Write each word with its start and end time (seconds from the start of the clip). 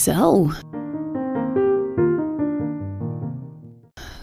So, 0.00 0.50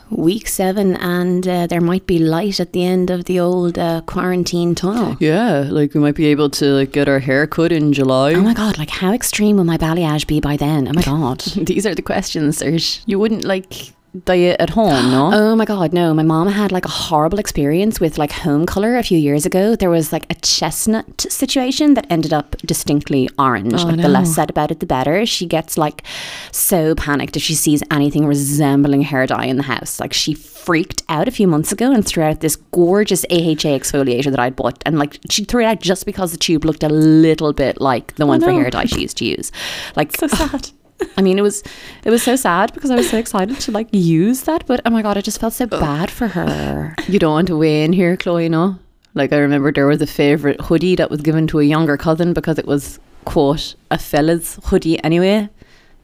week 0.10 0.48
seven, 0.48 0.96
and 0.96 1.48
uh, 1.48 1.68
there 1.68 1.82
might 1.82 2.08
be 2.08 2.18
light 2.18 2.60
at 2.60 2.74
the 2.74 2.84
end 2.84 3.12
of 3.12 3.26
the 3.26 3.40
old 3.40 3.78
uh, 3.78 4.02
quarantine 4.08 4.74
tunnel. 4.74 5.16
Yeah, 5.20 5.68
like 5.70 5.94
we 5.94 6.00
might 6.00 6.16
be 6.16 6.26
able 6.26 6.50
to 6.50 6.66
like 6.74 6.94
get 6.94 7.08
our 7.08 7.20
hair 7.20 7.46
cut 7.46 7.72
in 7.72 7.94
July. 7.94 8.34
Oh 8.34 8.42
my 8.42 8.56
god, 8.56 8.80
like 8.80 8.90
how 8.90 9.14
extreme 9.14 9.58
will 9.58 9.66
my 9.66 9.78
balayage 9.78 10.26
be 10.26 10.40
by 10.40 10.58
then? 10.58 10.88
Oh 10.88 10.94
my 10.94 11.04
god. 11.04 11.42
These 11.56 11.86
are 11.86 11.94
the 11.94 12.02
questions, 12.02 12.58
Serge. 12.58 13.04
You 13.06 13.20
wouldn't 13.20 13.44
like 13.44 13.94
diet 14.26 14.60
at 14.60 14.72
home, 14.72 15.12
no? 15.12 15.32
Oh 15.48 15.56
my 15.56 15.66
god, 15.66 15.94
no. 15.94 16.14
My 16.14 16.24
mom 16.24 16.48
had 16.48 16.72
like 16.72 16.86
a 16.86 16.90
horrible 16.90 17.40
experience 17.40 18.00
with 18.00 18.18
like 18.18 18.32
home 18.32 18.66
color 18.66 18.98
a 18.98 19.04
few 19.04 19.18
years 19.18 19.46
ago. 19.46 19.76
There 19.76 19.90
was 19.90 20.12
like 20.12 20.26
a 20.30 20.36
chestnut 20.36 21.22
situation 21.30 21.94
that 21.94 22.06
ended 22.10 22.34
up 22.34 22.58
distinctly 22.66 23.30
orange. 23.40 23.74
Oh, 23.76 23.86
like 23.86 24.02
the 24.02 24.10
less 24.10 24.34
said 24.36 24.50
about 24.50 24.72
it 24.72 24.80
the 24.80 24.86
better. 24.86 25.26
She 25.26 25.46
gets 25.46 25.78
like 25.78 26.04
so 26.52 26.96
panicked 26.96 27.36
if 27.38 27.44
she 27.44 27.56
sees 27.56 27.82
anything 27.92 28.26
resembling 28.26 29.02
hair 29.02 29.26
dye 29.26 29.46
in 29.46 29.58
the 29.58 29.64
house. 29.64 30.00
Like 30.00 30.14
she 30.14 30.34
freaked 30.34 31.04
out 31.08 31.28
a 31.28 31.32
few 31.32 31.48
months 31.48 31.72
ago 31.72 31.92
and 31.92 32.06
threw 32.06 32.24
out 32.24 32.42
this 32.42 32.58
gorgeous 32.72 33.24
AHA 33.26 33.72
exfoliator 33.80 34.30
that 34.32 34.40
I'd 34.40 34.56
bought 34.56 34.82
and 34.86 35.00
like 35.00 35.18
she 35.30 35.46
threw 35.46 35.62
it 35.62 35.66
out 35.66 35.80
just 35.80 36.06
because 36.06 36.32
the 36.32 36.38
tube 36.38 36.66
looked 36.66 36.84
a 36.84 36.90
little 36.90 37.54
bit 37.54 37.80
like 37.80 38.16
the 38.16 38.24
oh, 38.24 38.28
one 38.28 38.42
for 38.42 38.50
Oh, 38.50 38.54
hair 38.54 38.70
dye 38.70 38.86
she 38.86 39.02
used 39.02 39.18
to 39.18 39.26
use. 39.26 39.52
Like 39.96 40.16
so 40.16 40.28
sad. 40.28 40.70
I 41.18 41.22
mean, 41.22 41.38
it 41.38 41.42
was 41.42 41.64
it 42.04 42.10
was 42.10 42.24
so 42.24 42.36
sad 42.36 42.74
because 42.74 42.92
I 42.92 42.96
was 42.96 43.10
so 43.10 43.18
excited 43.18 43.60
to 43.62 43.72
like 43.72 43.88
use 43.92 44.44
that, 44.44 44.66
but 44.66 44.82
oh 44.86 44.90
my 44.90 45.02
god, 45.02 45.18
I 45.18 45.22
just 45.22 45.40
felt 45.40 45.54
so 45.54 45.66
bad 45.68 46.10
for 46.10 46.28
her. 46.28 46.96
You 47.08 47.20
don't 47.20 47.34
want 47.34 47.48
to 47.48 47.58
weigh 47.58 47.84
in 47.84 47.94
here, 47.94 48.18
Chloe, 48.18 48.50
no? 48.50 48.80
Like 49.14 49.34
I 49.34 49.38
remember 49.38 49.72
there 49.72 49.88
was 49.88 50.02
a 50.02 50.08
favourite 50.08 50.62
hoodie 50.62 50.96
that 50.96 51.10
was 51.10 51.22
given 51.22 51.48
to 51.48 51.60
a 51.60 51.64
younger 51.64 51.98
cousin 51.98 52.34
because 52.34 52.58
it 52.60 52.66
was 52.68 53.00
quote 53.26 53.76
a 53.92 53.98
fella's 53.98 54.60
hoodie 54.66 55.04
anyway. 55.04 55.50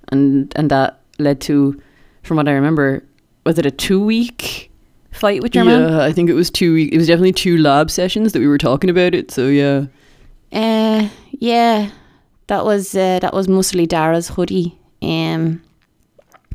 And 0.09 0.51
and 0.55 0.69
that 0.69 0.99
led 1.19 1.41
to 1.41 1.81
from 2.23 2.37
what 2.37 2.47
I 2.47 2.51
remember, 2.51 3.03
was 3.45 3.57
it 3.59 3.65
a 3.65 3.71
two 3.71 4.03
week 4.03 4.71
fight 5.11 5.41
with 5.41 5.55
your 5.55 5.65
yeah, 5.65 5.77
man? 5.77 5.93
I 5.99 6.11
think 6.11 6.29
it 6.29 6.33
was 6.33 6.49
two. 6.49 6.75
It 6.91 6.97
was 6.97 7.07
definitely 7.07 7.33
two 7.33 7.57
lab 7.57 7.91
sessions 7.91 8.31
that 8.33 8.39
we 8.39 8.47
were 8.47 8.57
talking 8.57 8.89
about 8.89 9.13
it. 9.13 9.31
So 9.31 9.47
yeah, 9.47 9.85
Uh, 10.51 11.09
yeah, 11.31 11.89
that 12.47 12.65
was 12.65 12.95
uh, 12.95 13.19
that 13.19 13.33
was 13.33 13.47
mostly 13.47 13.85
Dara's 13.85 14.29
hoodie. 14.29 14.77
Um, 15.03 15.61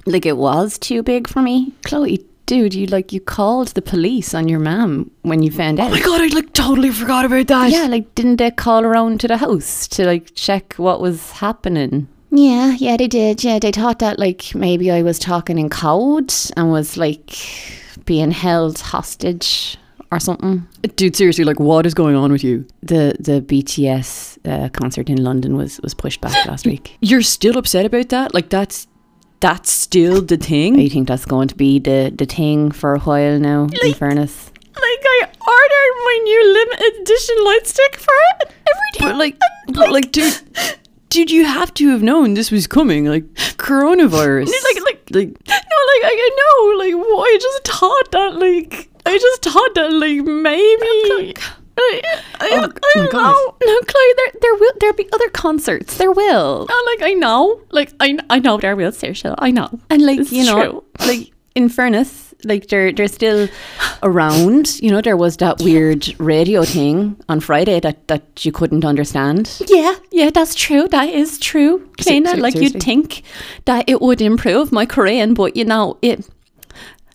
like 0.07 0.27
it 0.27 0.37
was 0.37 0.79
too 0.79 1.03
big 1.03 1.29
for 1.29 1.43
me. 1.43 1.73
Chloe, 1.85 2.25
dude, 2.47 2.75
you 2.75 2.87
like 2.87 3.13
you 3.13 3.21
called 3.21 3.69
the 3.69 3.83
police 3.83 4.35
on 4.35 4.49
your 4.49 4.59
mum 4.59 5.11
when 5.23 5.43
you 5.43 5.51
found 5.51 5.79
out. 5.79 5.89
Oh 5.89 5.95
my 5.95 6.01
god, 6.01 6.21
I 6.23 6.27
like 6.29 6.53
totally 6.55 6.91
forgot 6.91 7.25
about 7.25 7.47
that. 7.49 7.71
Yeah, 7.71 7.87
like 7.87 8.15
didn't 8.15 8.37
they 8.37 8.51
call 8.51 8.85
around 8.85 9.21
to 9.21 9.29
the 9.29 9.37
house 9.37 9.87
to 9.89 10.07
like 10.07 10.35
check 10.35 10.75
what 10.75 11.01
was 11.01 11.31
happening? 11.33 12.09
Yeah, 12.31 12.73
yeah, 12.73 12.97
they 12.97 13.09
did. 13.09 13.45
Yeah, 13.45 13.59
they 13.59 13.73
thought 13.73 14.01
that 14.01 14.19
like 14.19 14.55
maybe 14.55 14.91
I 14.91 15.03
was 15.03 15.19
talking 15.19 15.59
in 15.59 15.69
code 15.71 16.33
and 16.57 16.71
was 16.71 16.97
like 16.97 17.37
being 18.05 18.31
held 18.31 18.79
hostage 18.79 19.77
or 20.11 20.19
something. 20.21 20.67
dude, 20.97 21.15
seriously, 21.17 21.45
like 21.45 21.61
what 21.61 21.87
is 21.87 21.95
going 21.95 22.17
on 22.17 22.33
with 22.33 22.43
you? 22.45 22.67
The 22.83 23.15
the 23.21 23.41
BTS 23.43 24.39
uh, 24.47 24.69
concert 24.71 25.09
in 25.11 25.23
London 25.23 25.57
was 25.57 25.81
was 25.83 25.95
pushed 25.95 26.21
back 26.21 26.47
last 26.47 26.67
week. 26.73 26.97
You're 27.01 27.23
still 27.23 27.57
upset 27.59 27.85
about 27.87 28.09
that? 28.11 28.35
Like 28.35 28.49
that's 28.49 28.87
that's 29.41 29.71
still 29.71 30.21
the 30.23 30.37
thing. 30.37 30.81
I 30.81 30.89
think 30.89 31.07
that's 31.09 31.25
going 31.25 31.49
to 31.49 31.55
be 31.55 31.79
the 31.79 32.13
the 32.15 32.27
thing 32.27 32.71
for 32.73 32.95
a 32.95 33.01
while 33.01 33.39
now. 33.39 33.69
in 33.83 33.95
fairness, 33.95 34.51
Like 34.75 35.05
I 35.05 35.23
ordered 35.25 35.95
my 36.05 36.21
new 36.25 36.53
limited 36.55 37.03
edition 37.03 37.37
light 37.45 37.67
stick 37.67 37.97
for 37.97 38.15
it 38.41 38.49
every 38.51 38.91
day. 38.95 38.99
But 39.01 39.17
like, 39.17 39.37
but 39.75 39.93
like, 39.93 40.11
dude, 40.13 40.35
dude, 41.11 41.31
you 41.31 41.45
have 41.45 41.73
to 41.75 41.89
have 41.91 42.03
known 42.03 42.35
this 42.35 42.51
was 42.51 42.67
coming. 42.67 43.05
Like 43.07 43.25
coronavirus. 43.59 44.47
like, 44.75 44.85
like, 44.85 45.03
like. 45.11 45.29
No, 45.49 45.55
like 45.93 46.05
I, 46.05 46.15
I 46.15 46.31
know. 46.41 46.79
Like, 46.79 46.95
I 46.95 47.39
just 47.41 47.65
thought 47.69 48.11
that. 48.13 48.35
Like, 48.37 48.91
I 49.09 49.19
just 49.19 49.43
thought 49.43 49.75
that. 49.75 49.93
Like, 49.93 50.21
maybe. 50.25 51.35
I, 51.81 52.01
I, 52.41 52.49
Oh, 52.51 52.65
I 52.65 52.93
don't 52.97 53.13
God. 53.13 53.23
know. 53.23 53.57
no, 53.65 53.81
Chloe, 53.87 54.13
there 54.17 54.33
there 54.41 54.55
will 54.55 54.73
there 54.81 54.93
be 54.95 55.09
other 55.13 55.29
concerts. 55.31 55.97
There 55.97 56.11
will, 56.11 56.67
Uh, 56.69 56.83
like 56.87 57.03
I 57.03 57.13
know, 57.15 57.61
like 57.71 57.93
I, 58.01 58.19
I 58.31 58.41
know 58.41 58.57
there 58.59 58.75
will, 58.75 58.91
Saoirse. 58.91 59.33
I 59.39 59.51
know, 59.53 59.69
and 59.89 60.03
like 60.05 60.19
It's 60.21 60.33
you 60.33 60.45
know, 60.45 60.61
true. 60.61 60.85
like 61.07 61.31
in 61.55 61.69
fairness, 61.69 62.35
like 62.45 62.67
they're 62.67 62.91
they're 62.93 63.07
still 63.07 63.47
around. 64.03 64.81
You 64.83 64.91
know, 64.91 65.01
there 65.01 65.17
was 65.17 65.37
that 65.37 65.61
weird 65.63 66.19
radio 66.19 66.65
thing 66.65 67.15
on 67.29 67.39
Friday 67.39 67.79
that 67.79 68.09
that 68.09 68.45
you 68.45 68.51
couldn't 68.51 68.85
understand. 68.85 69.47
Yeah, 69.69 69.95
yeah, 70.11 70.31
that's 70.31 70.57
true. 70.57 70.89
That 70.89 71.11
is 71.11 71.39
true. 71.39 71.89
Ser- 72.01 72.21
like 72.43 72.55
seriously. 72.55 72.63
you'd 72.65 72.83
think 72.83 73.23
that 73.67 73.85
it 73.89 74.01
would 74.01 74.21
improve 74.21 74.73
my 74.73 74.85
Korean, 74.85 75.33
but 75.35 75.55
you 75.57 75.65
know, 75.65 75.97
it 76.03 76.27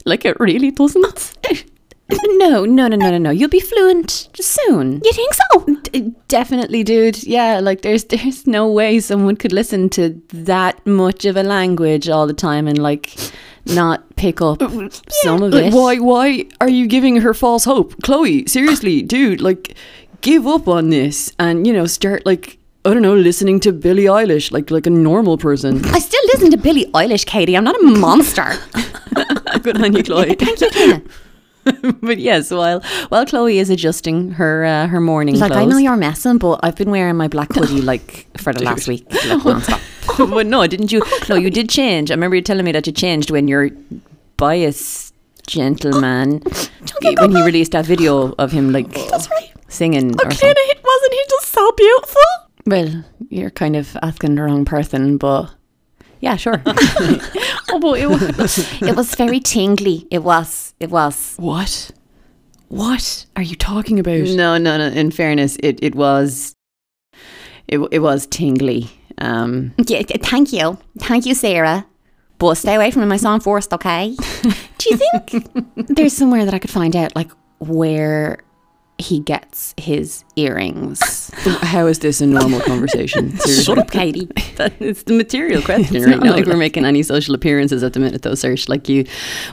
like 0.05 0.23
it 0.23 0.39
really 0.39 0.71
doesn't. 0.71 1.33
No, 2.09 2.65
no, 2.65 2.87
no, 2.87 2.95
no, 2.97 3.09
no, 3.11 3.17
no. 3.17 3.29
You'll 3.31 3.49
be 3.49 3.59
fluent 3.61 4.29
soon. 4.39 5.01
You 5.03 5.11
think 5.13 5.33
so? 5.33 5.65
D- 5.83 6.13
Definitely, 6.27 6.83
dude. 6.83 7.23
Yeah, 7.23 7.59
like 7.59 7.81
there's 7.81 8.03
there's 8.05 8.45
no 8.45 8.69
way 8.69 8.99
someone 8.99 9.35
could 9.37 9.53
listen 9.53 9.89
to 9.91 10.21
that 10.29 10.85
much 10.85 11.25
of 11.25 11.37
a 11.37 11.43
language 11.43 12.09
all 12.09 12.27
the 12.27 12.33
time 12.33 12.67
and 12.67 12.77
like 12.77 13.15
not 13.65 14.15
pick 14.17 14.41
up 14.41 14.61
uh, 14.61 14.89
some 15.23 15.41
of 15.41 15.53
it. 15.53 15.73
why 15.73 15.97
why 15.97 16.45
are 16.59 16.69
you 16.69 16.87
giving 16.87 17.21
her 17.21 17.33
false 17.33 17.63
hope? 17.63 17.95
Chloe, 18.03 18.45
seriously, 18.47 19.01
dude, 19.01 19.39
like 19.39 19.73
give 20.21 20.45
up 20.45 20.67
on 20.67 20.89
this 20.89 21.33
and 21.39 21.65
you 21.65 21.71
know, 21.73 21.85
start 21.85 22.25
like 22.25 22.57
I 22.85 22.93
don't 22.93 23.01
know, 23.01 23.15
listening 23.15 23.61
to 23.61 23.71
Billie 23.71 24.05
Eilish 24.05 24.51
like 24.51 24.69
like 24.71 24.85
a 24.85 24.89
normal 24.91 25.37
person. 25.37 25.83
I 25.85 25.99
still 25.99 26.23
listen 26.33 26.51
to 26.51 26.57
Billie 26.57 26.87
Eilish, 26.93 27.25
Katie. 27.25 27.55
I'm 27.55 27.63
not 27.63 27.79
a 27.79 27.83
monster. 27.83 28.51
Good 29.61 29.81
on 29.81 29.93
you, 29.93 30.03
Chloe. 30.03 30.35
Thank 30.35 30.59
you, 30.59 30.69
Kana. 30.69 31.01
but 32.01 32.17
yes, 32.17 32.51
while 32.51 32.81
while 33.09 33.25
Chloe 33.25 33.59
is 33.59 33.69
adjusting 33.69 34.31
her 34.31 34.65
uh, 34.65 34.87
her 34.87 34.99
mourning 34.99 35.39
Like, 35.39 35.51
I 35.51 35.65
know 35.65 35.77
you're 35.77 35.95
messing, 35.95 36.37
but 36.37 36.59
I've 36.63 36.75
been 36.75 36.91
wearing 36.91 37.15
my 37.15 37.27
black 37.27 37.53
hoodie 37.53 37.81
like 37.93 38.27
for 38.37 38.53
the 38.53 38.63
last 38.63 38.87
week. 38.87 39.05
Like, 39.43 39.67
but 40.17 40.45
no, 40.45 40.67
didn't 40.67 40.91
you? 40.91 41.01
No, 41.29 41.35
you 41.35 41.49
did 41.49 41.69
change. 41.69 42.11
I 42.11 42.15
remember 42.15 42.35
you 42.35 42.41
telling 42.41 42.65
me 42.65 42.71
that 42.73 42.85
you 42.87 42.93
changed 42.93 43.31
when 43.31 43.47
your 43.47 43.69
bias 44.37 45.13
gentleman 45.47 46.41
when 47.01 47.31
he 47.31 47.41
released 47.43 47.73
that 47.73 47.85
video 47.85 48.33
of 48.39 48.51
him 48.51 48.71
like 48.71 48.87
singing. 49.67 50.15
Or 50.15 50.31
something. 50.31 50.55
wasn't 50.83 51.13
he 51.13 51.23
just 51.29 51.47
so 51.51 51.71
beautiful? 51.71 52.21
Well, 52.65 53.03
you're 53.29 53.49
kind 53.49 53.75
of 53.75 53.97
asking 54.01 54.35
the 54.35 54.43
wrong 54.43 54.63
person, 54.65 55.17
but 55.17 55.53
yeah, 56.23 56.37
sure. 56.37 56.61
oh, 56.65 57.79
but 57.81 57.99
it 57.99 58.07
was, 58.07 58.57
it 58.81 58.95
was 58.95 59.13
very 59.15 59.41
tingly. 59.41 60.07
It 60.09 60.23
was. 60.23 60.73
It 60.79 60.89
was. 60.89 61.35
What? 61.37 61.91
What 62.69 63.25
are 63.35 63.43
you 63.43 63.57
talking 63.57 63.99
about? 63.99 64.21
no, 64.29 64.57
no, 64.57 64.77
no. 64.77 64.87
In 64.87 65.11
fairness, 65.11 65.57
it 65.61 65.79
it 65.83 65.95
was 65.95 66.55
it 67.67 67.79
it 67.91 67.99
was 67.99 68.25
tingly. 68.25 68.89
Um, 69.17 69.73
Yeah, 69.85 70.01
thank 70.03 70.53
you. 70.53 70.77
Thank 70.99 71.25
you, 71.25 71.35
Sarah. 71.35 71.85
But 72.39 72.55
stay 72.55 72.75
away 72.75 72.91
from 72.91 73.07
my 73.07 73.17
song 73.17 73.41
first, 73.41 73.73
okay? 73.73 74.15
Do 74.77 74.89
you 74.89 74.97
think 74.97 75.87
there's 75.95 76.13
somewhere 76.13 76.45
that 76.45 76.53
I 76.53 76.59
could 76.59 76.71
find 76.71 76.95
out, 76.95 77.15
like, 77.15 77.31
where 77.59 78.39
he 78.97 79.19
gets 79.19 79.73
his 79.77 80.23
earrings? 80.35 81.31
How 81.61 81.87
is 81.87 81.99
this 81.99 82.21
a 82.21 82.27
normal 82.27 82.61
conversation? 82.61 83.37
Seriously. 83.37 83.63
Shut 83.63 83.77
up, 83.77 83.91
Katie. 83.91 84.29
that, 84.55 84.73
it's 84.79 85.03
the 85.03 85.13
material 85.13 85.61
question 85.65 85.95
It's 85.95 86.05
right 86.05 86.17
not 86.17 86.25
now. 86.25 86.33
Like 86.33 86.45
we're 86.45 86.57
making 86.57 86.85
any 86.85 87.03
social 87.03 87.35
appearances 87.35 87.83
at 87.83 87.93
the 87.93 87.99
minute, 87.99 88.21
though. 88.21 88.35
Search 88.35 88.69
like 88.69 88.87
you 88.89 89.05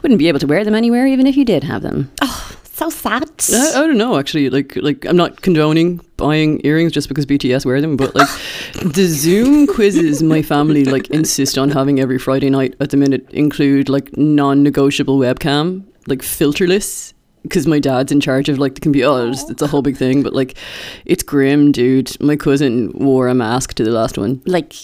wouldn't 0.03 0.19
be 0.19 0.29
able 0.29 0.39
to 0.41 0.47
wear 0.47 0.65
them 0.65 0.75
anywhere, 0.75 1.07
even 1.07 1.27
if 1.27 1.37
you 1.37 1.45
did 1.45 1.65
have 1.65 1.83
them. 1.83 2.11
Oh, 2.23 2.57
so 2.81 2.89
sad. 2.89 3.25
I, 3.53 3.83
I 3.83 3.87
don't 3.87 3.99
know 3.99 4.19
actually 4.19 4.49
like 4.49 4.75
like 4.77 5.05
I'm 5.05 5.17
not 5.17 5.43
condoning 5.43 6.01
buying 6.17 6.63
earrings 6.65 6.93
just 6.93 7.09
because 7.09 7.27
BTS 7.27 7.67
wear 7.67 7.79
them 7.83 7.95
but 7.95 8.15
like 8.15 8.29
the 8.83 9.07
Zoom 9.07 9.67
quizzes 9.67 10.23
my 10.23 10.41
family 10.41 10.87
like 10.87 11.11
insist 11.11 11.59
on 11.59 11.69
having 11.69 12.01
every 12.01 12.19
Friday 12.19 12.49
night 12.49 12.75
at 12.81 12.89
the 12.89 12.97
minute 12.97 13.29
include 13.33 13.91
like 13.91 14.17
non-negotiable 14.17 15.19
webcam 15.19 15.85
like 16.07 16.21
filterless 16.21 17.13
because 17.43 17.67
my 17.67 17.79
dad's 17.79 18.13
in 18.13 18.21
charge 18.21 18.49
of 18.49 18.59
like 18.59 18.75
the 18.75 18.81
computer 18.81 19.09
oh, 19.09 19.31
it's, 19.31 19.49
it's 19.51 19.63
a 19.63 19.67
whole 19.67 19.83
big 19.83 19.97
thing 19.97 20.23
but 20.23 20.33
like 20.33 20.57
it's 21.05 21.23
grim 21.23 21.73
dude. 21.73 22.21
My 22.21 22.37
cousin 22.37 22.93
wore 22.95 23.29
a 23.29 23.35
mask 23.35 23.75
to 23.75 23.85
the 23.85 23.91
last 23.91 24.19
one. 24.19 24.43
Like 24.47 24.75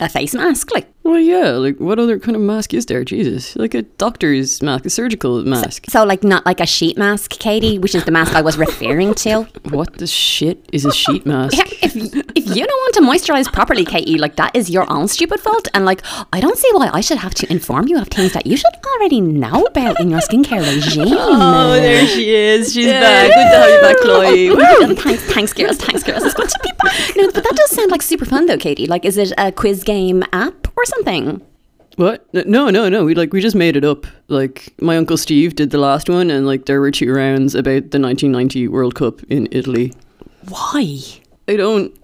a 0.00 0.08
face 0.08 0.34
mask, 0.34 0.72
like. 0.72 0.88
Well 1.04 1.20
yeah 1.20 1.50
like 1.50 1.78
what 1.78 1.98
other 1.98 2.18
kind 2.18 2.34
of 2.34 2.42
mask 2.42 2.72
is 2.74 2.86
there 2.86 3.04
Jesus 3.04 3.54
like 3.56 3.74
a 3.74 3.82
doctor's 3.82 4.62
mask 4.62 4.86
a 4.86 4.90
surgical 4.90 5.44
mask 5.44 5.84
So, 5.90 6.04
like, 6.04 6.24
not 6.24 6.44
like 6.46 6.60
a 6.60 6.66
sheet 6.66 6.96
mask, 6.98 7.30
Katie, 7.38 7.78
which 7.78 7.94
is 7.94 8.04
the 8.04 8.10
mask 8.10 8.34
I 8.34 8.40
was 8.42 8.56
referring 8.56 9.14
to. 9.24 9.42
what 9.70 9.98
the 9.98 10.06
shit 10.06 10.66
is 10.72 10.84
a 10.84 10.92
sheet 10.92 11.26
mask 11.34 11.56
Yeah, 11.56 11.64
if 11.82 11.94
if 11.94 12.56
you 12.56 12.66
don't 12.66 12.80
want 12.84 12.94
to 12.94 13.00
moisturize 13.02 13.52
properly, 13.52 13.84
Katie, 13.84 14.18
like 14.18 14.36
that 14.36 14.54
is 14.56 14.70
your 14.70 14.90
own 14.90 15.08
stupid 15.08 15.40
fault. 15.40 15.68
And 15.74 15.84
like, 15.84 16.00
I 16.32 16.40
don't 16.40 16.56
see 16.58 16.70
why 16.72 16.90
I 16.92 17.00
should 17.00 17.18
have 17.18 17.34
to 17.34 17.50
inform 17.50 17.88
you 17.88 17.98
of 17.98 18.08
things 18.08 18.32
that 18.32 18.46
you 18.46 18.56
should 18.56 18.74
already 18.86 19.20
know 19.20 19.64
about 19.66 20.00
in 20.00 20.10
your 20.10 20.20
skincare 20.20 20.60
regime. 20.74 21.08
Oh, 21.10 21.72
there 21.72 22.06
she 22.06 22.34
is. 22.34 22.72
She's 22.72 22.86
back. 22.86 23.28
Good 23.28 23.50
to 23.52 23.56
have 23.58 23.70
you 23.70 23.80
back, 23.80 23.96
Chloe. 23.98 24.50
Well, 24.56 24.94
thanks, 24.96 25.22
thanks, 25.34 25.52
girls. 25.52 25.76
Thanks, 25.78 26.02
girls. 26.02 26.24
It's 26.24 26.34
good 26.34 26.48
to 26.48 26.58
be 26.62 26.70
back. 26.82 27.16
No, 27.16 27.30
but 27.30 27.44
that 27.44 27.54
does 27.56 27.70
sound 27.70 27.90
like 27.90 28.02
super 28.02 28.24
fun, 28.24 28.46
though, 28.46 28.58
Katie. 28.58 28.86
Like, 28.86 29.04
is 29.04 29.18
it 29.18 29.32
a 29.38 29.52
quiz 29.52 29.84
game 29.84 30.22
app 30.32 30.68
or 30.76 30.84
or 30.84 30.86
something. 30.94 31.40
What? 31.96 32.26
No, 32.34 32.70
no, 32.70 32.88
no. 32.88 33.04
We 33.04 33.14
like 33.14 33.32
we 33.32 33.40
just 33.40 33.56
made 33.56 33.76
it 33.76 33.84
up. 33.84 34.06
Like 34.28 34.74
my 34.80 34.96
uncle 34.96 35.16
Steve 35.16 35.54
did 35.54 35.70
the 35.70 35.78
last 35.78 36.08
one, 36.08 36.30
and 36.30 36.46
like 36.46 36.66
there 36.66 36.80
were 36.80 36.90
two 36.90 37.12
rounds 37.12 37.54
about 37.54 37.90
the 37.90 38.00
1990 38.00 38.68
World 38.68 38.94
Cup 38.94 39.22
in 39.24 39.48
Italy. 39.52 39.92
Why? 40.48 40.98
I 41.46 41.56
don't, 41.56 41.94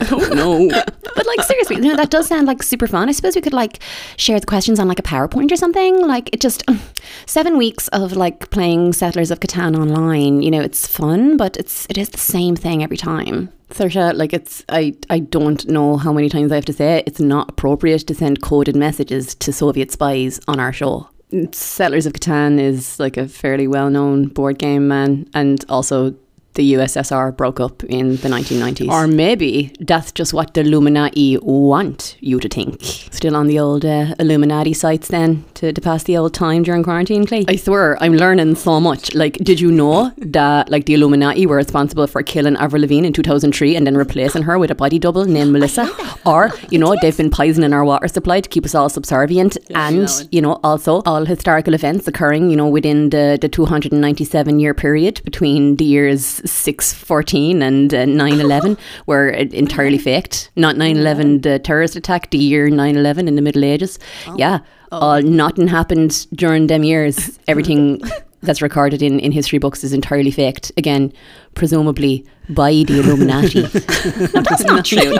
I 0.00 0.04
don't 0.06 0.34
know. 0.34 0.70
But 1.12 1.26
like 1.26 1.42
seriously, 1.42 1.76
you 1.76 1.82
know, 1.82 1.96
that 1.96 2.10
does 2.10 2.28
sound 2.28 2.46
like 2.46 2.62
super 2.62 2.86
fun. 2.86 3.08
I 3.08 3.12
suppose 3.12 3.34
we 3.34 3.42
could 3.42 3.52
like 3.52 3.80
share 4.16 4.38
the 4.38 4.46
questions 4.46 4.78
on 4.78 4.88
like 4.88 5.00
a 5.00 5.02
PowerPoint 5.02 5.50
or 5.50 5.56
something. 5.56 6.06
Like 6.06 6.30
it 6.32 6.40
just 6.40 6.64
seven 7.26 7.58
weeks 7.58 7.88
of 7.88 8.12
like 8.12 8.48
playing 8.50 8.92
Settlers 8.92 9.30
of 9.30 9.40
Catan 9.40 9.76
online. 9.76 10.40
You 10.40 10.50
know, 10.50 10.60
it's 10.60 10.86
fun, 10.86 11.36
but 11.36 11.56
it's 11.56 11.86
it 11.90 11.98
is 11.98 12.08
the 12.10 12.16
same 12.16 12.56
thing 12.56 12.82
every 12.82 12.96
time. 12.96 13.50
Saoirse, 13.70 14.16
like 14.16 14.32
it's 14.32 14.64
I 14.68 14.94
I 15.08 15.20
don't 15.20 15.66
know 15.68 15.96
how 15.96 16.12
many 16.12 16.28
times 16.28 16.52
I 16.52 16.56
have 16.56 16.64
to 16.66 16.72
say 16.72 16.98
it. 16.98 17.04
It's 17.06 17.20
not 17.20 17.50
appropriate 17.50 18.06
to 18.06 18.14
send 18.14 18.42
coded 18.42 18.76
messages 18.76 19.34
to 19.36 19.52
Soviet 19.52 19.90
spies 19.90 20.40
on 20.48 20.60
our 20.60 20.72
show. 20.72 21.08
Settlers 21.52 22.06
of 22.06 22.12
Catan 22.12 22.58
is 22.58 22.98
like 22.98 23.16
a 23.16 23.28
fairly 23.28 23.68
well 23.68 23.90
known 23.90 24.26
board 24.28 24.58
game, 24.58 24.88
man, 24.88 25.28
and 25.34 25.64
also 25.68 26.14
the 26.60 26.74
USSR 26.74 27.34
broke 27.34 27.58
up 27.58 27.82
in 27.84 28.16
the 28.16 28.28
1990s. 28.28 28.90
Or 28.90 29.06
maybe 29.06 29.72
that's 29.80 30.12
just 30.12 30.34
what 30.34 30.52
the 30.52 30.60
Illuminati 30.60 31.38
want 31.38 32.16
you 32.20 32.38
to 32.38 32.48
think. 32.48 32.76
Still 33.10 33.34
on 33.34 33.46
the 33.46 33.58
old 33.58 33.86
uh, 33.86 34.14
Illuminati 34.18 34.74
sites 34.74 35.08
then 35.08 35.44
to, 35.54 35.72
to 35.72 35.80
pass 35.80 36.02
the 36.04 36.18
old 36.18 36.34
time 36.34 36.62
during 36.62 36.82
quarantine, 36.82 37.24
Clay? 37.26 37.46
I 37.48 37.56
swear, 37.56 37.96
I'm 38.02 38.14
learning 38.14 38.56
so 38.56 38.78
much. 38.78 39.14
Like, 39.14 39.38
did 39.38 39.58
you 39.58 39.72
know 39.72 40.12
that 40.18 40.68
like 40.68 40.84
the 40.84 40.92
Illuminati 40.92 41.46
were 41.46 41.56
responsible 41.56 42.06
for 42.06 42.22
killing 42.22 42.56
Avril 42.56 42.82
Lavigne 42.82 43.06
in 43.06 43.14
2003 43.14 43.74
and 43.74 43.86
then 43.86 43.96
replacing 43.96 44.42
her 44.42 44.58
with 44.58 44.70
a 44.70 44.74
body 44.74 44.98
double 44.98 45.24
named 45.24 45.52
Melissa? 45.52 45.88
Or, 46.26 46.52
you 46.70 46.78
know, 46.78 46.94
they've 47.00 47.16
been 47.16 47.30
poisoning 47.30 47.72
our 47.72 47.86
water 47.86 48.08
supply 48.08 48.42
to 48.42 48.48
keep 48.50 48.66
us 48.66 48.74
all 48.74 48.90
subservient. 48.90 49.56
and, 49.74 50.08
you 50.30 50.42
know, 50.42 50.60
also 50.62 51.00
all 51.06 51.24
historical 51.24 51.72
events 51.72 52.06
occurring, 52.06 52.50
you 52.50 52.56
know, 52.56 52.68
within 52.68 53.08
the, 53.08 53.38
the 53.40 53.48
297 53.48 54.60
year 54.60 54.74
period 54.74 55.22
between 55.24 55.76
the 55.76 55.84
years 55.84 56.42
614 56.50 57.62
and 57.62 57.94
uh, 57.94 58.04
911 58.04 58.76
were 59.06 59.28
entirely 59.28 59.98
faked. 59.98 60.50
Not 60.56 60.76
911, 60.76 61.42
the 61.42 61.58
terrorist 61.58 61.96
attack, 61.96 62.30
the 62.30 62.38
year 62.38 62.68
911 62.68 63.28
in 63.28 63.36
the 63.36 63.42
Middle 63.42 63.64
Ages. 63.64 63.98
Yeah. 64.36 64.60
Uh, 64.92 65.20
nothing 65.24 65.68
happened 65.68 66.26
during 66.34 66.66
them 66.66 66.82
years. 66.84 67.38
Everything 67.48 68.00
that's 68.42 68.62
recorded 68.62 69.02
in, 69.02 69.20
in 69.20 69.32
history 69.32 69.58
books 69.58 69.84
is 69.84 69.92
entirely 69.92 70.30
faked. 70.30 70.72
Again, 70.76 71.12
presumably 71.54 72.26
by 72.48 72.72
the 72.72 73.00
Illuminati. 73.00 73.62
That's 73.62 74.64
not 74.64 74.84
true. 74.84 75.14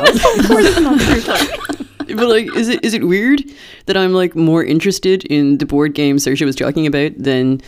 but 2.16 2.28
like, 2.28 2.54
is 2.56 2.68
it 2.68 2.84
is 2.84 2.94
it 2.94 3.06
weird 3.06 3.42
that 3.86 3.96
I'm 3.96 4.12
like 4.12 4.34
more 4.34 4.64
interested 4.64 5.24
in 5.24 5.58
the 5.58 5.66
board 5.66 5.94
game 5.94 6.16
Saoirse 6.16 6.44
was 6.44 6.56
talking 6.56 6.86
about 6.86 7.12
than 7.16 7.60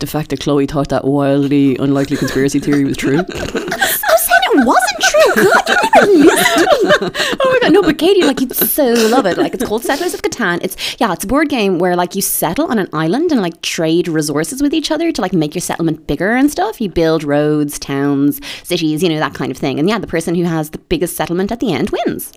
the 0.00 0.06
fact 0.06 0.30
that 0.30 0.40
Chloe 0.40 0.66
thought 0.66 0.88
that 0.90 1.04
wildly 1.04 1.76
unlikely 1.76 2.16
conspiracy 2.16 2.60
theory 2.60 2.84
was 2.84 2.96
true? 2.96 3.18
I 3.18 3.22
was 3.22 4.22
saying 4.22 4.42
it 4.44 4.66
wasn't 4.66 5.00
true. 5.00 5.44
God, 5.44 6.06
you 6.06 6.24
listened 6.24 6.68
to 6.68 7.10
me. 7.10 7.24
Oh 7.40 7.52
my 7.52 7.58
god, 7.60 7.72
no, 7.72 7.82
but 7.82 7.98
Katie, 7.98 8.24
like 8.24 8.40
you'd 8.40 8.54
so 8.54 8.84
love 9.08 9.26
it. 9.26 9.38
Like 9.38 9.54
it's 9.54 9.64
called 9.64 9.84
Settlers 9.84 10.14
of 10.14 10.22
Catan. 10.22 10.58
It's 10.62 10.76
yeah, 11.00 11.12
it's 11.12 11.24
a 11.24 11.26
board 11.26 11.48
game 11.48 11.78
where 11.78 11.96
like 11.96 12.14
you 12.14 12.22
settle 12.22 12.66
on 12.66 12.78
an 12.78 12.88
island 12.92 13.32
and 13.32 13.40
like 13.40 13.60
trade 13.62 14.08
resources 14.08 14.60
with 14.60 14.74
each 14.74 14.90
other 14.90 15.12
to 15.12 15.20
like 15.20 15.32
make 15.32 15.54
your 15.54 15.62
settlement 15.62 16.06
bigger 16.06 16.32
and 16.32 16.50
stuff. 16.50 16.80
You 16.80 16.90
build 16.90 17.24
roads, 17.24 17.78
towns, 17.78 18.40
cities, 18.64 19.02
you 19.02 19.08
know 19.08 19.18
that 19.18 19.34
kind 19.34 19.50
of 19.50 19.56
thing. 19.56 19.78
And 19.78 19.88
yeah, 19.88 19.98
the 19.98 20.06
person 20.06 20.34
who 20.34 20.44
has 20.44 20.70
the 20.70 20.78
biggest 20.78 21.16
settlement 21.16 21.52
at 21.52 21.60
the 21.60 21.72
end 21.72 21.90
wins. 21.90 22.32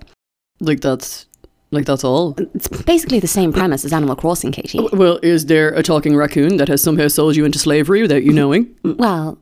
Like 0.59 0.81
that's 0.81 1.25
like 1.71 1.85
that's 1.85 2.03
all. 2.03 2.35
It's 2.53 2.68
basically 2.68 3.19
the 3.19 3.27
same 3.27 3.53
premise 3.53 3.85
as 3.85 3.94
Animal 3.94 4.15
Crossing, 4.15 4.51
Katie. 4.51 4.79
Well, 4.94 5.19
is 5.23 5.45
there 5.45 5.69
a 5.69 5.81
talking 5.81 6.15
raccoon 6.15 6.57
that 6.57 6.68
has 6.68 6.83
somehow 6.83 7.07
sold 7.07 7.35
you 7.35 7.45
into 7.45 7.59
slavery 7.59 8.01
without 8.01 8.23
you 8.23 8.33
knowing? 8.33 8.75
Well, 8.83 9.38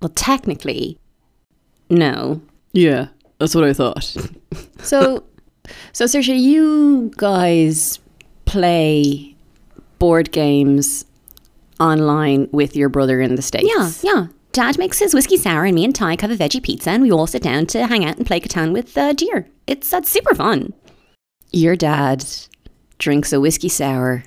well, 0.00 0.12
technically, 0.14 0.98
no. 1.88 2.40
Yeah, 2.72 3.08
that's 3.38 3.54
what 3.54 3.64
I 3.64 3.72
thought. 3.72 4.16
So, 4.78 5.24
so 5.94 6.04
Saoirse, 6.04 6.38
you 6.38 7.10
guys 7.16 7.98
play 8.44 9.34
board 9.98 10.30
games 10.30 11.06
online 11.80 12.48
with 12.52 12.76
your 12.76 12.90
brother 12.90 13.18
in 13.20 13.34
the 13.34 13.40
States. 13.42 13.66
Yeah, 13.66 13.90
yeah. 14.02 14.26
Dad 14.52 14.78
makes 14.78 14.98
his 14.98 15.14
whiskey 15.14 15.38
sour, 15.38 15.64
and 15.64 15.74
me 15.74 15.84
and 15.84 15.94
Tyke 15.94 16.20
have 16.20 16.30
a 16.30 16.36
veggie 16.36 16.62
pizza, 16.62 16.90
and 16.90 17.02
we 17.02 17.10
all 17.10 17.26
sit 17.26 17.42
down 17.42 17.66
to 17.68 17.86
hang 17.86 18.04
out 18.04 18.18
and 18.18 18.26
play 18.26 18.40
Catan 18.40 18.72
with 18.74 18.96
uh, 18.98 19.14
deer. 19.14 19.48
It's 19.66 19.88
that's 19.88 20.10
super 20.10 20.34
fun. 20.34 20.74
Your 21.54 21.76
dad 21.76 22.26
drinks 22.98 23.32
a 23.32 23.40
whiskey 23.40 23.68
sour 23.68 24.24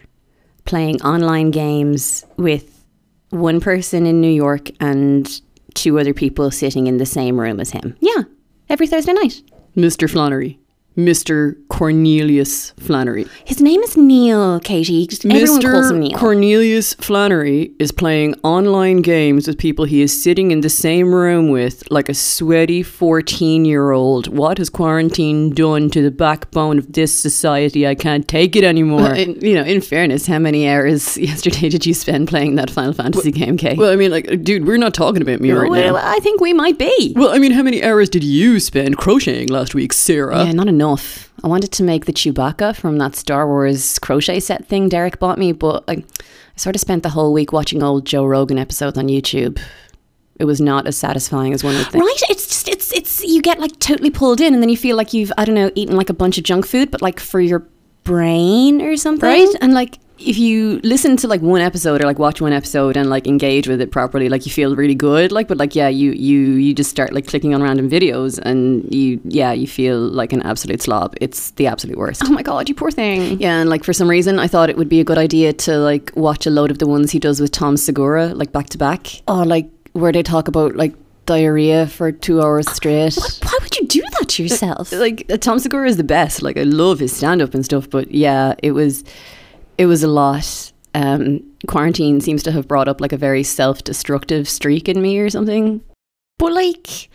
playing 0.64 1.02
online 1.02 1.52
games 1.52 2.26
with 2.38 2.86
one 3.32 3.60
person 3.60 4.06
in 4.06 4.22
New 4.22 4.32
York 4.32 4.70
and 4.80 5.42
two 5.74 6.00
other 6.00 6.14
people 6.14 6.52
sitting 6.52 6.88
in 6.88 7.00
the 7.00 7.06
same 7.06 7.38
room 7.38 7.60
as 7.60 7.72
him. 7.72 7.98
Yeah, 8.00 8.24
every 8.70 8.88
Thursday 8.88 9.12
night. 9.12 9.42
Mr. 9.76 10.10
Flannery. 10.10 10.58
Mr. 10.98 11.56
Cornelius 11.68 12.72
Flannery. 12.72 13.28
His 13.46 13.62
name 13.62 13.82
is 13.82 13.96
Neil, 13.96 14.60
Katie. 14.60 15.06
Just 15.06 15.24
everyone 15.26 15.62
calls 15.62 15.92
him 15.92 15.98
Mr. 15.98 16.00
Neil. 16.00 16.18
Cornelius 16.18 16.96
Flannery 16.96 17.72
is 17.78 17.92
playing 17.92 18.34
online 18.44 19.04
games 19.04 19.48
with 19.48 19.60
people 19.60 19.86
he 19.86 20.02
is 20.02 20.24
sitting 20.24 20.50
in 20.50 20.62
the 20.62 20.70
same 20.70 21.14
room 21.14 21.50
with, 21.50 21.84
like 21.92 22.10
a 22.10 22.16
sweaty 22.16 22.82
14 22.82 23.64
year 23.64 23.92
old. 23.92 24.36
What 24.36 24.58
has 24.58 24.72
quarantine 24.72 25.52
done 25.52 25.92
to 25.92 26.02
the 26.02 26.10
backbone 26.10 26.80
of 26.80 26.92
this 26.94 27.14
society? 27.14 27.86
I 27.86 27.94
can't 27.94 28.28
take 28.28 28.56
it 28.56 28.64
anymore. 28.64 29.02
Well, 29.02 29.14
in, 29.14 29.40
you 29.40 29.54
know, 29.54 29.64
in 29.64 29.82
fairness, 29.82 30.26
how 30.26 30.40
many 30.40 30.68
hours 30.68 31.16
yesterday 31.18 31.70
did 31.70 31.86
you 31.86 31.94
spend 31.94 32.28
playing 32.28 32.56
that 32.56 32.72
Final 32.72 32.94
Fantasy 32.94 33.32
game, 33.32 33.56
Kate? 33.56 33.78
well, 33.78 33.94
I 33.94 33.98
mean, 33.98 34.10
like, 34.10 34.44
dude, 34.44 34.66
we're 34.66 34.78
not 34.78 34.96
talking 34.96 35.22
about 35.22 35.42
me 35.42 35.52
right 35.52 35.70
well, 35.70 35.94
now. 35.94 36.00
I 36.02 36.18
think 36.22 36.42
we 36.42 36.54
might 36.54 36.80
be. 36.80 37.14
Well, 37.16 37.30
I 37.30 37.38
mean, 37.38 37.52
how 37.52 37.62
many 37.62 37.84
hours 37.84 38.10
did 38.10 38.24
you 38.24 38.60
spend 38.60 38.98
crocheting 38.98 39.50
last 39.50 39.76
week, 39.76 39.94
Sarah? 39.94 40.44
Yeah, 40.44 40.54
not 40.54 40.68
enough. 40.68 40.87
I 41.44 41.48
wanted 41.48 41.72
to 41.74 41.84
make 41.84 42.06
the 42.06 42.14
Chewbacca 42.14 42.76
from 42.76 42.98
that 42.98 43.16
Star 43.16 43.48
Wars 43.48 44.00
crochet 44.00 44.40
set 44.40 44.66
thing 44.68 44.90
Derek 44.90 45.20
bought 45.20 45.38
me, 45.38 45.52
but 45.52 45.84
I, 45.88 45.94
I 45.94 46.04
sort 46.56 46.76
of 46.76 46.82
spent 46.82 47.04
the 47.04 47.10
whole 47.10 47.34
week 47.34 47.52
watching 47.52 47.84
old 47.84 48.06
Joe 48.06 48.26
Rogan 48.26 48.58
episodes 48.58 48.98
on 48.98 49.08
YouTube. 49.08 49.60
It 50.40 50.46
was 50.46 50.62
not 50.62 50.88
as 50.88 50.96
satisfying 50.96 51.54
as 51.54 51.64
one 51.64 51.76
would 51.76 51.88
think. 51.88 52.04
Right? 52.04 52.22
It's 52.30 52.48
just 52.48 52.68
it's 52.68 52.94
it's 52.94 53.24
you 53.24 53.42
get 53.42 53.60
like 53.60 53.78
totally 53.80 54.12
pulled 54.12 54.40
in, 54.40 54.54
and 54.54 54.62
then 54.62 54.70
you 54.70 54.78
feel 54.78 54.96
like 54.96 55.14
you've 55.14 55.32
I 55.38 55.46
don't 55.46 55.56
know 55.56 55.72
eaten 55.76 55.96
like 55.96 56.10
a 56.10 56.14
bunch 56.14 56.38
of 56.38 56.44
junk 56.44 56.68
food, 56.68 56.92
but 56.92 57.02
like 57.02 57.20
for 57.20 57.40
your 57.40 57.68
brain 58.04 58.82
or 58.82 58.96
something. 58.98 59.28
Right? 59.28 59.56
And 59.62 59.74
like, 59.74 60.00
if 60.20 60.38
you 60.38 60.80
listen 60.84 61.18
to 61.18 61.28
like 61.28 61.42
one 61.42 61.62
episode 61.62 62.02
or 62.02 62.06
like 62.06 62.20
watch 62.20 62.42
one 62.42 62.54
episode 62.54 62.98
and 62.98 63.10
like 63.10 63.28
engage 63.28 63.68
with 63.68 63.82
it 63.82 63.92
properly, 63.92 64.30
like 64.30 64.46
you 64.46 64.52
feel 64.52 64.76
really 64.76 64.96
good. 64.96 65.32
Like, 65.32 65.48
but 65.48 65.58
like, 65.58 65.76
yeah, 65.76 65.88
you 65.88 66.12
you 66.12 66.54
you 66.54 66.74
just 66.74 66.90
start 66.90 67.14
like 67.14 67.28
clicking 67.28 67.54
on 67.54 67.62
random 67.62 67.90
videos 67.90 68.40
and 68.40 68.92
you 68.94 69.20
yeah 69.26 69.52
you 69.52 69.68
feel 69.68 70.00
like 70.00 70.34
an 70.34 70.42
absolute 70.44 70.82
slob. 70.82 71.16
It's 71.22 71.52
the 71.52 71.68
absolute 71.68 71.98
worst. 71.98 72.24
Oh 72.26 72.32
my 72.32 72.42
god, 72.42 72.70
you 72.70 72.76
poor 72.76 72.92
thing. 72.92 73.40
Yeah, 73.40 73.60
and 73.60 73.70
like 73.70 73.84
for 73.84 73.94
some 73.94 74.10
reason, 74.10 74.40
I 74.40 74.48
thought 74.48 74.70
it 74.70 74.78
would 74.78 74.90
be 74.90 75.00
a 75.00 75.04
good 75.04 75.18
idea 75.18 75.54
to 75.54 75.78
like 75.78 76.12
watch 76.16 76.46
a 76.46 76.50
load 76.50 76.72
of 76.72 76.80
the 76.80 76.88
ones 76.88 77.12
he 77.12 77.20
does 77.20 77.40
with 77.40 77.52
Tom 77.52 77.78
Segura, 77.78 78.28
like 78.34 78.52
back 78.52 78.68
to 78.70 78.78
back. 78.78 79.22
Oh, 79.28 79.44
like 79.44 79.70
where 79.94 80.12
they 80.12 80.24
talk 80.24 80.48
about 80.48 80.76
like 80.76 80.94
diarrhea 81.26 81.88
for 81.88 82.12
two 82.12 82.42
hours 82.42 82.70
straight. 82.72 83.16
Why 83.44 83.58
would 83.62 83.76
you 83.78 83.86
do 83.88 84.02
that 84.20 84.30
to 84.30 84.44
yourself? 84.44 84.92
Like 84.98 85.26
uh, 85.32 85.38
Tom 85.38 85.60
Segura 85.60 85.88
is 85.88 85.98
the 85.98 86.04
best. 86.04 86.42
Like 86.42 86.58
I 86.58 86.64
love 86.64 87.00
his 87.00 87.16
stand 87.16 87.42
up 87.42 87.54
and 87.54 87.64
stuff, 87.64 87.88
but 87.90 88.12
yeah, 88.12 88.56
it 88.64 88.72
was 88.72 89.04
it 89.78 89.86
was 89.86 90.04
a 90.04 90.08
lot. 90.08 90.72
Um, 90.94 91.44
quarantine 91.68 92.22
seems 92.22 92.44
to 92.44 92.52
have 92.52 92.68
brought 92.68 92.88
up 92.88 93.02
like 93.02 93.14
a 93.14 93.18
very 93.18 93.44
self 93.44 93.84
destructive 93.84 94.50
streak 94.50 94.90
in 94.90 95.02
me 95.02 95.20
or 95.20 95.30
something. 95.30 95.82
But 96.40 96.54
like, 96.54 97.10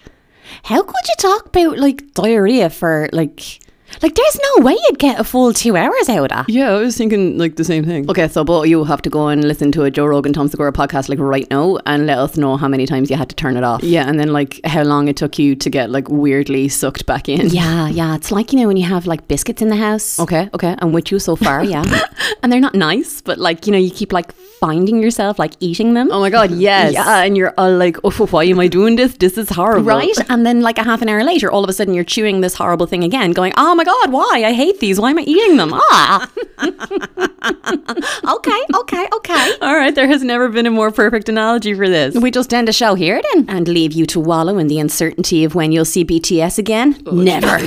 how 0.65 0.83
could 0.83 1.09
you 1.09 1.15
talk 1.19 1.47
about 1.47 1.79
like 1.79 2.13
diarrhea 2.15 2.71
for 2.71 3.09
like, 3.13 3.61
like 4.01 4.15
there's 4.15 4.39
no 4.57 4.65
way 4.65 4.73
you'd 4.73 4.99
get 4.99 5.19
a 5.21 5.25
full 5.25 5.53
two 5.53 5.77
hours 5.77 6.09
out 6.09 6.23
of 6.25 6.29
that. 6.31 6.49
yeah, 6.49 6.71
I 6.71 6.79
was 6.79 6.97
thinking 6.97 7.39
like 7.39 7.57
the 7.57 7.65
same 7.65 7.85
thing. 7.85 8.09
Okay, 8.11 8.29
so 8.29 8.45
both 8.45 8.65
of 8.65 8.71
you 8.71 8.85
have 8.85 9.03
to 9.03 9.11
go 9.11 9.29
and 9.29 9.45
listen 9.45 9.71
to 9.73 9.83
a 9.85 9.91
Joe 9.91 10.07
Rogan 10.07 10.33
Tom 10.33 10.49
Segura 10.49 10.73
podcast 10.73 11.09
like 11.09 11.19
right 11.19 11.49
now 11.51 11.79
and 11.87 12.07
let 12.07 12.19
us 12.19 12.37
know 12.37 12.57
how 12.57 12.69
many 12.69 12.87
times 12.87 13.11
you 13.11 13.17
had 13.17 13.29
to 13.29 13.37
turn 13.37 13.57
it 13.57 13.65
off. 13.65 13.83
Yeah, 13.83 14.09
and 14.09 14.19
then 14.19 14.33
like 14.33 14.61
how 14.65 14.83
long 14.83 15.09
it 15.09 15.17
took 15.17 15.39
you 15.39 15.55
to 15.57 15.71
get 15.71 15.91
like 15.91 16.09
weirdly 16.09 16.69
sucked 16.69 17.07
back 17.07 17.29
in. 17.29 17.49
Yeah, 17.49 17.89
yeah. 17.89 18.15
It's 18.15 18.31
like 18.33 18.53
you 18.53 18.61
know 18.61 18.67
when 18.69 18.77
you 18.77 18.87
have 18.87 19.07
like 19.07 19.29
biscuits 19.29 19.63
in 19.63 19.69
the 19.69 19.77
house. 19.77 20.19
Okay, 20.21 20.49
okay. 20.55 20.75
I'm 20.79 20.93
with 20.93 21.11
you 21.13 21.19
so 21.19 21.37
far, 21.37 21.65
yeah. 21.65 21.85
and 22.43 22.53
they're 22.53 22.61
not 22.61 22.75
nice, 22.75 23.21
but 23.21 23.39
like 23.39 23.67
you 23.67 23.73
know, 23.73 23.79
you 23.79 23.91
keep 23.91 24.13
like 24.13 24.33
finding 24.63 25.03
yourself 25.03 25.41
like 25.41 25.55
eating 25.59 25.95
them. 25.95 26.09
oh 26.13 26.21
my 26.21 26.31
god, 26.31 26.51
yes. 26.69 26.93
Yeah, 26.93 27.25
and 27.25 27.37
you're 27.37 27.53
all 27.59 27.77
like, 27.77 27.97
oh, 28.05 28.27
why 28.27 28.45
am 28.45 28.61
I 28.61 28.69
doing 28.69 28.95
this? 28.95 29.15
This 29.17 29.37
is 29.37 29.49
horrible. 29.51 29.83
Right, 29.83 30.17
and 30.31 30.47
then 30.47 30.61
like 30.61 30.79
a 30.79 30.85
half 30.85 31.03
an 31.03 31.09
hour 31.09 31.25
later, 31.25 31.51
all 31.51 31.65
of 31.65 31.71
a 31.71 31.73
sudden 31.73 31.95
you're 31.95 32.05
chewing 32.05 32.41
this 32.43 32.55
horrible 32.55 32.87
thing 32.87 33.03
again, 33.03 33.33
going, 33.33 33.53
"Oh 33.57 33.75
my 33.75 33.85
god, 33.85 34.13
why? 34.13 34.45
I 34.47 34.53
hate 34.53 34.79
these. 34.79 35.01
Why 35.01 35.11
am 35.11 35.19
I 35.19 35.23
eating 35.23 35.57
them?" 35.57 35.71
Ah. 35.75 36.31
okay, 38.37 38.61
okay, 38.81 39.09
okay. 39.19 39.45
All 39.61 39.75
right, 39.75 39.95
there 39.95 40.07
has 40.07 40.23
never 40.23 40.49
been 40.49 40.67
a 40.67 40.71
more 40.71 40.93
perfect 40.93 41.29
analogy 41.29 41.75
for 41.75 41.89
this. 41.89 42.15
We 42.15 42.31
just 42.31 42.55
end 42.55 42.69
the 42.69 42.73
show 42.73 42.95
here 42.95 43.21
then, 43.33 43.47
and 43.49 43.67
leave 43.67 43.93
you 43.93 44.07
to 44.07 44.21
wallow 44.21 44.59
in 44.59 44.69
the 44.69 44.79
uncertainty 44.79 45.43
of 45.45 45.57
when 45.57 45.73
you'll 45.73 45.93
see 45.97 46.05
BTS 46.05 46.59
again. 46.59 47.03
Never. 47.11 47.59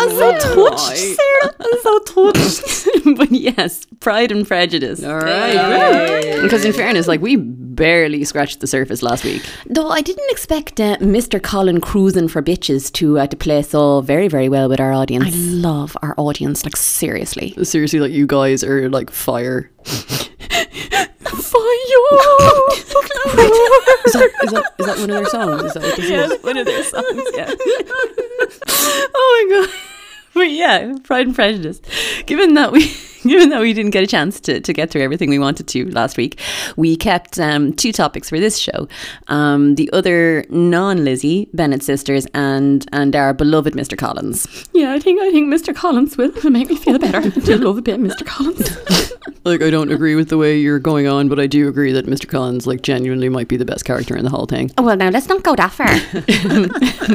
I'm 0.00 0.10
so 0.10 0.54
touched, 0.54 0.96
Sarah. 0.96 1.54
I'm 1.60 1.80
so 1.82 1.98
touched. 2.00 3.16
but 3.16 3.30
yes, 3.30 3.86
Pride 4.00 4.32
and 4.32 4.46
Prejudice. 4.46 5.02
All 5.04 5.18
right. 5.18 6.40
Because 6.42 6.64
in 6.64 6.72
fairness, 6.72 7.06
like 7.06 7.20
we 7.20 7.36
barely 7.36 8.24
scratched 8.24 8.60
the 8.60 8.66
surface 8.66 9.02
last 9.02 9.24
week. 9.24 9.42
Though 9.66 9.88
I 9.88 10.00
didn't 10.00 10.30
expect 10.30 10.80
uh, 10.80 10.96
Mr. 10.98 11.42
Colin 11.42 11.80
cruising 11.80 12.28
for 12.28 12.42
bitches 12.42 12.92
to 12.94 13.18
uh, 13.18 13.26
to 13.26 13.36
play 13.36 13.62
so 13.62 14.00
very 14.00 14.28
very 14.28 14.48
well 14.48 14.68
with 14.68 14.80
our 14.80 14.92
audience. 14.92 15.26
I 15.26 15.30
love 15.30 15.96
our 16.02 16.14
audience, 16.16 16.64
like 16.64 16.76
seriously. 16.76 17.54
Seriously, 17.64 18.00
like 18.00 18.12
you 18.12 18.26
guys 18.26 18.62
are 18.64 18.88
like 18.88 19.10
fire. 19.10 19.70
is, 21.36 21.50
that, 24.12 24.30
is, 24.42 24.52
that, 24.52 24.64
is 24.78 24.86
that 24.86 24.98
one 24.98 25.10
of 25.10 25.16
their 25.16 25.26
songs? 25.26 25.62
Is 25.64 25.74
that 25.74 25.82
what 25.82 25.96
this 25.96 26.10
is? 26.32 26.42
one 26.42 26.56
of 26.56 26.66
their 26.66 26.84
songs. 26.84 27.22
Yeah. 27.34 27.54
oh 29.14 29.46
my 29.48 29.66
god. 29.66 29.74
But 30.34 30.50
yeah, 30.50 30.94
Pride 31.02 31.26
and 31.26 31.34
Prejudice. 31.34 31.80
Given 32.26 32.54
that 32.54 32.72
we 32.72 32.94
given 33.28 33.50
though 33.50 33.60
we 33.60 33.72
didn't 33.72 33.92
get 33.92 34.02
a 34.02 34.06
chance 34.06 34.40
to, 34.40 34.60
to 34.60 34.72
get 34.72 34.90
through 34.90 35.02
everything 35.02 35.30
we 35.30 35.38
wanted 35.38 35.68
to 35.68 35.90
last 35.90 36.16
week, 36.16 36.40
we 36.76 36.96
kept 36.96 37.38
um, 37.38 37.72
two 37.72 37.92
topics 37.92 38.28
for 38.28 38.38
this 38.38 38.58
show. 38.58 38.88
Um, 39.28 39.74
the 39.76 39.90
other 39.92 40.44
non 40.50 41.04
Lizzie, 41.04 41.48
Bennett 41.54 41.82
sisters, 41.82 42.26
and 42.34 42.86
and 42.92 43.14
our 43.16 43.32
beloved 43.34 43.74
Mr. 43.74 43.96
Collins. 43.96 44.46
Yeah, 44.72 44.92
I 44.92 44.98
think 44.98 45.20
I 45.20 45.30
think 45.30 45.52
Mr. 45.52 45.74
Collins 45.74 46.16
will 46.16 46.32
make 46.50 46.68
me 46.68 46.76
feel 46.76 46.98
better. 46.98 47.18
I 47.24 47.28
do 47.30 47.56
love 47.58 47.78
a 47.78 47.82
bit 47.82 48.00
Mister 48.00 48.24
Collins. 48.24 48.76
Like 49.44 49.62
I 49.62 49.70
don't 49.70 49.92
agree 49.92 50.16
with 50.16 50.28
the 50.28 50.38
way 50.38 50.58
you're 50.58 50.80
going 50.80 51.06
on, 51.06 51.28
but 51.28 51.38
I 51.38 51.46
do 51.46 51.68
agree 51.68 51.92
that 51.92 52.06
Mr. 52.06 52.28
Collins 52.28 52.66
like 52.66 52.82
genuinely 52.82 53.28
might 53.28 53.46
be 53.46 53.56
the 53.56 53.64
best 53.64 53.84
character 53.84 54.16
in 54.16 54.24
the 54.24 54.30
whole 54.30 54.46
thing. 54.46 54.72
Oh, 54.76 54.82
well, 54.82 54.96
now 54.96 55.08
let's 55.10 55.28
not 55.28 55.44
go 55.44 55.54
that 55.54 55.72
far. 55.72 55.86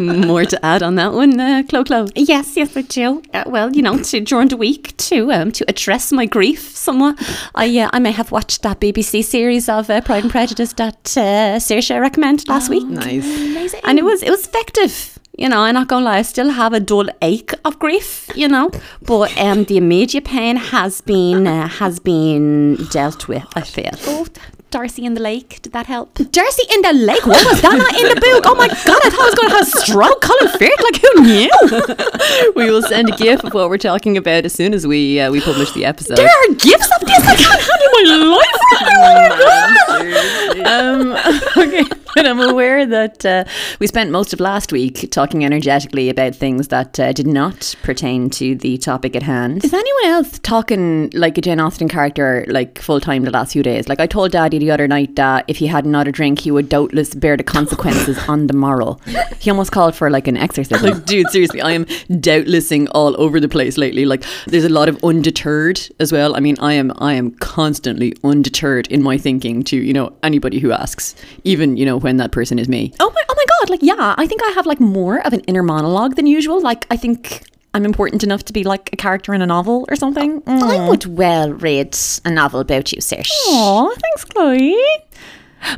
More 0.02 0.46
to 0.46 0.66
add 0.66 0.82
on 0.82 0.96
that 0.96 1.12
one, 1.14 1.38
uh, 1.40 1.64
Clo 1.68 1.84
Clo. 1.84 2.08
yes, 2.16 2.56
yes, 2.56 2.76
I 2.78 2.84
do. 2.84 3.22
Uh, 3.34 3.44
well, 3.48 3.74
you 3.76 3.82
know, 3.82 3.98
to, 3.98 4.22
during 4.22 4.48
the 4.48 4.56
week 4.58 4.96
to 4.98 5.32
um 5.32 5.52
to 5.52 5.66
address 5.68 6.01
my 6.12 6.26
grief 6.26 6.76
somewhat, 6.76 7.16
I 7.54 7.66
uh, 7.80 7.90
I 7.94 8.00
may 8.00 8.12
have 8.12 8.32
watched 8.32 8.62
that 8.64 8.80
BBC 8.80 9.24
series 9.24 9.70
of 9.70 9.90
uh, 9.90 10.02
Pride 10.02 10.24
and 10.24 10.32
Prejudice 10.32 10.74
that 10.74 11.18
uh, 11.18 11.60
Saoirse 11.60 12.00
recommended 12.00 12.48
last 12.48 12.70
week. 12.70 12.88
Nice. 12.88 13.26
amazing, 13.26 13.82
and 13.84 14.00
it 14.00 14.04
was 14.04 14.24
it 14.24 14.30
was 14.30 14.46
effective. 14.46 15.20
You 15.38 15.50
know, 15.50 15.60
I'm 15.60 15.74
not 15.74 15.88
gonna 15.88 16.06
lie, 16.06 16.20
I 16.20 16.22
still 16.24 16.50
have 16.50 16.74
a 16.74 16.80
dull 16.80 17.08
ache 17.22 17.54
of 17.66 17.78
grief. 17.80 18.30
You 18.36 18.48
know, 18.48 18.72
but 19.02 19.38
um, 19.38 19.66
the 19.66 19.78
immediate 19.78 20.26
pain 20.26 20.56
has 20.56 21.02
been 21.02 21.48
uh, 21.48 21.68
has 21.68 22.00
been 22.00 22.78
dealt 22.92 23.28
with. 23.28 23.46
I 23.56 23.62
feel. 23.62 23.92
Oh, 24.08 24.26
Darcy 24.72 25.04
in 25.04 25.16
the 25.16 25.22
lake, 25.22 25.62
did 25.62 25.74
that 25.74 25.88
help? 25.88 26.16
Darcy 26.32 26.64
in 26.74 26.82
the 26.82 26.94
lake? 26.94 27.26
What 27.26 27.46
was 27.46 27.62
that? 27.62 27.78
Not 27.78 27.94
in 28.00 28.08
the 28.08 28.22
book? 28.22 28.46
Oh 28.48 28.56
my 28.56 28.70
god! 28.70 29.02
I 29.04 29.10
thought 29.10 29.20
I 29.20 29.26
was 29.26 29.36
gonna 29.36 29.50
have 29.50 29.62
a 29.62 29.66
stroke. 29.66 30.22
Colin 30.22 30.48
Firth, 30.48 30.82
like 30.82 31.02
who 31.02 31.22
knew? 31.24 32.54
we 32.56 32.72
will 32.72 32.82
send 32.82 33.10
a 33.10 33.18
gif 33.18 33.44
of 33.44 33.54
what 33.54 33.70
we're 33.70 33.78
talking 33.78 34.16
about 34.16 34.46
as 34.46 34.54
soon 34.54 34.74
as 34.74 34.88
we 34.88 35.20
uh, 35.20 35.30
we 35.30 35.42
publish 35.42 35.74
the 35.74 35.84
episode. 35.84 36.16
There 36.16 36.26
are 36.26 36.54
gifts 36.56 36.90
of 36.96 37.06
this. 37.06 37.20
I 37.28 37.36
can't 37.36 37.62
handle 37.62 37.90
my 37.92 38.04
life 38.38 38.62
right 38.72 40.58
now. 40.58 40.62
um, 40.66 41.12
okay, 41.58 41.84
but 42.16 42.26
I'm 42.26 42.40
aware 42.40 42.86
that 42.86 43.26
uh, 43.26 43.44
we 43.80 43.88
spent 43.88 44.10
most 44.10 44.32
of 44.32 44.40
last 44.40 44.72
week 44.72 45.12
talking 45.12 45.44
energetically 45.44 46.10
about 46.10 46.34
things 46.34 46.70
that 46.70 46.98
uh, 46.98 47.12
did 47.12 47.28
not 47.28 47.76
pertain 47.84 48.30
to 48.32 48.56
the 48.56 48.78
topic 48.78 49.18
at 49.18 49.24
hand. 49.24 49.66
Is 49.66 49.74
anyone 49.74 50.06
else 50.06 50.40
talking 50.40 51.10
like 51.14 51.38
a 51.38 51.42
Jane 51.42 51.60
Austen 51.60 51.90
character 51.90 52.46
like 52.48 52.80
full 52.80 53.02
time 53.02 53.24
the 53.24 53.32
last 53.32 53.52
few 53.52 53.64
days? 53.64 53.90
Like 53.90 54.00
I 54.00 54.08
told 54.08 54.32
Daddy 54.32 54.61
the 54.62 54.72
other 54.72 54.88
night 54.88 55.16
that 55.16 55.44
if 55.48 55.58
he 55.58 55.68
had 55.68 55.86
another 55.86 56.12
drink, 56.12 56.40
he 56.40 56.52
would 56.52 56.70
doubtless 56.70 57.16
bear 57.16 57.36
the 57.36 57.44
consequences 57.44 58.18
on 58.30 58.46
the 58.48 58.54
morrow. 58.54 59.00
He 59.40 59.50
almost 59.50 59.72
called 59.72 59.96
for 59.96 60.10
like 60.10 60.28
an 60.28 60.38
exorcism. 60.38 60.88
Like, 60.88 61.06
dude, 61.06 61.30
seriously, 61.30 61.62
I 61.62 61.72
am 61.72 61.86
doubtlessing 62.20 62.88
all 62.90 63.20
over 63.20 63.40
the 63.40 63.50
place 63.50 63.78
lately. 63.78 64.06
Like, 64.06 64.24
there's 64.46 64.64
a 64.64 64.70
lot 64.70 64.88
of 64.88 65.04
undeterred 65.04 65.82
as 66.00 66.12
well. 66.12 66.36
I 66.36 66.40
mean, 66.40 66.58
I 66.60 66.74
am, 66.74 66.94
I 67.00 67.14
am 67.14 67.32
constantly 67.32 68.14
undeterred 68.24 68.88
in 68.88 69.02
my 69.02 69.18
thinking 69.18 69.64
to, 69.64 69.78
you 69.78 69.94
know, 69.94 70.14
anybody 70.22 70.60
who 70.60 70.72
asks, 70.72 71.16
even, 71.44 71.76
you 71.76 71.86
know, 71.86 71.98
when 71.98 72.18
that 72.18 72.32
person 72.32 72.60
is 72.60 72.70
me. 72.70 72.94
Oh 73.00 73.10
my, 73.10 73.24
oh 73.28 73.36
my 73.36 73.46
god! 73.60 73.70
Like, 73.72 73.82
yeah, 73.82 74.14
I 74.18 74.28
think 74.28 74.44
I 74.44 74.52
have 74.52 74.68
like 74.68 74.80
more 74.80 75.26
of 75.26 75.34
an 75.34 75.40
inner 75.42 75.64
monologue 75.64 76.16
than 76.16 76.28
usual. 76.28 76.62
Like, 76.62 76.86
I 76.92 76.98
think 76.98 77.44
I'm 77.74 77.86
important 77.86 78.22
enough 78.24 78.44
to 78.46 78.54
be 78.54 78.64
like 78.64 78.90
a 78.92 78.96
character 78.98 79.34
in 79.34 79.42
a 79.42 79.46
novel 79.46 79.86
or 79.90 79.96
something. 79.96 80.44
I 80.46 80.90
would 80.90 81.06
well 81.06 81.54
read 81.54 81.98
a 82.26 82.32
novel 82.32 82.60
about 82.60 82.92
you, 82.92 83.00
Serge. 83.02 83.30
Aw, 83.48 83.90
thanks, 83.90 84.26
Chloe. 84.26 84.76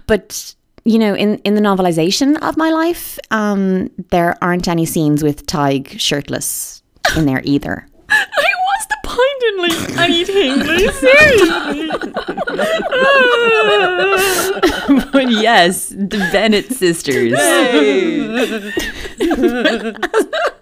But 0.08 0.56
you 0.86 0.98
know, 0.98 1.14
in 1.16 1.38
in 1.40 1.56
the 1.56 1.62
novelization 1.62 2.38
of 2.42 2.58
my 2.58 2.70
life, 2.72 3.20
um, 3.32 3.90
there 4.10 4.38
aren't 4.42 4.68
any 4.68 4.86
scenes 4.86 5.24
with 5.24 5.46
Tig 5.46 6.00
shirtless 6.00 6.82
in 7.16 7.26
there 7.26 7.42
either. 7.44 7.86
I 8.10 8.26
was 8.68 8.88
the 8.90 8.98
point 9.04 9.44
in 9.50 9.58
like 9.62 9.98
anything, 10.00 10.60
like 10.66 10.94
seriously. 10.96 11.90
but 15.12 15.30
yes, 15.32 15.90
the 15.90 16.18
Bennett 16.32 16.72
sisters. 16.72 17.34
As 19.94 20.53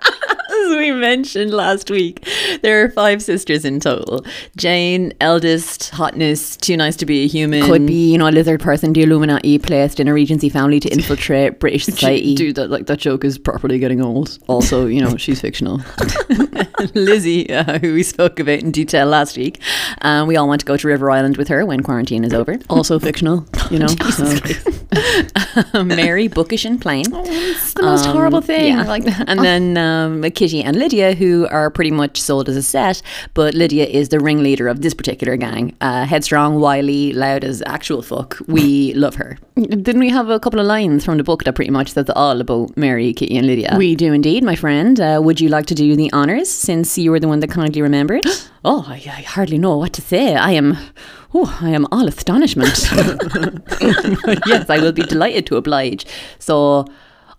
we 0.78 0.92
mentioned 0.92 1.54
last 1.54 1.90
week, 1.90 2.28
there 2.62 2.84
are 2.84 2.90
five 2.90 3.22
sisters 3.22 3.66
in 3.66 3.80
total. 3.80 4.26
Jane, 4.56 5.14
eldest, 5.20 5.90
hotness, 5.90 6.56
too 6.56 6.78
nice 6.78 6.96
to 6.98 7.06
be 7.06 7.24
a 7.24 7.28
human. 7.28 7.64
Could 7.64 7.86
be, 7.86 8.12
you 8.12 8.18
know, 8.18 8.28
a 8.28 8.32
lizard 8.32 8.62
person, 8.62 8.94
the 8.94 9.04
Illuminati 9.04 9.58
placed 9.60 10.00
in 10.00 10.08
a 10.08 10.14
Regency 10.14 10.50
family 10.50 10.80
to 10.80 10.90
infiltrate 10.90 11.60
British 11.60 11.86
society. 11.92 12.36
Dude, 12.36 12.56
that 12.56 12.70
like 12.70 12.86
that 12.88 13.00
joke 13.00 13.26
is 13.26 13.38
properly 13.38 13.80
getting 13.80 14.02
old. 14.02 14.40
Also, 14.48 14.86
you 14.86 15.02
know, 15.02 15.18
she's 15.18 15.42
fictional. 15.42 15.82
Lizzie, 16.96 17.50
uh, 17.54 17.80
who 17.80 17.94
we 17.94 18.04
spoke 18.04 18.40
about 18.40 18.60
in 18.60 18.72
detail 18.72 19.08
last 19.08 19.38
week. 19.38 19.62
Um, 20.02 20.28
we 20.28 20.36
all 20.36 20.48
want 20.48 20.62
to 20.62 20.66
go 20.66 20.78
to 20.78 20.88
River 20.88 21.12
Island 21.12 21.38
with 21.38 21.48
her 21.50 21.66
when 21.66 21.84
quarantine 21.84 22.24
is 22.24 22.34
over. 22.34 22.58
Also 22.70 22.98
fictional, 23.00 23.46
you 23.70 23.80
know. 23.80 23.88
Um, 25.74 25.88
Mary, 25.88 26.28
bookish 26.28 26.66
and 26.66 26.82
plain. 26.82 27.06
It's 27.10 27.74
the 27.74 27.84
most 27.84 28.06
horrible 28.06 28.42
thing. 28.42 28.74
Yeah. 28.74 28.84
Like, 28.84 29.04
and 29.28 29.40
then 29.40 29.78
um, 29.78 30.22
Kitty 30.32 30.61
and 30.64 30.76
Lydia, 30.76 31.14
who 31.16 31.48
are 31.50 31.70
pretty 31.70 31.92
much 31.92 32.22
sold 32.22 32.50
as 32.50 32.56
a 32.56 32.62
set, 32.62 33.02
but 33.34 33.54
Lydia 33.54 33.86
is 33.86 34.10
the 34.10 34.20
ringleader 34.20 34.68
of 34.68 34.82
this 34.82 34.94
particular 34.94 35.38
gang. 35.38 35.76
Uh, 35.82 36.06
headstrong, 36.06 36.60
wily, 36.60 37.14
loud 37.14 37.44
as 37.44 37.62
actual 37.66 38.02
fuck. 38.02 38.38
We 38.48 38.94
love 38.96 39.16
her. 39.16 39.38
Didn't 39.56 40.00
we 40.00 40.10
have 40.10 40.30
a 40.30 40.40
couple 40.40 40.60
of 40.60 40.66
lines 40.66 41.06
from 41.06 41.18
the 41.18 41.24
book 41.24 41.44
that 41.44 41.54
pretty 41.56 41.72
much 41.72 41.94
says 41.94 42.10
all 42.16 42.42
about 42.42 42.76
Mary, 42.78 43.14
Kitty, 43.14 43.38
and 43.38 43.48
Lydia? 43.48 43.76
we 43.78 43.96
do 43.96 44.14
indeed, 44.14 44.44
my 44.44 44.56
friend. 44.56 45.00
Uh, 45.00 45.20
would 45.24 45.40
you 45.40 45.50
like 45.50 45.66
to 45.68 45.76
do 45.76 45.96
the 45.96 46.12
honours 46.14 46.50
since 46.50 46.98
you 46.98 47.12
were 47.12 47.20
the 47.20 47.28
one 47.28 47.40
that 47.42 47.50
kindly 47.50 47.82
remembered? 47.82 48.24
Oh, 48.64 48.86
I, 48.88 48.94
I 48.94 49.22
hardly 49.24 49.58
know 49.58 49.76
what 49.78 49.92
to 49.94 50.04
say. 50.04 50.36
I 50.36 50.52
am, 50.52 50.78
oh, 51.34 51.58
I 51.62 51.72
am 51.72 51.88
all 51.92 52.08
astonishment. 52.08 52.70
yes, 54.46 54.70
I 54.70 54.78
will 54.80 54.92
be 54.92 55.02
delighted 55.02 55.48
to 55.48 55.56
oblige. 55.56 56.06
So, 56.38 56.86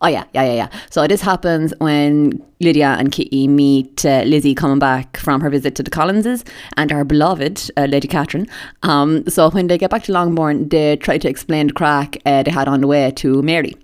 oh 0.03 0.09
yeah, 0.09 0.25
yeah, 0.35 0.45
yeah, 0.45 0.55
yeah. 0.55 0.69
So 0.91 1.07
this 1.07 1.21
happens 1.21 1.73
when 1.79 2.43
Lydia 2.61 2.97
and 2.99 3.11
Kitty 3.11 3.49
meet 3.49 4.05
uh, 4.05 4.23
Lizzie 4.23 4.55
coming 4.55 4.79
back 4.79 5.17
from 5.17 5.41
her 5.41 5.51
visit 5.51 5.75
to 5.77 5.83
the 5.83 5.91
Collinses 5.91 6.45
and 6.77 6.93
our 6.93 7.05
beloved 7.05 7.71
uh, 7.77 7.87
Lady 7.87 8.09
Catherine. 8.09 8.47
Um, 8.83 9.27
so 9.29 9.51
when 9.51 9.69
they 9.69 9.79
get 9.79 9.91
back 9.91 10.05
to 10.05 10.13
Longbourn, 10.13 10.69
they 10.69 10.97
try 10.97 11.19
to 11.19 11.29
explain 11.29 11.69
the 11.69 11.73
crack 11.73 12.19
uh, 12.27 12.43
they 12.43 12.51
had 12.51 12.69
on 12.69 12.81
the 12.81 12.87
way 12.87 13.11
to 13.13 13.43
Mary. 13.43 13.75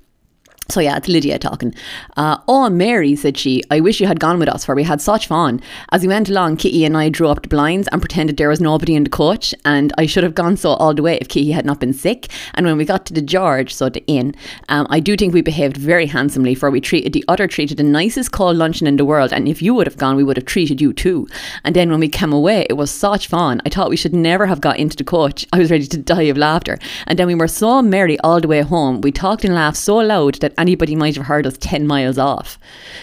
So 0.71 0.81
yeah, 0.81 0.99
it's 0.99 1.09
Lydia 1.09 1.39
talking. 1.39 1.75
Uh, 2.19 2.37
oh, 2.47 2.69
Mary, 2.69 3.17
said 3.17 3.39
she, 3.39 3.63
I 3.71 3.81
wish 3.81 4.03
you 4.03 4.07
had 4.07 4.21
gone 4.21 4.39
with 4.39 4.51
us, 4.51 4.67
for 4.67 4.75
we 4.75 4.83
had 4.83 5.01
such 5.01 5.27
fun. 5.27 5.63
As 5.93 6.03
we 6.03 6.09
went 6.09 6.29
along, 6.29 6.59
Kitty 6.59 6.85
and 6.85 6.95
I 6.95 7.09
drew 7.09 7.29
up 7.29 7.41
the 7.41 7.49
blinds 7.49 7.89
and 7.91 8.03
pretended 8.03 8.37
there 8.37 8.51
was 8.51 8.61
nobody 8.61 8.95
in 8.95 9.05
the 9.05 9.09
coach, 9.09 9.55
and 9.65 9.95
I 9.97 10.05
should 10.05 10.25
have 10.25 10.35
gone 10.35 10.59
so 10.59 10.73
all 10.73 10.93
the 10.93 11.03
way 11.03 11.17
if 11.23 11.29
Kitty 11.29 11.53
had 11.53 11.65
not 11.65 11.81
been 11.81 11.95
sick. 11.95 12.29
And 12.53 12.67
when 12.67 12.77
we 12.77 12.85
got 12.85 13.07
to 13.07 13.15
the 13.15 13.23
George, 13.23 13.73
so 13.73 13.89
the 13.89 14.07
inn, 14.07 14.35
um, 14.69 14.87
I 14.91 15.01
do 15.01 15.17
think 15.17 15.33
we 15.33 15.41
behaved 15.41 15.79
very 15.79 16.05
handsomely, 16.05 16.55
for 16.55 16.71
we 16.71 16.83
treated 16.83 17.15
the 17.15 17.25
other 17.29 17.47
treated 17.47 17.79
the 17.79 17.83
nicest 17.83 18.33
cold 18.33 18.59
luncheon 18.59 18.87
in 18.87 18.99
the 18.99 19.07
world, 19.07 19.33
and 19.33 19.49
if 19.49 19.63
you 19.63 19.73
would 19.73 19.87
have 19.87 19.97
gone, 19.97 20.17
we 20.17 20.25
would 20.25 20.37
have 20.37 20.45
treated 20.45 20.83
you 20.83 20.93
too. 20.93 21.27
And 21.65 21.75
then 21.75 21.91
when 21.91 22.01
we 22.01 22.11
came 22.11 22.31
away, 22.31 22.67
it 22.69 22.75
was 22.75 22.91
such 22.91 23.27
fun. 23.27 23.63
I 23.65 23.71
thought 23.71 23.89
we 23.89 23.97
should 23.97 24.15
never 24.15 24.45
have 24.45 24.61
got 24.61 24.79
into 24.79 24.99
the 24.99 25.05
coach. 25.05 25.47
I 25.55 25.61
was 25.61 25.71
ready 25.71 25.87
to 25.87 25.97
die 25.97 26.25
of 26.25 26.37
laughter. 26.37 26.79
And 27.07 27.19
then 27.19 27.27
we 27.27 27.35
were 27.35 27.49
so 27.49 27.81
merry 27.81 28.21
all 28.21 28.43
the 28.43 28.49
way 28.49 28.61
home. 28.61 29.01
We 29.01 29.13
talked 29.13 29.47
and 29.47 29.55
laughed 29.55 29.79
so 29.79 29.97
loud 29.97 30.35
that 30.41 30.58
anybody 30.59 30.95
might 30.95 31.17
have 31.17 31.27
heard 31.27 31.47
us 31.47 31.57
10 31.59 31.87
miles 31.87 32.19
off. 32.19 32.59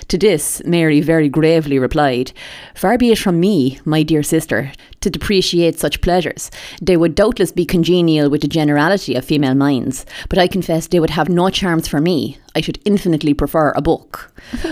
To 0.10 0.18
this, 0.18 0.62
Mary 0.66 1.02
very 1.02 1.30
gravely 1.30 1.80
replied, 1.80 2.32
Far 2.76 2.98
be 2.98 3.12
it 3.12 3.18
from 3.18 3.40
me, 3.40 3.80
my 3.86 4.04
dear 4.04 4.22
sister, 4.22 4.72
to 5.02 5.10
depreciate 5.10 5.80
such 5.80 6.02
pleasures. 6.02 6.52
They 6.82 6.98
would 6.98 7.16
doubtless 7.16 7.52
be 7.52 7.66
congenial 7.66 8.30
with 8.30 8.42
the 8.42 8.48
generality 8.48 9.16
of 9.16 9.26
female 9.26 9.56
minds, 9.56 10.06
but 10.30 10.40
I 10.40 10.48
confess 10.48 10.88
they 10.88 11.00
would 11.00 11.12
have 11.12 11.30
no 11.30 11.50
charms 11.50 11.88
for 11.88 12.02
me. 12.02 12.38
I 12.56 12.62
should 12.62 12.80
infinitely 12.86 13.34
prefer 13.34 13.72
a 13.72 13.82
book. 13.82 14.32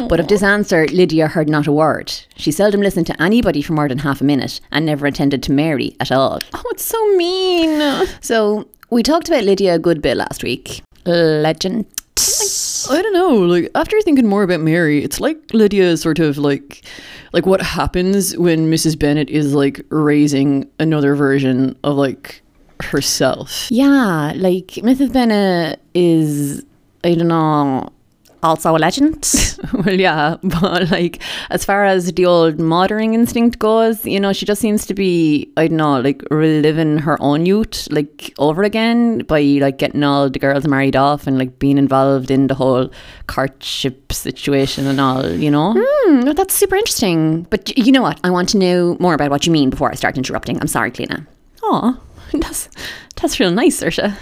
But 0.10 0.20
of 0.20 0.28
this 0.28 0.44
answer, 0.44 0.88
Lydia 0.88 1.28
heard 1.28 1.50
not 1.50 1.68
a 1.68 1.72
word. 1.72 2.14
She 2.36 2.52
seldom 2.52 2.82
listened 2.82 3.08
to 3.08 3.22
anybody 3.22 3.62
for 3.62 3.74
more 3.74 3.90
than 3.90 4.00
half 4.00 4.22
a 4.22 4.24
minute, 4.24 4.60
and 4.72 4.86
never 4.86 5.06
attended 5.06 5.44
to 5.44 5.52
Mary 5.52 5.96
at 6.00 6.12
all. 6.12 6.40
oh, 6.54 6.64
it's 6.72 6.86
so 6.86 7.16
mean. 7.16 8.08
So, 8.22 8.68
we 8.90 9.04
talked 9.04 9.28
about 9.28 9.44
Lydia 9.44 9.76
a 9.76 9.80
good 9.80 10.02
bit 10.02 10.18
last 10.18 10.44
week. 10.44 10.82
Legend. 11.06 11.86
Oh 11.86 12.63
I 12.90 13.02
don't 13.02 13.14
know. 13.14 13.36
Like 13.36 13.70
after 13.76 14.00
thinking 14.02 14.28
more 14.28 14.44
about 14.44 14.60
Mary, 14.60 15.04
it's 15.04 15.20
like 15.20 15.38
Lydia 15.54 15.84
is 15.84 16.02
sort 16.02 16.20
of 16.20 16.38
like 16.38 16.84
like 17.32 17.46
what 17.46 17.62
happens 17.62 18.38
when 18.38 18.72
Mrs. 18.72 18.98
Bennett 18.98 19.30
is 19.30 19.54
like 19.54 19.86
raising 19.90 20.70
another 20.80 21.16
version 21.16 21.76
of 21.84 21.96
like 21.96 22.42
herself. 22.82 23.70
Yeah, 23.72 24.34
like 24.36 24.68
Mrs. 24.68 25.14
Bennett 25.14 25.82
is, 25.94 26.66
I 27.04 27.16
don't 27.16 27.28
know. 27.30 27.93
Also 28.44 28.76
a 28.76 28.78
legend. 28.78 29.30
Well, 29.74 30.00
yeah, 30.00 30.36
but 30.44 30.92
like 30.92 31.20
as 31.50 31.66
far 31.66 31.86
as 31.86 32.14
the 32.14 32.26
old 32.26 32.60
mothering 32.60 33.16
instinct 33.16 33.58
goes, 33.58 34.06
you 34.06 34.20
know, 34.20 34.32
she 34.32 34.46
just 34.46 34.62
seems 34.62 34.86
to 34.86 34.94
be, 34.94 35.52
I 35.58 35.68
don't 35.68 35.78
know, 35.78 36.00
like 36.00 36.22
reliving 36.30 37.00
her 37.00 37.20
own 37.22 37.46
youth 37.46 37.88
like 37.90 38.34
over 38.38 38.62
again 38.64 39.20
by 39.20 39.42
like 39.42 39.80
getting 39.80 40.04
all 40.04 40.30
the 40.30 40.38
girls 40.38 40.68
married 40.68 40.96
off 40.96 41.26
and 41.26 41.40
like 41.40 41.58
being 41.58 41.78
involved 41.78 42.30
in 42.30 42.48
the 42.48 42.54
whole 42.54 42.92
courtship 43.28 44.12
situation 44.14 44.86
and 44.86 45.00
all, 45.02 45.28
you 45.28 45.50
know? 45.50 45.74
Hmm, 45.76 46.22
that's 46.32 46.54
super 46.54 46.76
interesting. 46.76 47.44
But 47.50 47.76
you 47.78 47.92
know 47.92 48.02
what? 48.04 48.20
I 48.24 48.30
want 48.30 48.50
to 48.50 48.58
know 48.58 48.96
more 49.00 49.16
about 49.16 49.32
what 49.32 49.48
you 49.48 49.52
mean 49.52 49.70
before 49.70 49.90
I 49.90 49.96
start 49.96 50.18
interrupting. 50.18 50.60
I'm 50.60 50.68
sorry, 50.68 50.92
Clena. 50.92 51.26
Oh, 51.64 52.00
that's 52.34 52.70
that's 53.16 53.40
real 53.40 53.52
nice, 53.52 53.82
Saoirse. 53.82 54.16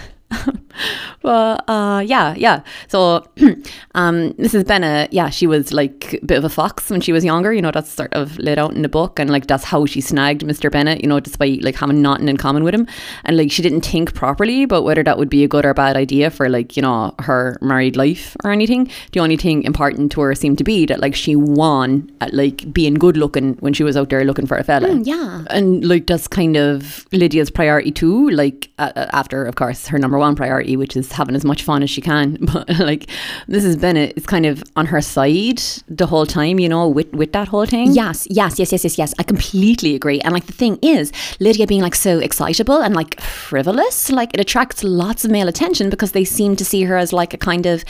Well, 1.22 1.60
uh, 1.68 2.02
yeah, 2.04 2.34
yeah. 2.36 2.62
So, 2.88 3.24
um, 3.94 4.32
Mrs. 4.34 4.66
Bennett, 4.66 5.12
yeah, 5.12 5.30
she 5.30 5.46
was 5.46 5.72
like 5.72 6.14
a 6.22 6.26
bit 6.26 6.38
of 6.38 6.44
a 6.44 6.48
fox 6.48 6.90
when 6.90 7.00
she 7.00 7.12
was 7.12 7.24
younger. 7.24 7.52
You 7.52 7.62
know, 7.62 7.70
that's 7.70 7.90
sort 7.90 8.12
of 8.14 8.38
laid 8.38 8.58
out 8.58 8.74
in 8.74 8.82
the 8.82 8.88
book, 8.88 9.18
and 9.18 9.30
like 9.30 9.46
that's 9.46 9.64
how 9.64 9.86
she 9.86 10.00
snagged 10.00 10.42
Mr. 10.42 10.70
Bennett. 10.70 11.02
You 11.02 11.08
know, 11.08 11.20
despite 11.20 11.62
like 11.62 11.76
having 11.76 12.02
nothing 12.02 12.28
in 12.28 12.36
common 12.36 12.64
with 12.64 12.74
him, 12.74 12.86
and 13.24 13.36
like 13.36 13.50
she 13.50 13.62
didn't 13.62 13.82
think 13.82 14.14
properly 14.14 14.62
about 14.62 14.84
whether 14.84 15.02
that 15.02 15.18
would 15.18 15.30
be 15.30 15.44
a 15.44 15.48
good 15.48 15.64
or 15.64 15.74
bad 15.74 15.96
idea 15.96 16.30
for 16.30 16.48
like 16.48 16.76
you 16.76 16.82
know 16.82 17.14
her 17.20 17.58
married 17.60 17.96
life 17.96 18.36
or 18.44 18.50
anything. 18.50 18.90
The 19.12 19.20
only 19.20 19.36
thing 19.36 19.62
important 19.64 20.12
to 20.12 20.20
her 20.22 20.34
seemed 20.34 20.58
to 20.58 20.64
be 20.64 20.86
that 20.86 21.00
like 21.00 21.14
she 21.14 21.36
won 21.36 22.10
at 22.20 22.32
like 22.34 22.72
being 22.72 22.94
good 22.94 23.16
looking 23.16 23.54
when 23.54 23.72
she 23.72 23.84
was 23.84 23.96
out 23.96 24.10
there 24.10 24.24
looking 24.24 24.46
for 24.46 24.56
a 24.56 24.64
fella. 24.64 24.94
Yeah. 25.02 25.44
And 25.50 25.84
like 25.86 26.06
that's 26.06 26.28
kind 26.28 26.56
of 26.56 27.06
Lydia's 27.12 27.50
priority 27.50 27.90
too. 27.90 28.30
Like 28.30 28.70
uh, 28.78 28.92
uh, 28.96 29.06
after, 29.12 29.44
of 29.44 29.54
course, 29.54 29.86
her 29.88 29.98
number 29.98 30.18
one 30.22 30.34
priority, 30.34 30.74
which 30.76 30.96
is 30.96 31.12
having 31.12 31.34
as 31.34 31.44
much 31.44 31.62
fun 31.68 31.82
as 31.82 31.90
she 31.90 32.00
can. 32.00 32.38
But 32.52 32.68
like 32.90 33.04
Mrs. 33.48 33.80
Bennett 33.80 34.10
is 34.16 34.26
kind 34.26 34.46
of 34.46 34.62
on 34.76 34.86
her 34.86 35.00
side 35.00 35.60
the 36.00 36.06
whole 36.06 36.26
time, 36.26 36.56
you 36.64 36.68
know, 36.68 36.84
with 36.98 37.10
with 37.20 37.32
that 37.32 37.48
whole 37.48 37.66
thing. 37.74 37.92
Yes, 37.92 38.26
yes, 38.30 38.58
yes, 38.58 38.72
yes, 38.72 38.84
yes, 38.84 38.98
yes. 38.98 39.14
I 39.20 39.24
completely 39.32 39.94
agree. 39.94 40.20
And 40.20 40.32
like 40.34 40.46
the 40.46 40.58
thing 40.62 40.78
is, 40.82 41.12
Lydia 41.40 41.66
being 41.66 41.82
like 41.88 41.94
so 42.08 42.18
excitable 42.28 42.80
and 42.82 42.94
like 42.94 43.20
frivolous, 43.20 44.10
like 44.10 44.30
it 44.34 44.40
attracts 44.40 44.84
lots 44.84 45.24
of 45.24 45.30
male 45.30 45.48
attention 45.48 45.90
because 45.90 46.12
they 46.12 46.24
seem 46.24 46.56
to 46.56 46.64
see 46.64 46.82
her 46.88 46.96
as 46.96 47.12
like 47.12 47.32
a 47.34 47.38
kind 47.38 47.66
of 47.66 47.84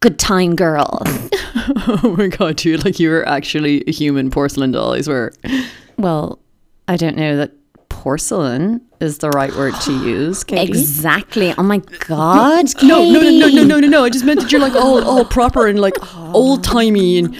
good 0.00 0.18
time 0.18 0.56
girl. 0.56 1.02
Oh 2.04 2.16
my 2.18 2.26
god, 2.26 2.56
dude! 2.56 2.84
Like 2.84 2.98
you 2.98 3.08
were 3.10 3.26
actually 3.28 3.84
a 3.86 3.92
human 3.92 4.30
porcelain 4.30 4.72
doll. 4.72 4.94
I 4.94 5.00
swear. 5.02 5.32
Well, 5.96 6.40
I 6.88 6.96
don't 6.96 7.16
know 7.16 7.36
that 7.36 7.52
porcelain 7.88 8.80
is 9.02 9.18
the 9.18 9.30
right 9.30 9.54
word 9.54 9.74
to 9.82 9.92
use. 9.92 10.44
Katie. 10.50 10.70
exactly. 10.70 11.52
Oh 11.58 11.62
my 11.62 11.78
god. 12.06 12.66
No, 12.82 13.10
no, 13.10 13.20
no, 13.20 13.30
no, 13.30 13.48
no, 13.48 13.64
no, 13.64 13.80
no, 13.80 13.88
no. 13.88 14.04
I 14.04 14.10
just 14.10 14.24
meant 14.24 14.40
that 14.40 14.50
you're 14.52 14.60
like 14.60 14.74
all, 14.74 15.02
all 15.08 15.24
proper 15.24 15.66
and 15.66 15.80
like 15.80 15.96
old 16.34 16.64
timey 16.64 17.18
and. 17.18 17.36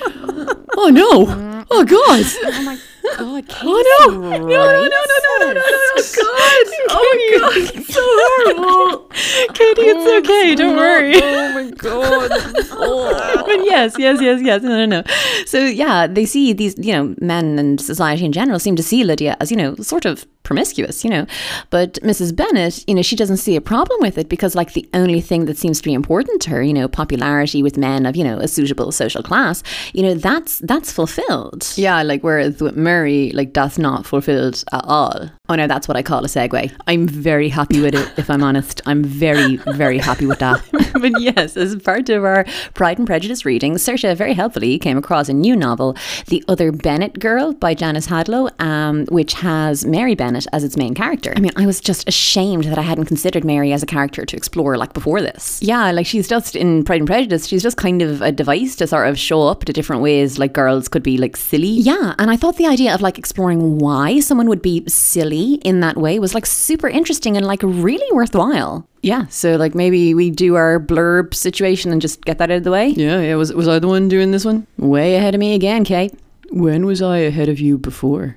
Oh 0.75 0.89
no! 0.89 1.65
Oh 1.71 1.85
god! 1.85 2.25
Oh 2.45 2.63
my 2.65 2.79
god. 3.03 3.49
Katie. 3.49 3.67
Oh, 3.67 3.85
oh 4.07 4.09
no! 4.09 4.31
No, 4.31 4.39
no, 4.39 4.47
no, 4.47 4.69
no, 4.69 4.85
no, 4.85 5.23
no, 5.23 5.39
no, 5.39 5.47
no, 5.47 5.53
no! 5.53 5.63
Oh, 5.65 6.03
god! 6.17 6.67
Oh 6.91 7.03
my 7.11 7.39
god! 7.39 7.77
It's 7.77 7.95
so 7.95 8.01
horrible. 8.05 9.09
Katie, 9.55 9.83
it's 9.83 10.07
oh, 10.07 10.19
okay. 10.19 10.55
Don't 10.55 10.77
worry. 10.77 11.15
Oh 11.17 11.53
my 11.55 11.71
god! 11.71 12.29
but 13.47 13.65
yes, 13.65 13.95
yes, 13.99 14.21
yes, 14.21 14.41
yes. 14.43 14.63
No, 14.63 14.85
no, 14.85 14.87
no. 14.87 15.03
So 15.47 15.59
yeah, 15.59 16.07
they 16.07 16.25
see 16.25 16.53
these, 16.53 16.75
you 16.79 16.93
know, 16.93 17.15
men 17.21 17.59
and 17.59 17.81
society 17.81 18.25
in 18.25 18.33
general 18.33 18.59
seem 18.59 18.77
to 18.77 18.83
see 18.83 19.05
Lydia 19.05 19.37
as, 19.41 19.51
you 19.51 19.57
know, 19.57 19.75
sort 19.77 20.05
of 20.05 20.27
promiscuous, 20.43 21.05
you 21.05 21.11
know. 21.11 21.27
But 21.71 21.95
Mrs. 22.03 22.35
Bennett, 22.35 22.85
you 22.87 22.95
know, 22.95 23.03
she 23.03 23.17
doesn't 23.17 23.37
see 23.39 23.57
a 23.57 23.61
problem 23.61 23.99
with 24.01 24.19
it 24.19 24.29
because 24.29 24.55
like 24.55 24.73
the 24.73 24.89
only 24.95 25.21
thing 25.21 25.47
that 25.47 25.57
seems 25.57 25.79
to 25.79 25.85
be 25.85 25.95
important 25.95 26.43
to 26.43 26.51
her, 26.51 26.63
you 26.63 26.75
know, 26.75 26.89
popularity 26.89 27.63
with 27.63 27.77
men 27.77 28.07
of, 28.07 28.17
you 28.17 28.25
know, 28.25 28.39
a 28.39 28.49
suitable 28.49 28.93
social 28.93 29.23
class, 29.23 29.63
you 29.93 30.03
know, 30.03 30.15
that's 30.15 30.59
that's 30.61 30.93
fulfilled. 30.93 31.73
Yeah, 31.77 32.03
like 32.03 32.23
whereas 32.23 32.61
with 32.61 32.77
Mary, 32.93 33.31
like 33.33 33.55
that's 33.55 33.79
not 33.79 34.05
fulfilled 34.05 34.63
at 34.71 34.85
all. 34.85 35.31
Oh 35.49 35.55
no, 35.55 35.67
that's 35.67 35.89
what 35.89 35.97
I 35.97 36.03
call 36.03 36.25
a 36.25 36.29
segue. 36.29 36.73
I'm 36.87 37.07
very 37.09 37.49
happy 37.49 37.81
with 37.81 37.95
it, 37.95 38.09
if 38.19 38.29
I'm 38.31 38.43
honest. 38.43 38.81
I'm 38.87 39.03
very, 39.03 39.57
very 39.57 39.99
happy 39.99 40.27
with 40.27 40.39
that. 40.41 40.63
but 41.01 41.13
yes, 41.21 41.57
as 41.57 41.75
part 41.77 42.09
of 42.11 42.25
our 42.25 42.45
Pride 42.75 42.99
and 42.99 43.07
Prejudice 43.07 43.45
reading, 43.45 43.75
Saoirse 43.75 44.17
very 44.17 44.35
helpfully 44.35 44.79
came 44.79 44.99
across 44.99 45.29
a 45.29 45.33
new 45.33 45.57
novel, 45.57 45.97
The 46.27 46.45
Other 46.49 46.71
Bennett 46.71 47.19
Girl 47.19 47.55
by 47.55 47.75
Janice 47.75 48.07
Hadlow, 48.07 48.51
um, 48.61 49.07
which 49.07 49.33
has 49.35 49.85
Mary 49.87 50.15
Bennett 50.15 50.47
as 50.53 50.65
its 50.65 50.77
main 50.77 50.95
character. 50.95 51.33
I 51.37 51.41
mean, 51.41 51.53
I 51.57 51.67
was 51.67 51.81
just 51.81 52.07
ashamed 52.09 52.65
that 52.65 52.79
I 52.79 52.83
hadn't 52.83 53.07
considered 53.07 53.45
Mary 53.45 53.73
as 53.73 53.83
a 53.83 53.87
character 53.87 54.25
to 54.27 54.37
explore 54.37 54.77
like 54.77 54.93
before 54.93 55.21
this. 55.21 55.61
Yeah, 55.63 55.91
like 55.93 56.07
she's 56.07 56.29
just 56.29 56.57
in 56.57 56.85
Pride 56.85 57.01
and 57.01 57.07
Prejudice, 57.07 57.47
she's 57.47 57.63
just 57.63 57.79
kind 57.79 58.03
of 58.03 58.21
a 58.23 58.33
device 58.33 58.77
to 58.77 58.87
sort 58.87 59.09
of 59.09 59.19
show 59.19 59.43
up 59.49 59.65
the 59.65 59.73
different 59.73 60.03
ways 60.03 60.39
like 60.39 60.53
girls 60.53 60.89
could 60.89 61.03
be 61.03 61.17
like 61.17 61.37
silly. 61.37 61.69
Yeah, 61.69 62.15
and 62.19 62.31
I 62.31 62.37
thought 62.37 62.57
the 62.57 62.67
idea 62.67 62.82
of 62.89 63.01
like 63.01 63.19
exploring 63.19 63.79
why 63.79 64.21
someone 64.21 64.49
would 64.49 64.63
be 64.63 64.85
silly 64.89 65.55
in 65.65 65.81
that 65.81 65.97
way 65.97 66.19
was 66.19 66.35
like 66.35 66.47
super 66.47 66.89
interesting 66.89 67.37
and 67.37 67.47
like 67.47 67.63
really 67.63 68.07
worthwhile. 68.13 68.87
Yeah, 69.03 69.27
so 69.27 69.57
like 69.57 69.75
maybe 69.75 70.15
we 70.15 70.31
do 70.31 70.55
our 70.55 70.79
blurb 70.79 71.35
situation 71.35 71.91
and 71.93 72.01
just 72.01 72.25
get 72.25 72.39
that 72.39 72.51
out 72.51 72.59
of 72.59 72.65
the 72.65 72.71
way. 72.71 72.89
Yeah, 72.89 73.21
yeah. 73.21 73.35
Was 73.35 73.53
was 73.53 73.69
I 73.69 73.79
the 73.79 73.89
one 73.89 74.09
doing 74.09 74.31
this 74.31 74.45
one? 74.45 74.67
Way 74.79 75.17
ahead 75.17 75.35
of 75.35 75.41
me 75.41 75.55
again, 75.55 75.85
Kate. 75.85 76.15
When 76.51 76.87
was 76.87 77.03
I 77.03 77.19
ahead 77.19 77.49
of 77.49 77.59
you 77.59 77.79
before? 77.79 78.37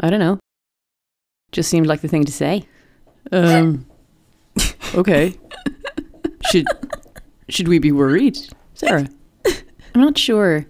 I 0.00 0.10
don't 0.10 0.20
know. 0.20 0.38
Just 1.50 1.68
seemed 1.68 1.86
like 1.86 2.00
the 2.00 2.08
thing 2.08 2.24
to 2.24 2.32
say. 2.32 2.64
Um. 3.30 3.86
Okay. 4.94 5.38
should 6.50 6.66
should 7.48 7.68
we 7.68 7.78
be 7.78 7.92
worried, 7.92 8.38
Sarah? 8.74 9.08
I'm 9.94 10.00
not 10.00 10.18
sure. 10.18 10.66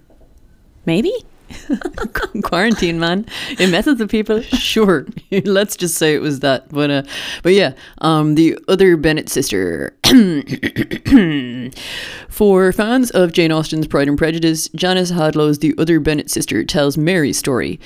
Maybe? 0.87 1.13
Quarantine, 2.43 2.99
man. 2.99 3.27
It 3.59 3.71
messes 3.71 3.99
with 3.99 4.11
people. 4.11 4.43
Sure. 4.43 5.07
Let's 5.45 5.77
just 5.77 5.97
say 5.97 6.15
it 6.15 6.21
was 6.21 6.41
that. 6.41 6.69
But 6.71 6.91
uh, 6.91 7.03
but 7.43 7.53
yeah. 7.53 7.75
Um, 7.99 8.35
the 8.35 8.59
other 8.69 8.97
Bennett 8.97 9.29
sister. 9.29 9.95
For 12.29 12.73
fans 12.73 13.11
of 13.11 13.33
Jane 13.33 13.53
Austen's 13.53 13.87
Pride 13.87 14.09
and 14.09 14.19
Prejudice, 14.19 14.69
Janice 14.75 15.11
Hadlow's 15.11 15.59
The 15.59 15.75
Other 15.79 16.01
Bennett 16.01 16.31
Sister 16.31 16.65
tells 16.65 16.97
Mary's 16.97 17.39
story. 17.39 17.79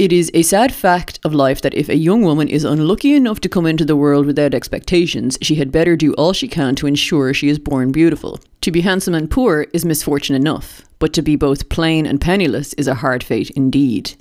It 0.00 0.14
is 0.14 0.30
a 0.32 0.40
sad 0.40 0.72
fact 0.72 1.20
of 1.24 1.34
life 1.34 1.60
that 1.60 1.74
if 1.74 1.90
a 1.90 1.94
young 1.94 2.22
woman 2.22 2.48
is 2.48 2.64
unlucky 2.64 3.14
enough 3.14 3.38
to 3.40 3.50
come 3.50 3.66
into 3.66 3.84
the 3.84 3.94
world 3.94 4.24
without 4.24 4.54
expectations, 4.54 5.36
she 5.42 5.56
had 5.56 5.70
better 5.70 5.94
do 5.94 6.14
all 6.14 6.32
she 6.32 6.48
can 6.48 6.74
to 6.76 6.86
ensure 6.86 7.34
she 7.34 7.50
is 7.50 7.58
born 7.58 7.92
beautiful. 7.92 8.40
To 8.62 8.70
be 8.70 8.80
handsome 8.80 9.14
and 9.14 9.30
poor 9.30 9.66
is 9.74 9.84
misfortune 9.84 10.34
enough, 10.34 10.80
but 11.00 11.12
to 11.12 11.20
be 11.20 11.36
both 11.36 11.68
plain 11.68 12.06
and 12.06 12.18
penniless 12.18 12.72
is 12.78 12.88
a 12.88 12.94
hard 12.94 13.22
fate 13.22 13.50
indeed. 13.50 14.14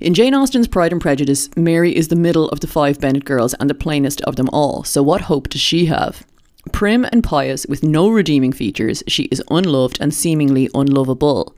In 0.00 0.14
Jane 0.14 0.32
Austen's 0.32 0.66
Pride 0.66 0.92
and 0.92 1.00
Prejudice, 1.02 1.50
Mary 1.58 1.94
is 1.94 2.08
the 2.08 2.16
middle 2.16 2.48
of 2.48 2.60
the 2.60 2.66
five 2.66 2.98
Bennet 2.98 3.26
girls 3.26 3.52
and 3.60 3.68
the 3.68 3.74
plainest 3.74 4.22
of 4.22 4.36
them 4.36 4.48
all, 4.50 4.82
so 4.82 5.02
what 5.02 5.20
hope 5.20 5.50
does 5.50 5.60
she 5.60 5.84
have? 5.84 6.24
Prim 6.72 7.04
and 7.12 7.22
pious, 7.22 7.66
with 7.66 7.82
no 7.82 8.08
redeeming 8.08 8.52
features, 8.52 9.02
she 9.08 9.24
is 9.24 9.42
unloved 9.50 9.98
and 10.00 10.14
seemingly 10.14 10.70
unlovable. 10.74 11.54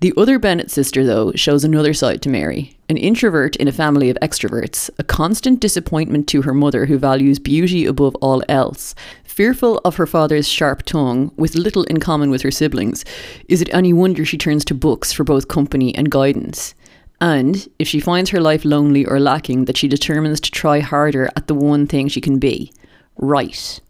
The 0.00 0.12
other 0.18 0.38
Bennett 0.38 0.70
sister, 0.70 1.04
though, 1.04 1.32
shows 1.32 1.64
another 1.64 1.94
side 1.94 2.20
to 2.22 2.28
Mary. 2.28 2.76
An 2.90 2.98
introvert 2.98 3.56
in 3.56 3.66
a 3.66 3.72
family 3.72 4.10
of 4.10 4.18
extroverts, 4.20 4.90
a 4.98 5.04
constant 5.04 5.58
disappointment 5.58 6.28
to 6.28 6.42
her 6.42 6.52
mother 6.52 6.84
who 6.84 6.98
values 6.98 7.38
beauty 7.38 7.86
above 7.86 8.14
all 8.16 8.42
else, 8.46 8.94
fearful 9.24 9.80
of 9.86 9.96
her 9.96 10.06
father's 10.06 10.46
sharp 10.46 10.82
tongue, 10.82 11.32
with 11.36 11.54
little 11.54 11.84
in 11.84 11.98
common 11.98 12.28
with 12.28 12.42
her 12.42 12.50
siblings. 12.50 13.06
Is 13.48 13.62
it 13.62 13.72
any 13.72 13.94
wonder 13.94 14.26
she 14.26 14.36
turns 14.36 14.66
to 14.66 14.74
books 14.74 15.12
for 15.12 15.24
both 15.24 15.48
company 15.48 15.94
and 15.94 16.10
guidance? 16.10 16.74
And, 17.18 17.66
if 17.78 17.88
she 17.88 17.98
finds 17.98 18.28
her 18.30 18.40
life 18.40 18.66
lonely 18.66 19.06
or 19.06 19.18
lacking, 19.18 19.64
that 19.64 19.78
she 19.78 19.88
determines 19.88 20.40
to 20.40 20.50
try 20.50 20.80
harder 20.80 21.30
at 21.36 21.46
the 21.46 21.54
one 21.54 21.86
thing 21.86 22.08
she 22.08 22.20
can 22.20 22.38
be 22.38 22.70
right. 23.16 23.80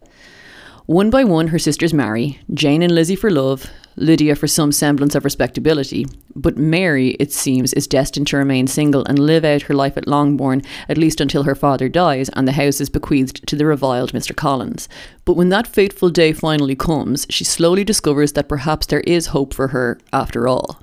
One 0.87 1.11
by 1.11 1.25
one, 1.25 1.49
her 1.49 1.59
sisters 1.59 1.93
marry 1.93 2.39
Jane 2.55 2.83
and 2.83 2.95
Lizzie 2.95 3.17
for 3.17 3.29
love, 3.29 3.69
Lydia 3.97 4.37
for 4.37 4.47
some 4.47 4.73
semblance 4.73 5.15
of 5.15 5.25
respectability. 5.25 6.07
But 6.35 6.57
Mary, 6.57 7.11
it 7.19 7.33
seems, 7.33 7.73
is 7.73 7.87
destined 7.87 8.27
to 8.29 8.37
remain 8.37 8.67
single 8.67 9.05
and 9.05 9.19
live 9.19 9.45
out 9.45 9.63
her 9.63 9.75
life 9.75 9.97
at 9.97 10.07
Longbourn, 10.07 10.63
at 10.89 10.99
least 10.99 11.21
until 11.21 11.45
her 11.45 11.55
father 11.55 11.89
dies 11.89 12.29
and 12.31 12.47
the 12.47 12.53
house 12.53 12.81
is 12.81 12.91
bequeathed 12.91 13.47
to 13.49 13.57
the 13.57 13.67
reviled 13.67 14.13
Mr. 14.13 14.37
Collins. 14.37 14.89
But 15.25 15.35
when 15.35 15.49
that 15.49 15.67
fateful 15.67 16.11
day 16.11 16.33
finally 16.33 16.77
comes, 16.77 17.27
she 17.31 17.45
slowly 17.45 17.85
discovers 17.85 18.33
that 18.33 18.49
perhaps 18.49 18.87
there 18.87 19.01
is 19.01 19.29
hope 19.29 19.55
for 19.55 19.69
her 19.69 19.99
after 20.13 20.47
all. 20.47 20.81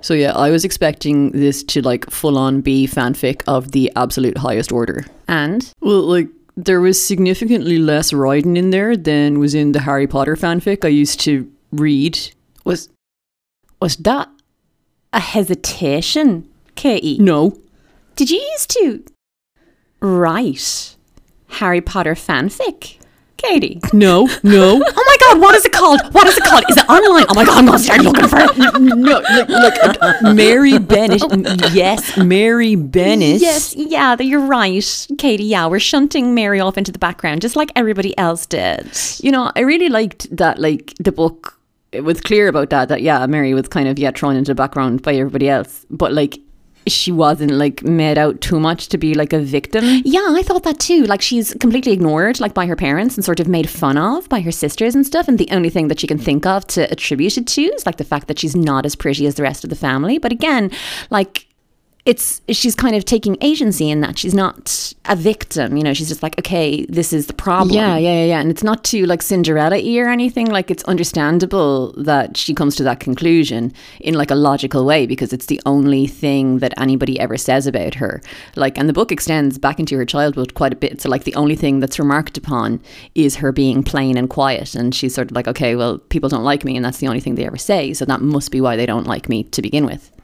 So 0.00 0.14
yeah, 0.14 0.32
I 0.32 0.50
was 0.50 0.64
expecting 0.64 1.32
this 1.32 1.64
to 1.64 1.82
like 1.82 2.08
full 2.10 2.38
on 2.38 2.60
be 2.60 2.86
fanfic 2.86 3.42
of 3.48 3.72
the 3.72 3.90
absolute 3.96 4.38
highest 4.38 4.70
order. 4.70 5.04
And 5.26 5.68
Well, 5.80 6.02
like 6.02 6.28
there 6.56 6.80
was 6.80 7.04
significantly 7.04 7.78
less 7.78 8.12
writing 8.12 8.56
in 8.56 8.70
there 8.70 8.96
than 8.96 9.38
was 9.38 9.54
in 9.54 9.72
the 9.72 9.80
Harry 9.80 10.06
Potter 10.06 10.36
fanfic 10.36 10.84
I 10.84 10.88
used 10.88 11.20
to 11.20 11.50
read. 11.72 12.18
was 12.64 12.88
was 13.80 13.96
that 13.96 14.28
a 15.12 15.20
hesitation, 15.20 16.48
Katie? 16.74 17.18
No. 17.18 17.58
Did 18.16 18.30
you 18.30 18.38
used 18.38 18.70
to 18.70 19.04
write 20.00 20.96
Harry 21.48 21.82
Potter 21.82 22.14
fanfic, 22.14 22.98
Katie? 23.36 23.80
No. 23.92 24.28
No. 24.42 24.82
Oh 24.84 25.04
my 25.06 25.16
god, 25.20 25.40
what 25.40 25.54
is 25.54 25.64
it 25.64 25.72
called? 25.72 26.00
What 26.12 26.26
is 26.26 26.36
it 26.36 26.44
called? 26.44 26.64
Is 26.68 26.76
it 26.76 26.88
online? 26.88 27.26
Oh 27.28 27.34
my 27.34 27.44
god, 27.44 27.58
I'm 27.58 27.66
gonna 27.66 27.78
start 27.78 28.00
looking 28.02 28.28
for 28.28 28.38
it. 28.38 28.56
no. 28.80 29.20
Like, 29.20 29.76
like 29.82 30.02
uh, 30.02 30.32
Mary 30.34 30.78
Bennett. 30.78 31.22
Yes, 31.72 32.16
Mary 32.16 32.76
Bennett. 32.76 33.40
Yes, 33.40 33.74
yeah, 33.76 34.16
you're 34.20 34.46
right, 34.46 35.06
Katie. 35.18 35.44
Yeah, 35.44 35.66
we're 35.66 35.80
shunting 35.80 36.34
Mary 36.34 36.60
off 36.60 36.78
into 36.78 36.92
the 36.92 36.98
background, 36.98 37.42
just 37.42 37.56
like 37.56 37.70
everybody 37.76 38.16
else 38.18 38.46
did. 38.46 38.90
You 39.22 39.30
know, 39.32 39.52
I 39.54 39.60
really 39.60 39.88
liked 39.88 40.34
that. 40.36 40.58
Like 40.58 40.94
the 40.98 41.12
book, 41.12 41.58
it 41.92 42.02
was 42.02 42.20
clear 42.20 42.48
about 42.48 42.70
that. 42.70 42.88
That 42.88 43.02
yeah, 43.02 43.26
Mary 43.26 43.52
was 43.54 43.68
kind 43.68 43.88
of 43.88 43.98
yeah 43.98 44.10
thrown 44.12 44.36
into 44.36 44.52
the 44.52 44.54
background 44.56 45.02
by 45.02 45.14
everybody 45.14 45.48
else, 45.48 45.84
but 45.90 46.12
like 46.12 46.38
she 46.86 47.12
wasn't 47.12 47.52
like 47.52 47.82
made 47.82 48.18
out 48.18 48.40
too 48.40 48.60
much 48.60 48.88
to 48.88 48.98
be 48.98 49.14
like 49.14 49.32
a 49.32 49.38
victim. 49.38 49.84
Yeah, 50.04 50.26
I 50.30 50.42
thought 50.42 50.64
that 50.64 50.78
too. 50.78 51.04
Like 51.04 51.22
she's 51.22 51.54
completely 51.54 51.92
ignored, 51.92 52.40
like 52.40 52.54
by 52.54 52.66
her 52.66 52.76
parents, 52.76 53.16
and 53.16 53.24
sort 53.24 53.40
of 53.40 53.48
made 53.48 53.68
fun 53.68 53.96
of 53.98 54.28
by 54.28 54.40
her 54.40 54.52
sisters 54.52 54.94
and 54.94 55.06
stuff. 55.06 55.28
And 55.28 55.38
the 55.38 55.48
only 55.50 55.70
thing 55.70 55.88
that 55.88 56.00
she 56.00 56.06
can 56.06 56.18
think 56.18 56.46
of 56.46 56.66
to 56.68 56.90
attribute 56.90 57.36
it 57.38 57.46
to 57.48 57.62
is 57.62 57.86
like 57.86 57.96
the 57.96 58.04
fact 58.04 58.28
that 58.28 58.38
she's 58.38 58.56
not 58.56 58.86
as 58.86 58.94
pretty 58.94 59.26
as 59.26 59.34
the 59.34 59.42
rest 59.42 59.64
of 59.64 59.70
the 59.70 59.76
family. 59.76 60.18
But 60.18 60.32
again, 60.32 60.70
like 61.10 61.46
it's 62.06 62.40
she's 62.50 62.76
kind 62.76 62.94
of 62.94 63.04
taking 63.04 63.36
agency 63.40 63.90
in 63.90 64.00
that 64.00 64.16
she's 64.16 64.32
not 64.32 64.94
a 65.06 65.16
victim. 65.16 65.76
You 65.76 65.82
know, 65.82 65.92
she's 65.92 66.08
just 66.08 66.22
like, 66.22 66.38
okay, 66.38 66.86
this 66.86 67.12
is 67.12 67.26
the 67.26 67.32
problem. 67.32 67.74
Yeah, 67.74 67.96
yeah, 67.96 68.24
yeah. 68.24 68.40
And 68.40 68.48
it's 68.48 68.62
not 68.62 68.84
too 68.84 69.06
like 69.06 69.22
Cinderella 69.22 69.76
y 69.76 69.98
or 69.98 70.08
anything. 70.08 70.46
Like 70.46 70.70
it's 70.70 70.84
understandable 70.84 71.92
that 71.94 72.36
she 72.36 72.54
comes 72.54 72.76
to 72.76 72.84
that 72.84 73.00
conclusion 73.00 73.72
in 73.98 74.14
like 74.14 74.30
a 74.30 74.36
logical 74.36 74.84
way 74.84 75.04
because 75.06 75.32
it's 75.32 75.46
the 75.46 75.60
only 75.66 76.06
thing 76.06 76.60
that 76.60 76.72
anybody 76.80 77.18
ever 77.18 77.36
says 77.36 77.66
about 77.66 77.94
her. 77.94 78.22
Like, 78.54 78.78
and 78.78 78.88
the 78.88 78.92
book 78.92 79.10
extends 79.10 79.58
back 79.58 79.80
into 79.80 79.96
her 79.96 80.06
childhood 80.06 80.54
quite 80.54 80.72
a 80.72 80.76
bit. 80.76 81.00
So 81.00 81.08
like 81.08 81.24
the 81.24 81.34
only 81.34 81.56
thing 81.56 81.80
that's 81.80 81.98
remarked 81.98 82.38
upon 82.38 82.80
is 83.16 83.34
her 83.36 83.50
being 83.50 83.82
plain 83.82 84.16
and 84.16 84.30
quiet. 84.30 84.76
And 84.76 84.94
she's 84.94 85.12
sort 85.14 85.32
of 85.32 85.34
like, 85.34 85.48
okay, 85.48 85.74
well, 85.74 85.98
people 85.98 86.28
don't 86.28 86.44
like 86.44 86.64
me, 86.64 86.76
and 86.76 86.84
that's 86.84 86.98
the 86.98 87.08
only 87.08 87.20
thing 87.20 87.34
they 87.34 87.46
ever 87.46 87.56
say. 87.56 87.92
So 87.94 88.04
that 88.04 88.20
must 88.20 88.52
be 88.52 88.60
why 88.60 88.76
they 88.76 88.86
don't 88.86 89.08
like 89.08 89.28
me 89.28 89.42
to 89.42 89.60
begin 89.60 89.84
with. 89.84 90.15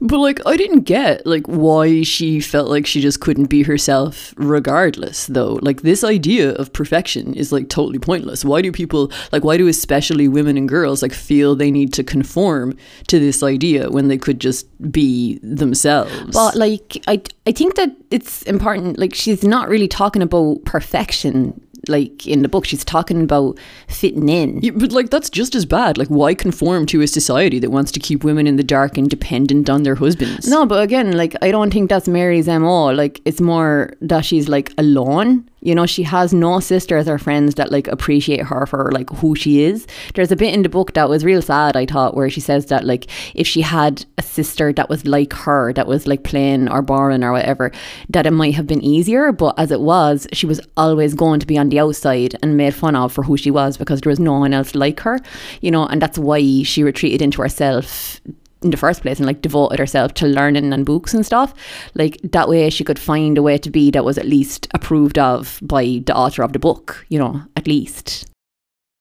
But 0.00 0.18
like 0.18 0.40
I 0.46 0.56
didn't 0.56 0.80
get 0.80 1.26
like 1.26 1.46
why 1.46 2.02
she 2.02 2.40
felt 2.40 2.68
like 2.68 2.86
she 2.86 3.00
just 3.00 3.20
couldn't 3.20 3.46
be 3.46 3.62
herself 3.62 4.34
regardless 4.36 5.26
though. 5.26 5.58
Like 5.62 5.82
this 5.82 6.04
idea 6.04 6.52
of 6.54 6.72
perfection 6.72 7.34
is 7.34 7.52
like 7.52 7.68
totally 7.68 7.98
pointless. 7.98 8.44
Why 8.44 8.62
do 8.62 8.72
people 8.72 9.10
like 9.32 9.44
why 9.44 9.56
do 9.56 9.68
especially 9.68 10.28
women 10.28 10.56
and 10.56 10.68
girls 10.68 11.02
like 11.02 11.12
feel 11.12 11.54
they 11.54 11.70
need 11.70 11.92
to 11.94 12.04
conform 12.04 12.76
to 13.08 13.18
this 13.18 13.42
idea 13.42 13.90
when 13.90 14.08
they 14.08 14.18
could 14.18 14.40
just 14.40 14.66
be 14.90 15.38
themselves? 15.42 16.32
But 16.32 16.56
like 16.56 17.02
I 17.06 17.22
I 17.46 17.52
think 17.52 17.74
that 17.76 17.90
it's 18.10 18.42
important 18.42 18.98
like 18.98 19.14
she's 19.14 19.44
not 19.44 19.68
really 19.68 19.88
talking 19.88 20.22
about 20.22 20.64
perfection 20.64 21.60
like 21.90 22.26
in 22.26 22.42
the 22.42 22.48
book 22.48 22.64
she's 22.64 22.84
talking 22.84 23.22
about 23.22 23.58
fitting 23.88 24.28
in 24.28 24.60
Yeah, 24.62 24.72
but 24.74 24.92
like 24.92 25.10
that's 25.10 25.28
just 25.28 25.54
as 25.54 25.66
bad. 25.66 25.98
Like 25.98 26.08
why 26.08 26.34
conform 26.34 26.86
to 26.86 27.02
a 27.02 27.06
society 27.06 27.58
that 27.58 27.70
wants 27.70 27.92
to 27.92 28.00
keep 28.00 28.24
women 28.24 28.46
in 28.46 28.56
the 28.56 28.62
dark 28.62 28.96
and 28.96 29.10
dependent 29.10 29.68
on 29.68 29.82
their 29.82 29.96
husbands? 29.96 30.48
no 30.48 30.64
but 30.64 30.82
again 30.82 31.12
like 31.16 31.34
i 31.42 31.50
don't 31.50 31.72
think 31.72 31.88
that's 31.90 32.08
mary's 32.08 32.46
mo 32.46 32.86
like 32.86 33.20
it's 33.24 33.40
more 33.40 33.92
that 34.00 34.24
she's 34.24 34.48
like 34.48 34.72
alone 34.78 35.48
you 35.62 35.74
know 35.74 35.86
she 35.86 36.02
has 36.02 36.32
no 36.32 36.60
sisters 36.60 37.08
or 37.08 37.18
friends 37.18 37.54
that 37.54 37.70
like 37.70 37.88
appreciate 37.88 38.42
her 38.42 38.66
for 38.66 38.90
like 38.92 39.10
who 39.10 39.34
she 39.34 39.62
is. 39.62 39.86
There's 40.14 40.32
a 40.32 40.36
bit 40.36 40.54
in 40.54 40.62
the 40.62 40.68
book 40.68 40.94
that 40.94 41.08
was 41.08 41.24
real 41.24 41.42
sad 41.42 41.76
i 41.76 41.86
thought 41.86 42.14
where 42.14 42.30
she 42.30 42.40
says 42.40 42.66
that 42.66 42.84
like 42.84 43.06
if 43.34 43.46
she 43.46 43.60
had 43.60 44.04
a 44.18 44.22
sister 44.22 44.72
that 44.72 44.88
was 44.88 45.06
like 45.06 45.32
her 45.32 45.72
that 45.72 45.86
was 45.86 46.06
like 46.06 46.24
plain 46.24 46.68
or 46.68 46.82
boring 46.82 47.22
or 47.22 47.32
whatever 47.32 47.72
that 48.08 48.26
it 48.26 48.30
might 48.32 48.54
have 48.54 48.66
been 48.66 48.82
easier. 48.82 49.32
But 49.32 49.58
as 49.58 49.70
it 49.70 49.80
was 49.80 50.26
she 50.32 50.46
was 50.46 50.60
always 50.76 51.14
going 51.14 51.40
to 51.40 51.46
be 51.46 51.58
on 51.58 51.68
the 51.68 51.80
outside 51.80 52.36
and 52.42 52.56
made 52.56 52.74
fun 52.74 52.96
of 52.96 53.12
for 53.12 53.22
who 53.22 53.36
she 53.36 53.50
was 53.50 53.76
because 53.76 54.00
there 54.00 54.10
was 54.10 54.20
no 54.20 54.38
one 54.38 54.54
else 54.54 54.74
like 54.74 55.00
her 55.00 55.18
you 55.60 55.70
know 55.70 55.86
and 55.86 56.00
that's 56.00 56.18
why 56.18 56.40
she 56.62 56.82
retreated 56.82 57.22
into 57.22 57.42
herself 57.42 58.20
in 58.62 58.70
the 58.70 58.76
first 58.76 59.02
place 59.02 59.18
and 59.18 59.26
like 59.26 59.42
devoted 59.42 59.78
herself 59.78 60.14
to 60.14 60.26
learning 60.26 60.72
and 60.72 60.84
books 60.84 61.14
and 61.14 61.24
stuff 61.24 61.54
like 61.94 62.18
that 62.22 62.48
way 62.48 62.68
she 62.70 62.84
could 62.84 62.98
find 62.98 63.38
a 63.38 63.42
way 63.42 63.56
to 63.56 63.70
be 63.70 63.90
that 63.90 64.04
was 64.04 64.18
at 64.18 64.26
least 64.26 64.68
approved 64.74 65.18
of 65.18 65.58
by 65.62 66.02
the 66.04 66.14
author 66.14 66.42
of 66.42 66.52
the 66.52 66.58
book 66.58 67.06
you 67.08 67.18
know 67.18 67.42
at 67.56 67.66
least. 67.66 68.26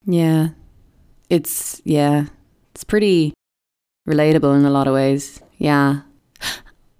Yeah. 0.05 0.49
It's 1.29 1.81
yeah. 1.83 2.25
It's 2.73 2.83
pretty 2.83 3.33
relatable 4.07 4.57
in 4.57 4.65
a 4.65 4.71
lot 4.71 4.87
of 4.87 4.93
ways. 4.93 5.41
Yeah 5.57 6.01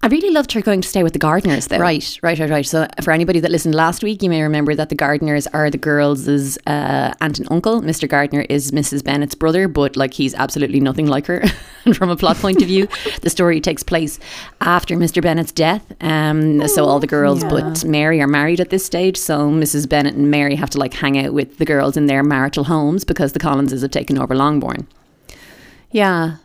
I 0.02 0.06
really 0.06 0.30
loved 0.30 0.52
her 0.52 0.62
going 0.62 0.80
to 0.80 0.88
stay 0.88 1.02
with 1.02 1.12
the 1.12 1.18
Gardiners 1.18 1.68
though. 1.68 1.76
Right, 1.76 2.18
right, 2.22 2.38
right, 2.38 2.48
right. 2.48 2.66
So, 2.66 2.88
for 3.02 3.10
anybody 3.10 3.38
that 3.40 3.50
listened 3.50 3.74
last 3.74 4.02
week, 4.02 4.22
you 4.22 4.30
may 4.30 4.40
remember 4.40 4.74
that 4.74 4.88
the 4.88 4.94
Gardiners 4.94 5.46
are 5.52 5.68
the 5.68 5.76
girls' 5.76 6.26
uh, 6.66 7.12
aunt 7.20 7.38
and 7.38 7.46
uncle. 7.50 7.82
Mr. 7.82 8.08
Gardiner 8.08 8.46
is 8.48 8.70
Mrs. 8.70 9.04
Bennett's 9.04 9.34
brother, 9.34 9.68
but 9.68 9.96
like 9.96 10.14
he's 10.14 10.34
absolutely 10.34 10.80
nothing 10.80 11.06
like 11.06 11.26
her. 11.26 11.44
and 11.84 11.94
from 11.96 12.08
a 12.08 12.16
plot 12.16 12.38
point 12.38 12.62
of 12.62 12.68
view, 12.68 12.88
the 13.20 13.28
story 13.28 13.60
takes 13.60 13.82
place 13.82 14.18
after 14.62 14.96
Mr. 14.96 15.20
Bennett's 15.20 15.52
death. 15.52 15.92
Um, 16.00 16.66
so, 16.66 16.86
all 16.86 16.98
the 16.98 17.06
girls 17.06 17.44
but 17.44 17.84
Mary 17.84 18.22
are 18.22 18.26
married 18.26 18.60
at 18.60 18.70
this 18.70 18.86
stage. 18.86 19.18
So, 19.18 19.50
Mrs. 19.50 19.86
Bennett 19.86 20.14
and 20.14 20.30
Mary 20.30 20.54
have 20.54 20.70
to 20.70 20.78
like 20.78 20.94
hang 20.94 21.18
out 21.18 21.34
with 21.34 21.58
the 21.58 21.66
girls 21.66 21.98
in 21.98 22.06
their 22.06 22.22
marital 22.22 22.64
homes 22.64 23.04
because 23.04 23.34
the 23.34 23.38
Collinses 23.38 23.82
have 23.82 23.90
taken 23.90 24.16
over 24.16 24.34
Longbourn. 24.34 24.86
Yeah. 25.90 26.36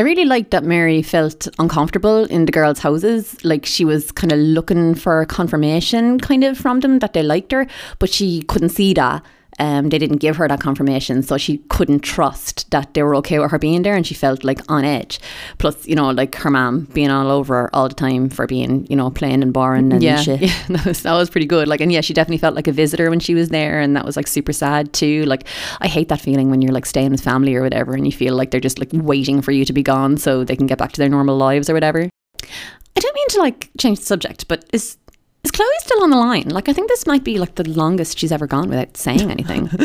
I 0.00 0.02
really 0.02 0.24
liked 0.24 0.52
that 0.52 0.64
Mary 0.64 1.02
felt 1.02 1.46
uncomfortable 1.58 2.24
in 2.24 2.46
the 2.46 2.52
girls' 2.52 2.78
houses. 2.78 3.44
Like 3.44 3.66
she 3.66 3.84
was 3.84 4.10
kind 4.10 4.32
of 4.32 4.38
looking 4.38 4.94
for 4.94 5.26
confirmation, 5.26 6.18
kind 6.18 6.42
of 6.42 6.56
from 6.56 6.80
them 6.80 7.00
that 7.00 7.12
they 7.12 7.22
liked 7.22 7.52
her, 7.52 7.66
but 7.98 8.08
she 8.08 8.40
couldn't 8.44 8.70
see 8.70 8.94
that. 8.94 9.22
Um, 9.60 9.90
they 9.90 9.98
didn't 9.98 10.16
give 10.16 10.36
her 10.36 10.48
that 10.48 10.60
confirmation, 10.60 11.22
so 11.22 11.36
she 11.36 11.58
couldn't 11.68 12.00
trust 12.00 12.70
that 12.70 12.94
they 12.94 13.02
were 13.02 13.14
okay 13.16 13.38
with 13.38 13.50
her 13.50 13.58
being 13.58 13.82
there, 13.82 13.94
and 13.94 14.06
she 14.06 14.14
felt 14.14 14.42
like 14.42 14.58
on 14.70 14.86
edge. 14.86 15.20
Plus, 15.58 15.86
you 15.86 15.94
know, 15.94 16.10
like 16.10 16.34
her 16.36 16.50
mom 16.50 16.86
being 16.94 17.10
all 17.10 17.30
over 17.30 17.54
her 17.54 17.76
all 17.76 17.86
the 17.86 17.94
time 17.94 18.30
for 18.30 18.46
being, 18.46 18.86
you 18.88 18.96
know, 18.96 19.10
plain 19.10 19.42
and 19.42 19.52
boring 19.52 19.92
and 19.92 20.02
Yeah, 20.02 20.16
shit. 20.22 20.40
Yeah, 20.40 20.62
that 20.70 20.86
was 20.86 21.02
that 21.02 21.12
was 21.12 21.28
pretty 21.28 21.46
good. 21.46 21.68
Like, 21.68 21.82
and 21.82 21.92
yeah, 21.92 22.00
she 22.00 22.14
definitely 22.14 22.38
felt 22.38 22.54
like 22.54 22.68
a 22.68 22.72
visitor 22.72 23.10
when 23.10 23.20
she 23.20 23.34
was 23.34 23.50
there, 23.50 23.80
and 23.80 23.94
that 23.96 24.06
was 24.06 24.16
like 24.16 24.26
super 24.26 24.54
sad 24.54 24.94
too. 24.94 25.24
Like, 25.26 25.46
I 25.80 25.88
hate 25.88 26.08
that 26.08 26.22
feeling 26.22 26.50
when 26.50 26.62
you're 26.62 26.72
like 26.72 26.86
staying 26.86 27.10
with 27.10 27.20
family 27.20 27.54
or 27.54 27.62
whatever, 27.62 27.94
and 27.94 28.06
you 28.06 28.12
feel 28.12 28.34
like 28.34 28.52
they're 28.52 28.60
just 28.60 28.78
like 28.78 28.88
waiting 28.94 29.42
for 29.42 29.52
you 29.52 29.66
to 29.66 29.74
be 29.74 29.82
gone 29.82 30.16
so 30.16 30.42
they 30.42 30.56
can 30.56 30.66
get 30.66 30.78
back 30.78 30.92
to 30.92 31.00
their 31.00 31.10
normal 31.10 31.36
lives 31.36 31.68
or 31.68 31.74
whatever. 31.74 32.08
I 32.96 33.00
don't 33.00 33.14
mean 33.14 33.28
to 33.28 33.38
like 33.40 33.68
change 33.78 33.98
the 33.98 34.06
subject, 34.06 34.48
but 34.48 34.64
is 34.72 34.96
is 35.44 35.50
Chloe 35.50 35.68
still 35.80 36.02
on 36.02 36.10
the 36.10 36.16
line? 36.16 36.48
Like 36.48 36.68
I 36.68 36.72
think 36.72 36.88
this 36.88 37.06
might 37.06 37.24
be 37.24 37.38
like 37.38 37.54
the 37.54 37.68
longest 37.68 38.18
she's 38.18 38.32
ever 38.32 38.46
gone 38.46 38.68
without 38.68 38.96
saying 38.96 39.30
anything. 39.30 39.70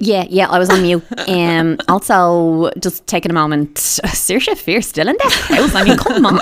yeah, 0.00 0.24
yeah, 0.28 0.48
I 0.48 0.58
was 0.58 0.70
on 0.70 0.82
mute. 0.82 1.04
Um, 1.30 1.78
also, 1.88 2.70
just 2.80 3.06
taking 3.06 3.30
a 3.30 3.34
moment. 3.34 3.74
Saoirse 3.74 4.56
Fear 4.58 4.82
still 4.82 5.06
in 5.06 5.16
that 5.22 5.32
house. 5.32 5.74
I 5.74 5.84
mean, 5.84 5.96
come 5.96 6.26
on. 6.26 6.38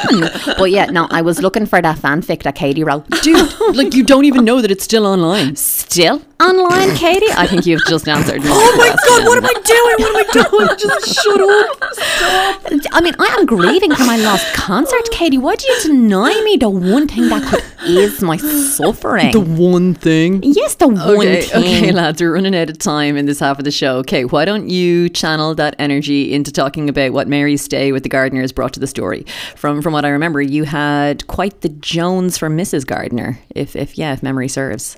But 0.57 0.71
yeah, 0.71 0.87
no, 0.87 1.07
I 1.11 1.21
was 1.21 1.43
looking 1.43 1.67
for 1.67 1.83
that 1.83 1.99
fanfic 1.99 2.43
that 2.45 2.55
Katie 2.55 2.85
wrote. 2.85 3.07
Dude, 3.23 3.53
like 3.75 3.93
you 3.95 4.03
don't 4.03 4.25
even 4.25 4.45
know 4.45 4.63
that 4.63 4.71
it's 4.71 4.85
still 4.85 5.07
online. 5.07 5.57
Still 5.57 6.23
online, 6.41 6.95
Katie? 6.97 7.27
I 7.37 7.47
think 7.47 7.67
you've 7.67 7.85
just 7.87 8.09
answered. 8.09 8.41
My 8.43 8.51
Oh 8.51 8.77
my 8.79 8.89
god, 8.89 9.27
what 9.27 9.39
am 9.39 9.45
I 9.45 9.53
doing? 9.53 9.97
What 9.99 10.11
am 10.11 10.17
I 10.17 10.67
doing? 10.67 10.79
Just 10.79 11.23
shut 11.23 11.41
up. 11.41 11.95
Stop. 11.95 12.93
I 12.93 13.01
mean, 13.03 13.15
I 13.19 13.37
am 13.39 13.45
grieving 13.45 13.95
for 13.95 14.05
my 14.05 14.17
lost 14.17 14.47
concert, 14.55 15.11
Katie. 15.11 15.39
Why 15.39 15.55
do 15.57 15.67
you 15.67 15.83
deny 15.83 16.41
me 16.45 16.57
the 16.57 16.71
one 16.71 17.09
thing 17.09 17.29
that 17.29 17.43
could 17.51 17.63
ease 17.87 18.21
my 18.23 18.37
suffering? 18.37 19.31
The 19.33 19.41
one 19.41 19.95
thing. 19.95 20.41
yes, 20.43 20.75
the 20.77 20.89
one 20.89 20.99
Okay, 21.01 21.43
thing. 21.43 21.59
okay, 21.63 21.93
lads, 21.93 22.21
we're 22.21 22.33
running 22.35 22.55
out 22.55 22.71
of 22.71 22.79
time 22.79 23.17
in 23.17 23.27
this 23.27 23.41
half 23.41 23.59
of 23.59 23.65
the 23.65 23.71
show. 23.71 23.97
Okay, 23.99 24.25
why 24.25 24.45
don't 24.45 24.69
you 24.69 25.09
channel 25.09 25.55
that 25.57 25.75
energy 25.79 26.33
into 26.33 26.53
talking 26.53 26.89
about 26.89 27.13
what 27.13 27.29
Mary's 27.29 27.63
stay 27.63 27.93
with 27.93 28.03
the 28.03 28.09
Gardiners 28.09 28.55
brought 28.55 28.73
to 28.75 28.81
the 28.81 28.87
story? 28.87 29.25
From 29.57 29.83
from 29.83 29.93
what 29.93 30.05
I 30.05 30.09
remember, 30.11 30.41
you 30.41 30.65
had 30.65 31.27
quite 31.27 31.61
the 31.61 31.69
Jones 31.69 32.37
for 32.39 32.49
Mrs. 32.49 32.87
Gardiner, 32.87 33.39
if 33.55 33.75
if 33.77 33.97
yeah, 33.99 34.13
if 34.13 34.23
memory 34.23 34.49
serves. 34.49 34.97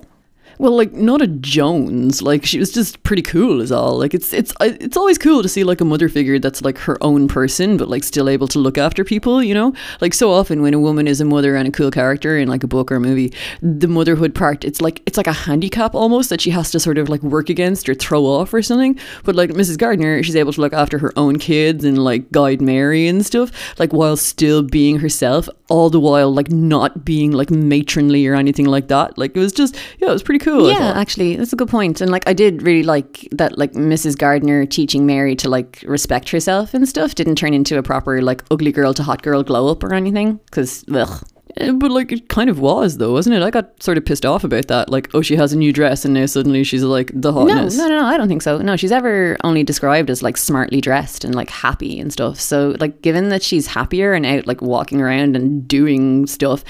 Well, 0.61 0.77
like 0.77 0.93
not 0.93 1.23
a 1.23 1.27
Jones. 1.27 2.21
Like 2.21 2.45
she 2.45 2.59
was 2.59 2.71
just 2.71 3.01
pretty 3.01 3.23
cool, 3.23 3.61
is 3.61 3.71
all. 3.71 3.97
Like 3.97 4.13
it's 4.13 4.31
it's 4.31 4.51
uh, 4.59 4.77
it's 4.79 4.95
always 4.95 5.17
cool 5.17 5.41
to 5.41 5.49
see 5.49 5.63
like 5.63 5.81
a 5.81 5.85
mother 5.85 6.07
figure 6.07 6.37
that's 6.37 6.61
like 6.61 6.77
her 6.77 7.03
own 7.03 7.27
person, 7.27 7.77
but 7.77 7.87
like 7.87 8.03
still 8.03 8.29
able 8.29 8.47
to 8.49 8.59
look 8.59 8.77
after 8.77 9.03
people. 9.03 9.41
You 9.41 9.55
know, 9.55 9.73
like 10.01 10.13
so 10.13 10.31
often 10.31 10.61
when 10.61 10.75
a 10.75 10.79
woman 10.79 11.07
is 11.07 11.19
a 11.19 11.25
mother 11.25 11.55
and 11.55 11.67
a 11.67 11.71
cool 11.71 11.89
character 11.89 12.37
in 12.37 12.47
like 12.47 12.63
a 12.63 12.67
book 12.67 12.91
or 12.91 12.97
a 12.97 12.99
movie, 12.99 13.33
the 13.63 13.87
motherhood 13.87 14.35
part 14.35 14.63
it's 14.63 14.81
like 14.81 15.01
it's 15.07 15.17
like 15.17 15.25
a 15.25 15.33
handicap 15.33 15.95
almost 15.95 16.29
that 16.29 16.41
she 16.41 16.51
has 16.51 16.69
to 16.69 16.79
sort 16.79 16.99
of 16.99 17.09
like 17.09 17.23
work 17.23 17.49
against 17.49 17.89
or 17.89 17.95
throw 17.95 18.23
off 18.27 18.53
or 18.53 18.61
something. 18.61 18.99
But 19.23 19.35
like 19.35 19.49
Mrs. 19.49 19.79
Gardiner, 19.79 20.21
she's 20.21 20.35
able 20.35 20.53
to 20.53 20.61
look 20.61 20.73
after 20.73 20.99
her 20.99 21.11
own 21.15 21.39
kids 21.39 21.83
and 21.83 21.97
like 21.97 22.31
guide 22.31 22.61
Mary 22.61 23.07
and 23.07 23.25
stuff, 23.25 23.51
like 23.79 23.93
while 23.93 24.15
still 24.15 24.61
being 24.61 24.99
herself, 24.99 25.49
all 25.69 25.89
the 25.89 25.99
while 25.99 26.31
like 26.31 26.51
not 26.51 27.03
being 27.03 27.31
like 27.31 27.49
matronly 27.49 28.27
or 28.27 28.35
anything 28.35 28.67
like 28.67 28.89
that. 28.89 29.17
Like 29.17 29.35
it 29.35 29.39
was 29.39 29.53
just 29.53 29.75
yeah, 29.97 30.09
it 30.09 30.13
was 30.13 30.21
pretty 30.21 30.37
cool. 30.37 30.50
Cool. 30.59 30.69
Yeah, 30.69 30.93
actually, 30.95 31.35
that's 31.37 31.53
a 31.53 31.55
good 31.55 31.69
point. 31.69 32.01
And 32.01 32.11
like, 32.11 32.27
I 32.27 32.33
did 32.33 32.61
really 32.63 32.83
like 32.83 33.27
that, 33.31 33.57
like 33.57 33.73
Mrs. 33.73 34.17
Gardiner 34.17 34.65
teaching 34.65 35.05
Mary 35.05 35.35
to 35.37 35.49
like 35.49 35.83
respect 35.87 36.29
herself 36.29 36.73
and 36.73 36.87
stuff 36.87 37.15
didn't 37.15 37.35
turn 37.35 37.53
into 37.53 37.77
a 37.77 37.83
proper 37.83 38.21
like 38.21 38.43
ugly 38.51 38.71
girl 38.71 38.93
to 38.95 39.03
hot 39.03 39.21
girl 39.21 39.43
glow 39.43 39.69
up 39.71 39.83
or 39.83 39.93
anything. 39.93 40.39
Because, 40.45 40.83
ugh. 40.93 41.23
Eh, 41.57 41.71
But 41.71 41.91
like 41.91 42.11
it 42.13 42.29
kind 42.29 42.49
of 42.49 42.59
was 42.59 42.97
though, 42.97 43.11
wasn't 43.11 43.35
it? 43.35 43.43
I 43.43 43.49
got 43.49 43.83
sort 43.83 43.97
of 43.97 44.05
pissed 44.05 44.25
off 44.25 44.43
about 44.45 44.67
that. 44.69 44.89
Like, 44.89 45.09
oh, 45.13 45.21
she 45.21 45.35
has 45.35 45.51
a 45.51 45.57
new 45.57 45.73
dress 45.73 46.05
and 46.05 46.13
now 46.13 46.25
suddenly 46.25 46.63
she's 46.63 46.83
like 46.83 47.11
the 47.13 47.31
No, 47.31 47.39
hotness. 47.45 47.77
no, 47.77 47.87
no, 47.89 47.99
no, 47.99 48.05
I 48.05 48.15
don't 48.17 48.29
think 48.29 48.41
so. 48.41 48.57
No, 48.59 48.77
she's 48.77 48.91
ever 48.93 49.35
only 49.43 49.63
described 49.63 50.09
as 50.09 50.23
like 50.23 50.37
smartly 50.37 50.79
dressed 50.79 51.25
and 51.25 51.35
like 51.35 51.49
happy 51.49 51.99
and 51.99 52.11
stuff. 52.11 52.39
So, 52.39 52.75
like, 52.79 53.01
given 53.01 53.29
that 53.29 53.43
she's 53.43 53.67
happier 53.67 54.13
and 54.13 54.25
out 54.25 54.47
like 54.47 54.61
walking 54.61 55.01
around 55.01 55.35
and 55.35 55.67
doing 55.67 56.25
stuff, 56.25 56.63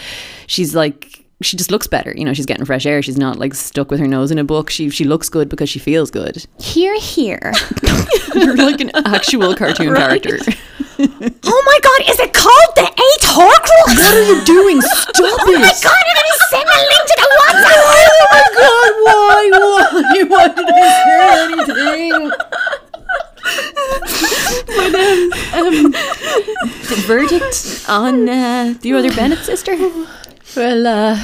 she's 0.47 0.73
like, 0.75 1.20
she 1.41 1.57
just 1.57 1.71
looks 1.71 1.87
better. 1.87 2.13
You 2.15 2.23
know, 2.25 2.33
she's 2.33 2.45
getting 2.45 2.65
fresh 2.65 2.85
air. 2.85 3.01
She's 3.01 3.17
not 3.17 3.37
like 3.39 3.53
stuck 3.53 3.89
with 3.91 3.99
her 3.99 4.07
nose 4.07 4.31
in 4.31 4.37
a 4.37 4.43
book. 4.43 4.69
She 4.69 4.89
she 4.89 5.03
looks 5.03 5.29
good 5.29 5.49
because 5.49 5.69
she 5.69 5.79
feels 5.79 6.09
good. 6.11 6.45
Here, 6.59 6.97
here. 6.99 7.51
You're 8.35 8.55
like 8.55 8.79
an 8.81 8.91
actual 8.95 9.53
cartoon 9.55 9.93
character. 9.95 10.37
oh 10.99 11.63
my 11.65 11.79
god, 11.81 12.01
is 12.11 12.19
it 12.19 12.33
called 12.33 12.75
the 12.75 12.83
Eight 12.85 13.23
Horcrux? 13.23 13.95
What 13.97 14.13
are 14.13 14.23
you 14.23 14.41
doing? 14.45 14.81
Stop 14.81 15.17
Oh 15.17 15.51
my 15.59 15.67
it! 15.69 15.83
god, 15.83 16.03
you're 16.07 16.15
gonna 16.21 16.37
send 16.49 16.67
a 16.69 16.77
link 16.77 17.05
to 17.07 17.15
the 17.17 17.27
WhatsApp. 17.41 17.81
Oh 17.81 18.25
my 18.31 18.45
god, 18.57 18.91
why? 19.05 19.41
Why? 19.51 20.23
Why 20.29 20.45
did 20.47 20.67
I 20.69 20.75
say 21.03 22.11
anything? 22.11 22.31
The 26.91 26.95
verdict 27.07 27.85
on 27.89 28.27
uh, 28.29 28.73
the 28.81 28.93
other 28.93 29.11
Bennett 29.13 29.39
sister? 29.39 29.75
Well, 30.61 30.85
uh, 30.85 31.19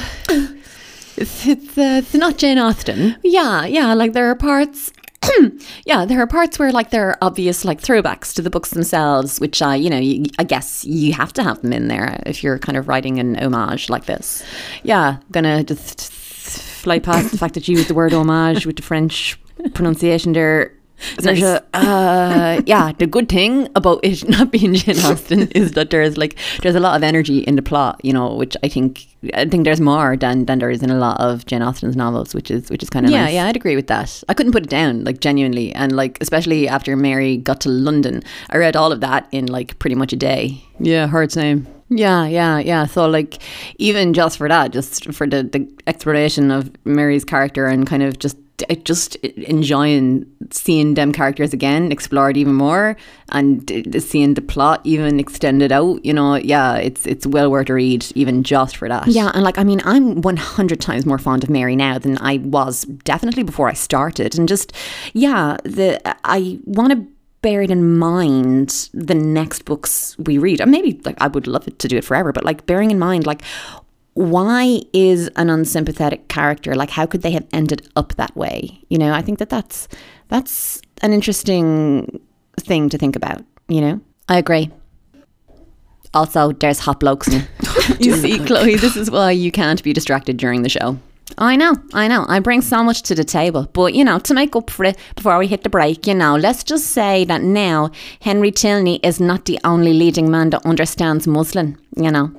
it's, 1.16 1.46
it's, 1.46 1.78
uh, 1.78 2.02
it's 2.02 2.12
not 2.12 2.38
Jane 2.38 2.58
Austen. 2.58 3.14
Yeah, 3.22 3.66
yeah, 3.66 3.94
like 3.94 4.12
there 4.12 4.28
are 4.28 4.34
parts. 4.34 4.90
yeah, 5.86 6.04
there 6.04 6.20
are 6.20 6.26
parts 6.26 6.58
where 6.58 6.72
like 6.72 6.90
there 6.90 7.10
are 7.10 7.18
obvious 7.22 7.64
like 7.64 7.80
throwbacks 7.80 8.34
to 8.34 8.42
the 8.42 8.50
books 8.50 8.70
themselves, 8.70 9.38
which 9.38 9.62
uh, 9.62 9.70
you 9.70 9.90
know, 9.90 9.98
you, 9.98 10.24
I 10.40 10.42
guess 10.42 10.84
you 10.84 11.12
have 11.12 11.32
to 11.34 11.44
have 11.44 11.62
them 11.62 11.72
in 11.72 11.86
there 11.86 12.20
if 12.26 12.42
you're 12.42 12.58
kind 12.58 12.76
of 12.76 12.88
writing 12.88 13.20
an 13.20 13.36
homage 13.36 13.88
like 13.88 14.06
this. 14.06 14.42
Yeah, 14.82 15.18
gonna 15.30 15.62
just 15.62 16.10
fly 16.10 16.98
past 16.98 17.30
the 17.30 17.38
fact 17.38 17.54
that 17.54 17.68
you 17.68 17.76
used 17.76 17.90
the 17.90 17.94
word 17.94 18.12
homage 18.12 18.66
with 18.66 18.74
the 18.74 18.82
French 18.82 19.38
pronunciation 19.72 20.32
there. 20.32 20.74
There's 21.18 21.42
a, 21.42 21.64
uh, 21.74 22.60
yeah, 22.66 22.90
the 22.90 23.06
good 23.06 23.28
thing 23.28 23.68
about 23.76 24.00
it 24.02 24.28
not 24.36 24.50
being 24.50 24.74
Jane 24.74 24.98
Austen 24.98 25.42
is 25.52 25.74
that 25.74 25.90
there's 25.90 26.18
like 26.18 26.36
there's 26.62 26.74
a 26.74 26.80
lot 26.80 26.96
of 26.96 27.04
energy 27.04 27.38
in 27.38 27.54
the 27.54 27.62
plot, 27.62 28.00
you 28.02 28.12
know, 28.12 28.34
which 28.34 28.56
I 28.64 28.68
think 28.68 29.06
I 29.34 29.46
think 29.46 29.64
there's 29.64 29.80
more 29.80 30.16
than 30.16 30.44
than 30.46 30.60
there 30.60 30.70
is 30.70 30.82
in 30.82 30.90
a 30.90 30.98
lot 30.98 31.20
of 31.20 31.44
Jane 31.46 31.60
Austen's 31.62 31.96
novels, 31.96 32.34
which 32.34 32.50
is 32.50 32.70
which 32.70 32.82
is 32.84 32.90
kind 32.90 33.04
of 33.04 33.10
Yeah, 33.10 33.24
nice. 33.24 33.34
yeah, 33.34 33.46
I'd 33.46 33.56
agree 33.56 33.74
with 33.74 33.88
that. 33.88 34.22
I 34.28 34.34
couldn't 34.34 34.52
put 34.52 34.62
it 34.64 34.70
down, 34.70 35.02
like 35.04 35.18
genuinely, 35.20 35.72
and 35.74 35.92
like 35.96 36.18
especially 36.20 36.68
after 36.68 36.96
Mary 36.96 37.36
got 37.36 37.60
to 37.62 37.68
London, 37.68 38.22
I 38.50 38.58
read 38.58 38.76
all 38.76 38.92
of 38.92 39.00
that 39.00 39.26
in 39.32 39.46
like 39.46 39.78
pretty 39.80 39.96
much 39.96 40.12
a 40.12 40.16
day. 40.16 40.62
Yeah, 40.78 41.08
hard 41.08 41.32
same. 41.32 41.66
Yeah, 41.90 42.26
yeah, 42.26 42.58
yeah. 42.58 42.86
So 42.86 43.08
like 43.08 43.42
even 43.78 44.14
just 44.14 44.38
for 44.38 44.48
that, 44.48 44.70
just 44.72 45.12
for 45.12 45.26
the, 45.26 45.42
the 45.42 45.66
exploration 45.86 46.50
of 46.50 46.70
Mary's 46.84 47.24
character 47.24 47.66
and 47.66 47.86
kind 47.86 48.02
of 48.02 48.18
just 48.18 48.36
just 48.84 49.16
enjoying 49.16 50.26
seeing 50.50 50.94
them 50.94 51.12
characters 51.12 51.52
again 51.52 51.92
explored 51.92 52.36
even 52.36 52.54
more 52.54 52.96
and 53.30 53.70
seeing 53.98 54.34
the 54.34 54.40
plot 54.40 54.80
even 54.84 55.20
extended 55.20 55.70
out 55.70 56.04
you 56.04 56.12
know 56.12 56.36
yeah 56.36 56.76
it's 56.76 57.06
it's 57.06 57.26
well 57.26 57.50
worth 57.50 57.68
a 57.70 57.74
read 57.74 58.06
even 58.14 58.42
just 58.42 58.76
for 58.76 58.88
that. 58.88 59.06
Yeah, 59.06 59.30
and 59.34 59.42
like 59.42 59.58
I 59.58 59.64
mean, 59.64 59.80
I'm 59.84 60.20
100 60.22 60.80
times 60.80 61.06
more 61.06 61.18
fond 61.18 61.44
of 61.44 61.50
Mary 61.50 61.76
now 61.76 61.98
than 61.98 62.18
I 62.18 62.38
was 62.38 62.84
definitely 63.04 63.42
before 63.42 63.68
I 63.68 63.74
started, 63.74 64.38
and 64.38 64.48
just 64.48 64.72
yeah, 65.12 65.56
the 65.64 66.00
I 66.24 66.58
want 66.64 66.92
to 66.92 67.06
bear 67.40 67.62
it 67.62 67.70
in 67.70 67.96
mind 67.98 68.90
the 68.92 69.14
next 69.14 69.64
books 69.64 70.16
we 70.18 70.38
read, 70.38 70.60
and 70.60 70.70
maybe 70.70 71.00
like 71.04 71.20
I 71.20 71.28
would 71.28 71.46
love 71.46 71.68
it 71.68 71.78
to 71.80 71.88
do 71.88 71.96
it 71.96 72.04
forever, 72.04 72.32
but 72.32 72.44
like 72.44 72.66
bearing 72.66 72.90
in 72.90 72.98
mind 72.98 73.26
like 73.26 73.42
why 74.18 74.80
is 74.92 75.28
an 75.36 75.48
unsympathetic 75.48 76.26
character 76.26 76.74
like 76.74 76.90
how 76.90 77.06
could 77.06 77.22
they 77.22 77.30
have 77.30 77.46
ended 77.52 77.88
up 77.94 78.16
that 78.16 78.34
way? 78.36 78.80
You 78.88 78.98
know 78.98 79.12
i 79.12 79.22
think 79.22 79.38
that 79.38 79.48
that's 79.48 79.86
that's 80.28 80.82
an 81.02 81.12
interesting 81.12 82.20
thing 82.58 82.88
to 82.88 82.98
think 82.98 83.14
about 83.14 83.44
you 83.68 83.80
know? 83.80 84.00
I 84.28 84.38
agree. 84.38 84.70
Also 86.14 86.52
there's 86.52 86.80
hot 86.80 87.00
blokes. 87.00 87.28
You 88.00 88.16
see 88.16 88.38
Chloe 88.38 88.76
this 88.76 88.96
is 88.96 89.10
why 89.10 89.30
you 89.30 89.52
can't 89.52 89.82
be 89.82 89.92
distracted 89.92 90.36
during 90.36 90.62
the 90.62 90.68
show. 90.68 90.98
I 91.36 91.56
know, 91.56 91.74
I 91.92 92.08
know. 92.08 92.24
I 92.28 92.40
bring 92.40 92.62
so 92.62 92.82
much 92.82 93.02
to 93.02 93.14
the 93.14 93.24
table. 93.24 93.68
But, 93.72 93.92
you 93.94 94.02
know, 94.04 94.18
to 94.20 94.34
make 94.34 94.56
up 94.56 94.70
for 94.70 94.84
it 94.84 94.96
before 95.14 95.38
we 95.38 95.46
hit 95.46 95.62
the 95.62 95.68
break, 95.68 96.06
you 96.06 96.14
know, 96.14 96.36
let's 96.36 96.64
just 96.64 96.86
say 96.86 97.24
that 97.26 97.42
now 97.42 97.90
Henry 98.20 98.50
Tilney 98.50 98.98
is 99.02 99.20
not 99.20 99.44
the 99.44 99.58
only 99.62 99.92
leading 99.92 100.30
man 100.30 100.50
that 100.50 100.64
understands 100.64 101.26
muslin, 101.26 101.78
you 101.96 102.10
know, 102.10 102.32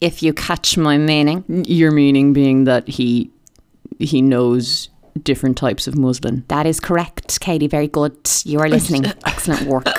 if 0.00 0.22
you 0.22 0.32
catch 0.32 0.76
my 0.76 0.98
meaning. 0.98 1.44
Your 1.66 1.90
meaning 1.90 2.32
being 2.32 2.64
that 2.64 2.88
he 2.88 3.30
he 3.98 4.22
knows 4.22 4.88
different 5.22 5.56
types 5.56 5.86
of 5.86 5.96
muslin. 5.96 6.44
That 6.48 6.66
is 6.66 6.80
correct, 6.80 7.40
Katie. 7.40 7.66
Very 7.66 7.88
good. 7.88 8.16
You 8.44 8.60
are 8.60 8.68
listening. 8.68 9.04
Excellent 9.26 9.62
work. 9.66 9.84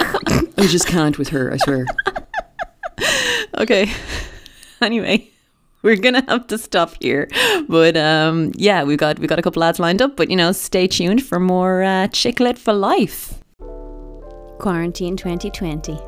I 0.58 0.68
just 0.68 0.88
can't 0.88 1.18
with 1.18 1.30
her, 1.30 1.52
I 1.54 1.58
swear. 1.58 1.86
okay 3.58 3.92
anyway 4.82 5.28
we're 5.82 5.96
gonna 5.96 6.24
have 6.28 6.48
to 6.48 6.58
stop 6.58 6.94
here 7.02 7.28
but 7.68 7.98
um 7.98 8.52
yeah 8.56 8.84
we 8.84 8.96
got 8.96 9.20
we 9.20 9.28
got 9.28 9.40
a 9.40 9.42
couple 9.42 9.60
lads 9.60 9.80
lined 9.80 10.02
up 10.02 10.16
but 10.16 10.30
you 10.30 10.36
know 10.36 10.52
stay 10.52 10.88
tuned 10.88 11.24
for 11.24 11.40
more 11.40 11.84
uh 11.84 12.08
chicklet 12.08 12.58
for 12.58 12.74
life 12.74 13.44
quarantine 14.60 15.18
2020 15.18 16.00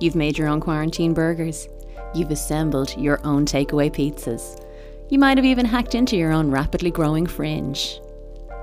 you've 0.00 0.16
made 0.16 0.36
your 0.36 0.48
own 0.48 0.60
quarantine 0.60 1.14
burgers 1.14 1.68
you've 2.14 2.30
assembled 2.30 2.96
your 2.96 3.20
own 3.24 3.44
takeaway 3.44 3.90
pizzas 3.90 4.64
you 5.08 5.18
might 5.18 5.38
have 5.38 5.44
even 5.44 5.66
hacked 5.66 5.94
into 5.94 6.16
your 6.16 6.32
own 6.32 6.50
rapidly 6.50 6.90
growing 6.90 7.26
fringe 7.26 8.00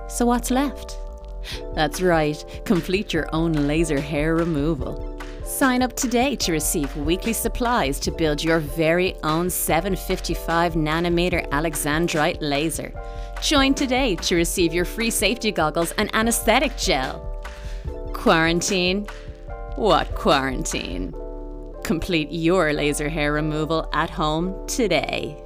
so 0.07 0.25
what's 0.25 0.51
left 0.51 0.97
that's 1.73 2.01
right 2.01 2.61
complete 2.65 3.13
your 3.13 3.27
own 3.33 3.53
laser 3.53 3.99
hair 3.99 4.35
removal 4.35 5.15
Sign 5.45 5.83
up 5.83 5.95
today 5.95 6.35
to 6.37 6.51
receive 6.51 6.93
weekly 6.97 7.31
supplies 7.31 7.99
to 7.99 8.11
build 8.11 8.43
your 8.43 8.59
very 8.59 9.15
own 9.21 9.49
755 9.49 10.73
nanometer 10.73 11.47
Alexandrite 11.49 12.39
laser. 12.41 12.91
Join 13.43 13.75
today 13.75 14.15
to 14.15 14.35
receive 14.35 14.73
your 14.73 14.85
free 14.85 15.11
safety 15.11 15.51
goggles 15.51 15.91
and 15.99 16.13
anesthetic 16.15 16.75
gel. 16.77 17.21
Quarantine? 18.11 19.05
What 19.75 20.15
quarantine? 20.15 21.13
Complete 21.85 22.31
your 22.31 22.73
laser 22.73 23.09
hair 23.09 23.31
removal 23.31 23.87
at 23.93 24.09
home 24.09 24.55
today. 24.65 25.44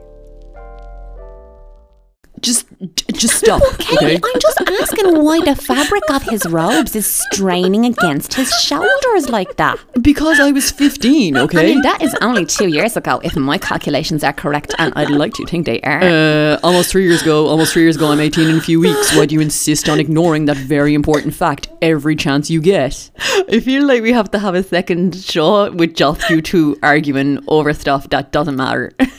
Just 2.41 2.65
just 3.13 3.39
stop, 3.39 3.62
okay? 3.93 4.15
I'm 4.15 4.39
just 4.39 4.62
asking 4.62 5.21
why 5.23 5.39
the 5.41 5.56
fabric 5.56 6.04
of 6.10 6.23
his 6.23 6.45
robes 6.45 6.95
is 6.95 7.06
straining 7.06 7.86
against 7.86 8.34
his 8.34 8.49
shoulders 8.62 9.30
like 9.30 9.58
that. 9.58 9.78
Because 10.02 10.39
I 10.39 10.52
was 10.52 10.71
15, 10.71 11.36
I 11.36 11.41
okay? 11.41 11.65
mean, 11.65 11.82
that 11.82 12.02
is 12.02 12.15
only 12.21 12.45
two 12.45 12.67
years 12.67 12.95
ago, 12.95 13.19
if 13.23 13.36
my 13.36 13.58
calculations 13.58 14.23
are 14.23 14.34
correct, 14.34 14.73
and 14.78 14.93
I'd 14.95 15.10
like 15.10 15.34
to 15.34 15.45
think 15.45 15.65
they 15.65 15.82
are. 15.82 16.02
Uh, 16.02 16.60
almost 16.63 16.91
three 16.91 17.04
years 17.04 17.21
ago, 17.21 17.47
almost 17.47 17.73
three 17.73 17.84
years 17.84 17.95
ago, 17.95 18.08
I'm 18.12 18.19
18 18.19 18.49
in 18.49 18.58
a 18.58 18.62
few 18.62 18.80
weeks. 18.80 19.15
Why 19.15 19.25
do 19.25 19.36
you 19.36 19.41
insist 19.41 19.89
on 19.89 19.99
ignoring 19.99 20.45
that 20.45 20.58
very 20.58 20.93
important 20.93 21.34
fact 21.34 21.67
every 21.82 22.15
chance 22.15 22.49
you 22.49 22.62
get? 22.62 23.10
I 23.52 23.60
feel 23.60 23.86
like 23.86 24.02
we 24.02 24.13
have 24.13 24.32
to 24.32 24.39
have 24.39 24.56
a 24.56 24.63
second 24.63 25.15
show 25.15 25.71
with 25.71 25.95
just 25.95 26.30
you 26.30 26.41
two 26.41 26.78
arguing 26.84 27.39
over 27.47 27.73
stuff 27.73 28.10
that 28.10 28.32
doesn't 28.32 28.56
matter. 28.56 28.91
but 28.97 29.10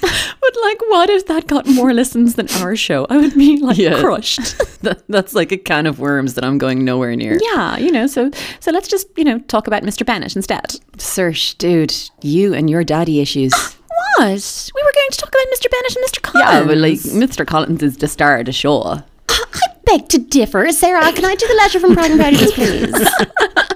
like, 0.63 0.81
what 0.89 1.11
if 1.11 1.27
that 1.27 1.47
got 1.47 1.67
more 1.67 1.93
listens 1.93 2.35
than 2.37 2.49
our 2.63 2.77
show? 2.77 3.07
I 3.11 3.17
would 3.19 3.35
be 3.35 3.59
like 3.59 3.77
Yeah. 3.77 4.01
crushed. 4.01 4.57
That, 4.81 5.03
that's 5.11 5.35
like 5.35 5.53
a 5.53 5.59
can 5.59 5.85
of 5.87 5.99
worms 5.99 6.33
that 6.35 6.45
I'm 6.45 6.57
going 6.57 6.87
nowhere 6.87 7.15
near. 7.15 7.39
yeah, 7.53 7.77
you 7.77 7.93
know. 7.93 8.07
So 8.07 8.31
so 8.61 8.71
let's 8.71 8.89
just 8.89 9.07
you 9.15 9.25
know 9.25 9.39
talk 9.41 9.67
about 9.67 9.83
Mr. 9.83 10.07
Bennett 10.07 10.35
instead. 10.37 10.81
Sersh, 10.97 11.59
dude, 11.59 11.95
you 12.23 12.55
and 12.55 12.71
your 12.71 12.83
daddy 12.85 13.21
issues. 13.21 13.53
What? 14.19 14.71
We 14.75 14.83
were 14.83 14.93
going 14.95 15.11
to 15.13 15.19
talk 15.19 15.29
about 15.29 15.47
Mr. 15.55 15.71
Bennett 15.71 15.97
and 15.97 16.05
Mr. 16.07 16.23
Collins. 16.23 16.51
Yeah, 16.51 16.65
but 16.65 16.77
like 16.79 16.99
Mr. 16.99 17.47
Collins 17.47 17.83
is 17.83 17.99
the 17.99 18.09
star 18.09 18.39
of 18.39 18.47
the 18.47 18.53
show. 18.53 19.03
I 19.29 19.45
beg 19.85 20.09
to 20.09 20.19
differ. 20.19 20.71
Sarah, 20.73 21.13
can 21.13 21.25
I 21.25 21.35
do 21.35 21.47
the 21.47 21.55
letter 21.55 21.81
from 21.81 21.95
Pride 21.95 22.11
and 22.11 22.21
Prejudice, 22.21 22.53
please? 22.55 22.93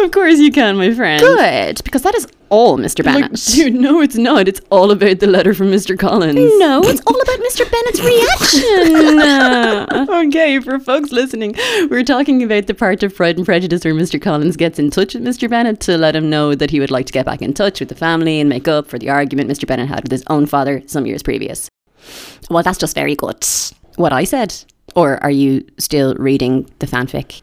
Of 0.04 0.10
course 0.12 0.38
you 0.38 0.50
can, 0.50 0.76
my 0.78 0.94
friend. 0.94 1.20
Good, 1.20 1.84
because 1.84 2.00
that 2.02 2.14
is 2.14 2.26
all 2.48 2.78
Mr. 2.78 3.04
Like, 3.04 3.20
Bennett. 3.22 3.44
dude, 3.54 3.74
no, 3.74 4.00
it's 4.00 4.16
not. 4.16 4.48
It's 4.48 4.60
all 4.70 4.90
about 4.90 5.20
the 5.20 5.26
letter 5.26 5.52
from 5.54 5.70
Mr. 5.70 5.98
Collins. 5.98 6.38
no, 6.58 6.80
it's 6.82 7.02
all 7.06 7.20
about 7.20 7.38
Mr. 7.40 7.70
Bennett's 7.70 8.00
reaction. 10.00 10.14
okay, 10.28 10.58
for 10.60 10.78
folks 10.78 11.12
listening, 11.12 11.54
we're 11.90 12.04
talking 12.04 12.42
about 12.42 12.66
the 12.66 12.74
part 12.74 13.02
of 13.02 13.14
Pride 13.14 13.36
and 13.36 13.44
Prejudice 13.46 13.84
where 13.84 13.94
Mr. 13.94 14.20
Collins 14.20 14.56
gets 14.56 14.78
in 14.78 14.90
touch 14.90 15.14
with 15.14 15.22
Mr. 15.24 15.48
Bennett 15.50 15.80
to 15.80 15.98
let 15.98 16.16
him 16.16 16.30
know 16.30 16.54
that 16.54 16.70
he 16.70 16.80
would 16.80 16.90
like 16.90 17.06
to 17.06 17.12
get 17.12 17.26
back 17.26 17.42
in 17.42 17.52
touch 17.52 17.80
with 17.80 17.88
the 17.90 17.94
family 17.94 18.40
and 18.40 18.48
make 18.48 18.68
up 18.68 18.86
for 18.88 18.98
the 18.98 19.10
argument 19.10 19.50
Mr. 19.50 19.66
Bennett 19.66 19.88
had 19.88 20.02
with 20.02 20.12
his 20.12 20.24
own 20.28 20.46
father 20.46 20.82
some 20.86 21.06
years 21.06 21.22
previous. 21.22 21.68
well, 22.48 22.62
that's 22.62 22.78
just 22.78 22.94
very 22.94 23.14
good. 23.14 23.44
What 23.96 24.12
I 24.12 24.24
said. 24.24 24.54
Or 24.96 25.22
are 25.22 25.30
you 25.30 25.64
still 25.78 26.14
reading 26.14 26.68
the 26.80 26.86
fanfic? 26.86 27.42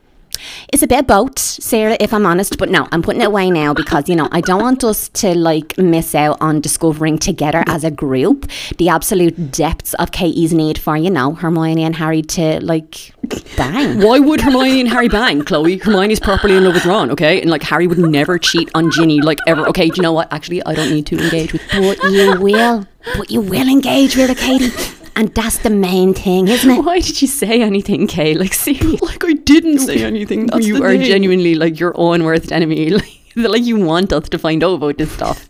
It's 0.72 0.84
a 0.84 0.88
bit 0.88 1.08
both, 1.08 1.40
Sarah, 1.40 1.98
if 2.00 2.14
I'm 2.14 2.26
honest, 2.26 2.58
but 2.58 2.70
no, 2.70 2.88
I'm 2.92 3.02
putting 3.02 3.22
it 3.22 3.28
away 3.28 3.50
now 3.50 3.74
because, 3.74 4.08
you 4.10 4.16
know, 4.16 4.28
I 4.32 4.42
don't 4.42 4.62
want 4.62 4.84
us 4.84 5.10
to 5.10 5.38
like 5.38 5.78
miss 5.78 6.16
out 6.16 6.38
on 6.42 6.62
discovering 6.62 7.18
together 7.18 7.64
as 7.68 7.84
a 7.84 7.92
group 7.92 8.50
the 8.78 8.90
absolute 8.90 9.52
depths 9.52 9.94
of 9.96 10.12
Katie's 10.12 10.54
need 10.54 10.78
for, 10.78 10.98
you 10.98 11.10
know, 11.10 11.34
Hermione 11.34 11.84
and 11.84 11.96
Harry 11.96 12.22
to 12.22 12.60
like 12.64 13.14
bang. 13.56 14.02
Why 14.02 14.20
would 14.20 14.42
Hermione 14.42 14.82
and 14.82 14.90
Harry 14.90 15.10
bang, 15.10 15.44
Chloe? 15.44 15.78
Hermione's 15.78 16.20
properly 16.20 16.56
in 16.56 16.64
love 16.64 16.74
with 16.76 16.86
Ron, 16.86 17.12
okay? 17.12 17.42
And 17.42 17.50
like 17.50 17.64
Harry 17.64 17.88
would 17.88 17.98
never 17.98 18.38
cheat 18.38 18.70
on 18.76 18.92
Ginny, 18.92 19.22
like 19.22 19.40
ever. 19.48 19.68
Okay, 19.68 19.90
do 19.90 19.98
you 19.98 20.04
know 20.04 20.14
what? 20.14 20.32
Actually, 20.32 20.64
I 20.66 20.74
don't 20.74 20.90
need 20.90 21.06
to 21.08 21.18
engage 21.18 21.54
with. 21.54 21.62
But 21.72 22.04
you 22.12 22.40
will. 22.40 22.86
But 23.18 23.32
you 23.32 23.42
will 23.42 23.68
engage 23.68 24.16
with 24.16 24.30
her, 24.30 24.36
Katie. 24.36 24.72
And 25.18 25.34
that's 25.34 25.58
the 25.58 25.72
main 25.72 26.14
thing, 26.14 26.48
isn't 26.48 26.70
it? 26.70 26.82
Why 26.86 27.00
did 27.00 27.22
you 27.22 27.28
say 27.28 27.62
anything, 27.64 28.06
Kay? 28.08 28.36
Like, 28.36 28.54
seriously. 28.54 29.00
Like 29.02 29.26
I 29.26 29.34
didn't 29.34 29.80
say 29.80 30.04
anything. 30.04 30.46
That's 30.46 30.66
you 30.68 30.84
are 30.84 30.90
thing. 30.92 31.02
genuinely 31.02 31.56
like 31.56 31.80
your 31.80 31.94
own 31.96 32.24
worst 32.24 32.52
enemy. 32.52 32.92
Like, 33.36 33.52
like 33.52 33.64
you 33.66 33.78
want 33.78 34.12
us 34.14 34.30
to 34.30 34.38
find 34.40 34.64
out 34.64 34.76
about 34.76 34.98
this 34.98 35.12
stuff. 35.12 35.48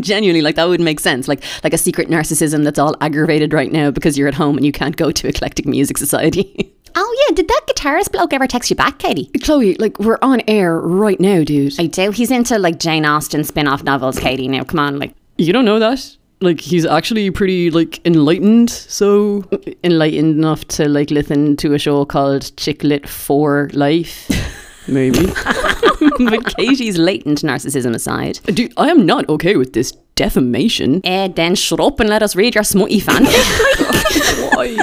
genuinely, 0.00 0.40
like 0.40 0.54
that 0.56 0.68
would 0.68 0.80
make 0.80 1.00
sense. 1.00 1.28
Like 1.28 1.42
like 1.64 1.74
a 1.74 1.78
secret 1.78 2.08
narcissism 2.08 2.64
that's 2.64 2.78
all 2.78 2.94
aggravated 3.02 3.52
right 3.52 3.70
now 3.70 3.90
because 3.90 4.16
you're 4.16 4.28
at 4.28 4.34
home 4.34 4.56
and 4.56 4.64
you 4.64 4.72
can't 4.72 4.96
go 4.96 5.10
to 5.10 5.28
Eclectic 5.28 5.66
Music 5.66 5.98
Society. 5.98 6.72
Oh, 6.98 7.26
yeah. 7.28 7.34
Did 7.34 7.48
that 7.48 7.60
guitarist 7.68 8.10
bloke 8.10 8.32
ever 8.32 8.46
text 8.46 8.70
you 8.70 8.76
back, 8.76 8.98
Katie? 8.98 9.30
Chloe, 9.44 9.74
like 9.74 9.98
we're 9.98 10.18
on 10.22 10.40
air 10.48 10.78
right 10.80 11.20
now, 11.20 11.44
dude. 11.44 11.78
I 11.78 11.86
do. 11.88 12.10
He's 12.10 12.30
into 12.30 12.58
like 12.58 12.78
Jane 12.78 13.04
Austen 13.04 13.44
spin 13.44 13.68
off 13.68 13.82
novels, 13.84 14.18
Katie. 14.18 14.48
Now, 14.48 14.64
come 14.64 14.80
on. 14.80 14.98
Like, 14.98 15.14
You 15.36 15.52
don't 15.52 15.66
know 15.66 15.78
that? 15.78 16.16
Like 16.40 16.60
he's 16.60 16.84
actually 16.84 17.30
pretty 17.30 17.70
like 17.70 18.04
enlightened. 18.06 18.70
So 18.70 19.44
Enlightened 19.82 20.36
enough 20.36 20.66
to 20.68 20.88
like 20.88 21.10
listen 21.10 21.56
to 21.56 21.72
a 21.74 21.78
show 21.78 22.04
called 22.04 22.42
Chicklet 22.56 23.08
for 23.08 23.70
Life. 23.72 24.28
maybe. 24.88 25.26
but 26.30 26.56
Katie's 26.56 26.98
latent 26.98 27.40
narcissism 27.42 27.94
aside. 27.94 28.40
Dude, 28.44 28.72
I 28.76 28.90
am 28.90 29.06
not 29.06 29.28
okay 29.30 29.56
with 29.56 29.72
this 29.72 29.92
defamation. 30.14 31.00
eh, 31.04 31.28
then 31.28 31.54
shut 31.54 31.80
up 31.80 32.00
and 32.00 32.08
let 32.08 32.22
us 32.22 32.36
read 32.36 32.54
your 32.54 32.64
smutty 32.64 33.00
fan 33.00 33.24
Why? 34.54 34.76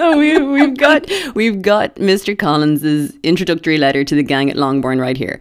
So 0.00 0.16
we, 0.16 0.40
we've 0.40 0.78
got 0.78 1.06
we've 1.34 1.60
got 1.60 1.96
Mr. 1.96 2.36
Collins's 2.36 3.12
introductory 3.22 3.76
letter 3.76 4.02
to 4.02 4.14
the 4.14 4.22
gang 4.22 4.48
at 4.48 4.56
Longbourn 4.56 4.98
right 4.98 5.14
here. 5.14 5.38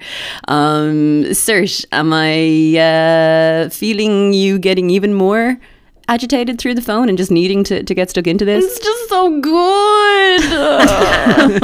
Um, 0.50 1.32
am 1.94 2.12
I 2.12 2.78
uh, 2.78 3.70
feeling 3.70 4.34
you 4.34 4.60
getting 4.60 4.90
even 4.90 5.14
more 5.14 5.58
agitated 6.10 6.60
through 6.60 6.74
the 6.74 6.82
phone 6.82 7.08
and 7.08 7.18
just 7.18 7.32
needing 7.32 7.64
to, 7.64 7.84
to 7.84 7.96
get 7.96 8.10
stuck 8.10 8.28
into 8.28 8.44
this? 8.44 8.66
it's 8.66 8.84
just 8.84 9.08
so 9.08 9.40
good. 9.40 10.44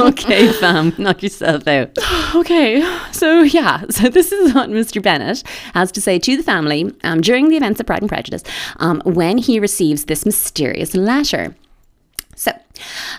okay, 0.00 0.50
fam, 0.54 0.94
knock 0.96 1.22
yourself 1.22 1.68
out. 1.68 1.94
okay. 2.34 2.80
So 3.12 3.42
yeah, 3.42 3.84
so 3.90 4.08
this 4.08 4.32
is 4.32 4.54
what 4.54 4.70
Mr. 4.70 5.02
Bennet 5.02 5.42
has 5.74 5.92
to 5.92 6.00
say 6.00 6.18
to 6.18 6.34
the 6.34 6.42
family 6.42 6.94
um, 7.04 7.20
during 7.20 7.50
the 7.50 7.58
events 7.58 7.78
of 7.78 7.84
Pride 7.84 8.00
and 8.00 8.08
Prejudice 8.08 8.42
um, 8.78 9.02
when 9.04 9.36
he 9.36 9.60
receives 9.60 10.06
this 10.06 10.24
mysterious 10.24 10.94
letter. 10.94 11.54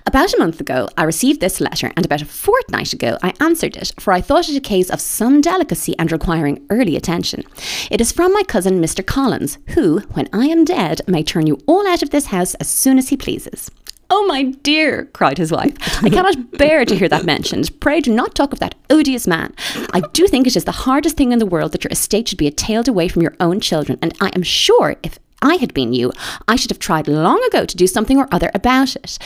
About 0.06 0.34
a 0.34 0.40
month 0.40 0.60
ago, 0.60 0.88
I 0.98 1.04
received 1.04 1.40
this 1.40 1.60
letter, 1.60 1.92
and 1.96 2.06
about 2.06 2.22
a 2.22 2.26
fortnight 2.26 2.94
ago, 2.94 3.18
I 3.22 3.34
answered 3.40 3.76
it, 3.76 3.94
for 4.00 4.14
I 4.14 4.22
thought 4.22 4.50
it 4.50 4.58
a 4.58 4.62
case 4.62 4.90
of 4.90 5.02
some 5.02 5.42
delicacy 5.42 5.98
and 5.98 6.12
requiring 6.12 6.66
early 6.70 6.96
attention. 6.96 7.44
It 7.92 8.02
is 8.02 8.12
from 8.12 8.34
my 8.34 8.44
cousin, 8.44 8.82
Mr. 8.82 9.06
Collins, 9.06 9.58
who, 9.70 10.00
when 10.14 10.30
I 10.34 10.46
am 10.46 10.66
dead, 10.66 11.02
may 11.08 11.24
turn 11.24 11.48
you 11.48 11.60
all 11.68 11.88
out 11.88 12.04
of 12.04 12.10
this 12.12 12.28
house 12.28 12.56
as 12.56 12.68
soon 12.68 12.98
as 12.98 13.10
he 13.10 13.18
pleases. 13.18 13.72
Oh, 14.10 14.26
my 14.26 14.44
dear, 14.44 15.06
cried 15.06 15.38
his 15.38 15.52
wife. 15.52 15.74
I 16.02 16.10
cannot 16.10 16.52
bear 16.58 16.86
to 16.86 16.96
hear 16.96 17.10
that 17.10 17.26
mentioned. 17.26 17.78
Pray 17.82 18.00
do 18.00 18.14
not 18.14 18.36
talk 18.36 18.54
of 18.54 18.60
that 18.60 18.76
odious 18.90 19.28
man. 19.28 19.54
I 19.92 20.02
do 20.14 20.28
think 20.28 20.48
it 20.48 20.56
is 20.56 20.64
the 20.64 20.72
hardest 20.72 21.18
thing 21.18 21.34
in 21.34 21.40
the 21.40 21.46
world 21.46 21.74
that 21.74 21.84
your 21.84 21.92
estate 21.92 22.30
should 22.30 22.38
be 22.38 22.50
tailed 22.50 22.88
away 22.88 23.10
from 23.10 23.22
your 23.22 23.36
own 23.42 23.60
children, 23.60 24.00
and 24.02 24.16
I 24.22 24.30
am 24.30 24.44
sure 24.44 24.96
if 25.04 25.20
I 25.42 25.56
had 25.56 25.74
been 25.74 25.94
you, 25.94 26.12
I 26.48 26.56
should 26.56 26.72
have 26.72 26.80
tried 26.80 27.08
long 27.08 27.44
ago 27.48 27.66
to 27.66 27.78
do 27.78 27.88
something 27.88 28.18
or 28.18 28.28
other 28.32 28.52
about 28.54 28.96
it. 28.96 29.18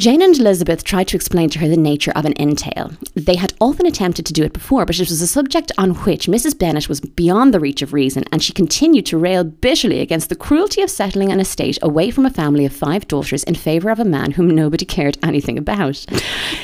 Jane 0.00 0.22
and 0.22 0.34
Elizabeth 0.38 0.82
tried 0.82 1.08
to 1.08 1.16
explain 1.16 1.50
to 1.50 1.58
her 1.58 1.68
the 1.68 1.76
nature 1.76 2.10
of 2.16 2.24
an 2.24 2.32
entail. 2.38 2.90
They 3.14 3.34
had 3.34 3.52
often 3.60 3.84
attempted 3.84 4.24
to 4.24 4.32
do 4.32 4.42
it 4.42 4.54
before, 4.54 4.86
but 4.86 4.98
it 4.98 5.10
was 5.10 5.20
a 5.20 5.26
subject 5.26 5.70
on 5.76 5.90
which 5.90 6.26
Mrs. 6.26 6.58
Bennet 6.58 6.88
was 6.88 7.02
beyond 7.02 7.52
the 7.52 7.60
reach 7.60 7.82
of 7.82 7.92
reason, 7.92 8.24
and 8.32 8.42
she 8.42 8.54
continued 8.54 9.04
to 9.04 9.18
rail 9.18 9.44
bitterly 9.44 10.00
against 10.00 10.30
the 10.30 10.36
cruelty 10.36 10.80
of 10.80 10.88
settling 10.88 11.30
an 11.30 11.38
estate 11.38 11.78
away 11.82 12.10
from 12.10 12.24
a 12.24 12.30
family 12.30 12.64
of 12.64 12.72
five 12.72 13.06
daughters 13.08 13.44
in 13.44 13.54
favour 13.54 13.90
of 13.90 13.98
a 13.98 14.04
man 14.06 14.30
whom 14.30 14.48
nobody 14.48 14.86
cared 14.86 15.18
anything 15.22 15.58
about. 15.58 16.06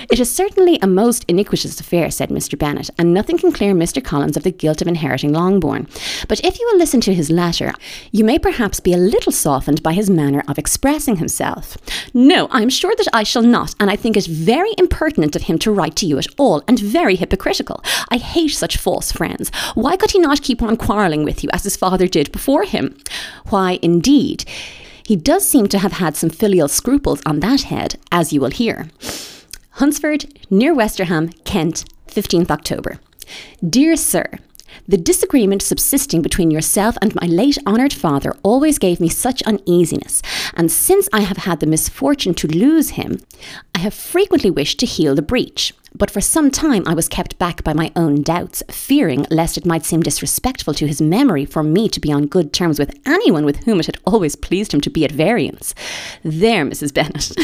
It 0.09 0.21
is 0.21 0.31
certainly 0.31 0.79
a 0.81 0.87
most 0.87 1.25
iniquitous 1.27 1.81
affair, 1.81 2.11
said 2.13 2.31
Mr. 2.31 2.57
Bennet, 2.57 2.91
and 2.97 3.13
nothing 3.13 3.37
can 3.37 3.51
clear 3.51 3.75
Mr. 3.75 4.03
Collins 4.03 4.37
of 4.37 4.45
the 4.45 4.53
guilt 4.53 4.81
of 4.81 4.87
inheriting 4.87 5.33
Longbourn. 5.33 5.89
But 6.29 6.43
if 6.45 6.61
you 6.61 6.69
will 6.71 6.79
listen 6.79 7.01
to 7.03 7.15
his 7.15 7.29
letter, 7.29 7.75
you 8.13 8.25
may 8.25 8.39
perhaps 8.39 8.79
be 8.79 8.93
a 8.93 8.99
little 8.99 9.33
softened 9.33 9.83
by 9.83 9.95
his 9.95 10.09
manner 10.09 10.45
of 10.47 10.59
expressing 10.59 11.17
himself. 11.17 11.77
No, 12.15 12.47
I 12.53 12.63
am 12.63 12.71
sure 12.71 12.95
that 12.97 13.09
I 13.13 13.25
shall 13.27 13.43
not, 13.43 13.75
and 13.81 13.91
I 13.91 13.97
think 13.97 14.17
it 14.17 14.27
very 14.27 14.73
impertinent 14.79 15.37
of 15.37 15.43
him 15.43 15.59
to 15.61 15.73
write 15.73 15.97
to 15.97 16.07
you 16.07 16.19
at 16.19 16.27
all, 16.39 16.63
and 16.67 16.79
very 16.79 17.17
hypocritical. 17.17 17.83
I 18.09 18.17
hate 18.19 18.53
such 18.53 18.77
false 18.77 19.13
friends. 19.13 19.51
Why 19.75 19.97
could 19.97 20.13
he 20.13 20.19
not 20.19 20.43
keep 20.43 20.63
on 20.63 20.77
quarrelling 20.77 21.25
with 21.25 21.43
you, 21.43 21.51
as 21.53 21.65
his 21.65 21.77
father 21.77 22.07
did 22.07 22.33
before 22.33 22.65
him? 22.65 22.97
Why, 23.49 23.79
indeed, 23.83 24.45
he 25.05 25.17
does 25.17 25.47
seem 25.47 25.69
to 25.69 25.79
have 25.79 25.93
had 25.93 26.17
some 26.17 26.31
filial 26.31 26.69
scruples 26.69 27.23
on 27.25 27.41
that 27.41 27.63
head, 27.63 27.97
as 28.11 28.33
you 28.33 28.41
will 28.41 28.51
hear. 28.51 28.89
Hunsford, 29.73 30.27
near 30.51 30.75
Westerham, 30.75 31.29
Kent, 31.45 31.85
15th 32.09 32.51
October. 32.51 32.99
Dear 33.69 33.97
Sir, 33.97 34.39
the 34.87 34.97
disagreement 34.97 35.63
subsisting 35.63 36.23
between 36.23 36.51
yourself 36.51 36.97
and 37.01 37.15
my 37.15 37.27
late 37.27 37.59
honoured 37.67 37.93
father 37.93 38.35
always 38.43 38.79
gave 38.79 39.01
me 39.01 39.09
such 39.09 39.43
uneasiness, 39.43 40.23
and 40.55 40.71
since 40.71 41.09
I 41.13 41.21
have 41.21 41.39
had 41.39 41.61
the 41.61 41.67
misfortune 41.67 42.35
to 42.35 42.49
lose 42.49 42.91
him, 42.91 43.21
I 43.75 43.79
have 43.79 43.95
frequently 43.95 44.51
wished 44.51 44.79
to 44.81 44.87
heal 44.87 45.15
the 45.15 45.23
breach. 45.23 45.73
But 45.97 46.11
for 46.11 46.21
some 46.21 46.51
time 46.51 46.83
I 46.87 46.93
was 46.93 47.09
kept 47.09 47.39
back 47.39 47.65
by 47.65 47.73
my 47.73 47.91
own 47.97 48.21
doubts, 48.21 48.63
fearing 48.69 49.27
lest 49.31 49.57
it 49.57 49.65
might 49.65 49.87
seem 49.87 50.03
disrespectful 50.03 50.75
to 50.75 50.87
his 50.87 51.01
memory 51.01 51.47
for 51.47 51.63
me 51.63 51.89
to 51.89 52.01
be 52.01 52.13
on 52.13 52.27
good 52.27 52.53
terms 52.53 52.79
with 52.79 52.95
anyone 53.07 53.47
with 53.47 53.65
whom 53.65 53.81
it 53.81 53.87
had 53.87 53.99
always 54.05 54.37
pleased 54.37 54.75
him 54.75 54.81
to 54.83 54.91
be 54.91 55.07
at 55.07 55.13
variance. 55.13 55.75
There, 56.23 56.67
Mrs. 56.67 56.93
Bennet. 56.93 57.35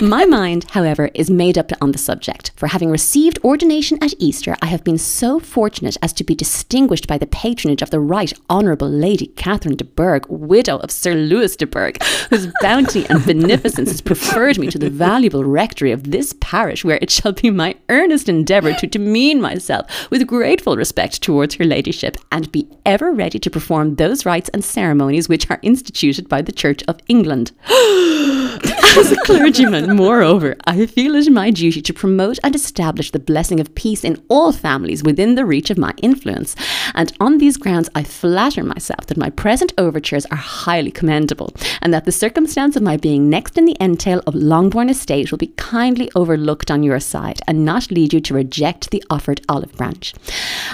my 0.00 0.24
mind, 0.24 0.70
however, 0.70 1.10
is 1.14 1.30
made 1.30 1.58
up 1.58 1.70
on 1.82 1.92
the 1.92 1.98
subject, 1.98 2.52
for 2.56 2.68
having 2.68 2.90
received 2.90 3.38
ordination 3.44 3.98
at 4.02 4.14
Easter, 4.18 4.56
I 4.62 4.66
have 4.66 4.82
been 4.82 4.98
so 4.98 5.38
fortunate 5.38 5.98
as 6.02 6.14
to 6.14 6.24
be 6.24 6.34
distinguished 6.34 7.06
by 7.06 7.18
the 7.18 7.26
patronage 7.26 7.82
of 7.82 7.90
the 7.90 8.00
Right 8.00 8.32
Honourable 8.48 8.88
Lady 8.88 9.26
Catherine 9.28 9.76
de 9.76 9.84
Bourgh, 9.84 10.26
widow 10.28 10.78
of 10.78 10.90
Sir 10.90 11.14
Louis 11.14 11.54
de 11.56 11.66
Bourgh, 11.66 12.02
whose 12.30 12.48
bounty 12.62 13.06
and 13.10 13.24
beneficence 13.26 13.90
has 13.90 14.00
preferred 14.00 14.58
me 14.58 14.68
to 14.68 14.78
the 14.78 14.90
valuable 14.90 15.44
rectory 15.44 15.92
of 15.92 16.10
this 16.10 16.34
parish, 16.40 16.84
where 16.84 16.98
it 17.02 17.10
shall 17.10 17.32
be 17.32 17.49
my 17.50 17.76
earnest 17.88 18.28
endeavour 18.28 18.72
to 18.74 18.86
demean 18.86 19.40
myself 19.40 20.10
with 20.10 20.26
grateful 20.26 20.76
respect 20.76 21.22
towards 21.22 21.54
her 21.56 21.64
ladyship, 21.64 22.16
and 22.32 22.50
be 22.52 22.68
ever 22.86 23.12
ready 23.12 23.38
to 23.38 23.50
perform 23.50 23.96
those 23.96 24.26
rites 24.26 24.48
and 24.50 24.64
ceremonies 24.64 25.28
which 25.28 25.50
are 25.50 25.60
instituted 25.62 26.28
by 26.28 26.42
the 26.42 26.52
Church 26.52 26.82
of 26.88 26.98
England. 27.08 27.52
As 28.98 29.12
a 29.12 29.16
clergyman, 29.24 29.96
moreover, 29.96 30.56
I 30.64 30.84
feel 30.86 31.14
it 31.14 31.30
my 31.30 31.50
duty 31.50 31.80
to 31.80 31.92
promote 31.94 32.40
and 32.42 32.54
establish 32.54 33.12
the 33.12 33.20
blessing 33.20 33.60
of 33.60 33.74
peace 33.76 34.02
in 34.02 34.20
all 34.28 34.52
families 34.52 35.04
within 35.04 35.36
the 35.36 35.46
reach 35.46 35.70
of 35.70 35.78
my 35.78 35.94
influence. 36.02 36.56
And 36.94 37.12
on 37.20 37.38
these 37.38 37.56
grounds, 37.56 37.88
I 37.94 38.02
flatter 38.02 38.64
myself 38.64 39.06
that 39.06 39.16
my 39.16 39.30
present 39.30 39.72
overtures 39.78 40.26
are 40.26 40.36
highly 40.36 40.90
commendable, 40.90 41.54
and 41.80 41.94
that 41.94 42.04
the 42.04 42.12
circumstance 42.12 42.74
of 42.74 42.82
my 42.82 42.96
being 42.96 43.30
next 43.30 43.56
in 43.56 43.64
the 43.64 43.76
entail 43.80 44.22
of 44.26 44.34
Longbourn 44.34 44.90
Estate 44.90 45.30
will 45.30 45.38
be 45.38 45.54
kindly 45.56 46.10
overlooked 46.16 46.70
on 46.70 46.82
your 46.82 47.00
side, 47.00 47.39
and 47.46 47.64
not 47.64 47.90
lead 47.90 48.12
you 48.12 48.20
to 48.20 48.34
reject 48.34 48.90
the 48.90 49.02
offered 49.10 49.40
olive 49.48 49.72
branch. 49.76 50.14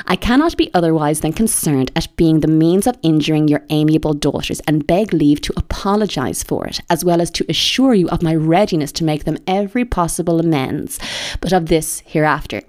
I 0.06 0.16
cannot 0.16 0.56
be 0.56 0.72
otherwise 0.74 1.20
than 1.20 1.32
concerned 1.32 1.90
at 1.96 2.14
being 2.16 2.40
the 2.40 2.48
means 2.48 2.86
of 2.86 2.98
injuring 3.02 3.48
your 3.48 3.64
amiable 3.70 4.14
daughters, 4.14 4.60
and 4.66 4.86
beg 4.86 5.12
leave 5.12 5.40
to 5.42 5.52
apologise 5.56 6.42
for 6.42 6.66
it, 6.66 6.80
as 6.90 7.04
well 7.04 7.20
as 7.20 7.30
to 7.32 7.46
assure 7.48 7.94
you 7.94 8.08
of 8.08 8.22
my 8.22 8.34
readiness 8.34 8.92
to 8.92 9.04
make 9.04 9.24
them 9.24 9.38
every 9.46 9.84
possible 9.84 10.40
amends, 10.40 10.98
but 11.40 11.52
of 11.52 11.66
this 11.66 12.00
hereafter. 12.00 12.62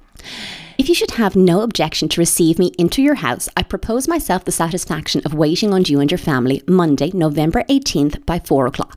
If 0.80 0.90
you 0.90 0.94
should 0.94 1.12
have 1.12 1.36
no 1.36 1.62
objection 1.62 2.08
to 2.10 2.22
receive 2.22 2.60
me 2.60 2.72
into 2.78 3.02
your 3.02 3.16
house, 3.16 3.50
I 3.58 3.64
propose 3.64 4.08
myself 4.08 4.46
the 4.46 4.52
satisfaction 4.52 5.24
of 5.26 5.34
waiting 5.34 5.74
on 5.74 5.86
you 5.86 6.00
and 6.00 6.12
your 6.12 6.20
family 6.20 6.62
Monday, 6.68 7.10
November 7.16 7.64
18th 7.64 8.24
by 8.28 8.38
4 8.38 8.68
o'clock, 8.68 8.96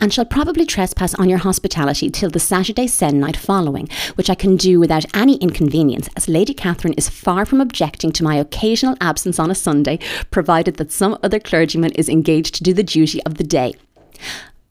and 0.00 0.14
shall 0.14 0.24
probably 0.24 0.64
trespass 0.64 1.16
on 1.16 1.28
your 1.28 1.38
hospitality 1.38 2.10
till 2.10 2.30
the 2.30 2.38
Saturday 2.38 2.86
se'nnight 2.86 3.36
following, 3.36 3.88
which 4.14 4.30
I 4.30 4.36
can 4.36 4.56
do 4.56 4.78
without 4.78 5.04
any 5.16 5.34
inconvenience, 5.38 6.08
as 6.16 6.28
Lady 6.28 6.54
Catherine 6.54 6.94
is 6.94 7.08
far 7.08 7.44
from 7.44 7.60
objecting 7.60 8.12
to 8.12 8.22
my 8.24 8.36
occasional 8.36 8.96
absence 9.00 9.40
on 9.40 9.50
a 9.50 9.54
Sunday, 9.56 9.98
provided 10.30 10.76
that 10.76 10.92
some 10.92 11.18
other 11.24 11.40
clergyman 11.40 11.90
is 11.96 12.08
engaged 12.08 12.54
to 12.54 12.62
do 12.62 12.72
the 12.72 12.84
duty 12.84 13.20
of 13.24 13.34
the 13.34 13.44
day. 13.44 13.74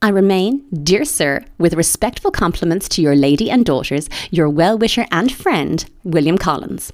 I 0.06 0.10
remain, 0.10 0.64
dear 0.84 1.04
sir, 1.04 1.44
with 1.58 1.74
respectful 1.74 2.30
compliments 2.30 2.88
to 2.90 3.02
your 3.02 3.16
lady 3.16 3.50
and 3.50 3.66
daughters, 3.66 4.08
your 4.30 4.48
well 4.48 4.78
wisher 4.78 5.08
and 5.10 5.32
friend, 5.32 5.84
William 6.04 6.38
Collins. 6.38 6.94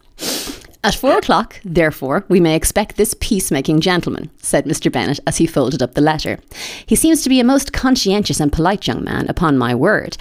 At 0.81 0.95
four 0.95 1.17
o'clock, 1.17 1.59
therefore, 1.65 2.23
we 2.29 2.39
may 2.39 2.55
expect 2.55 2.95
this 2.95 3.13
peacemaking 3.19 3.81
gentleman, 3.81 4.29
said 4.37 4.63
Mr. 4.63 4.89
Bennet 4.89 5.19
as 5.27 5.35
he 5.39 5.45
folded 5.45 5.83
up 5.83 5.93
the 5.93 5.99
letter. 5.99 6.39
He 6.85 6.95
seems 6.95 7.21
to 7.23 7.29
be 7.29 7.41
a 7.41 7.43
most 7.43 7.73
conscientious 7.73 8.39
and 8.39 8.53
polite 8.53 8.87
young 8.87 9.03
man, 9.03 9.27
upon 9.27 9.57
my 9.57 9.75
word, 9.75 10.15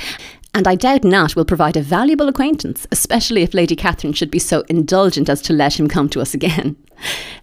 and 0.54 0.66
I 0.66 0.74
doubt 0.74 1.04
not 1.04 1.36
will 1.36 1.44
provide 1.44 1.76
a 1.76 1.82
valuable 1.82 2.28
acquaintance, 2.28 2.86
especially 2.90 3.42
if 3.42 3.54
Lady 3.54 3.76
Catherine 3.76 4.12
should 4.12 4.30
be 4.30 4.38
so 4.38 4.64
indulgent 4.68 5.28
as 5.28 5.40
to 5.42 5.52
let 5.52 5.78
him 5.78 5.88
come 5.88 6.08
to 6.10 6.20
us 6.20 6.34
again. 6.34 6.76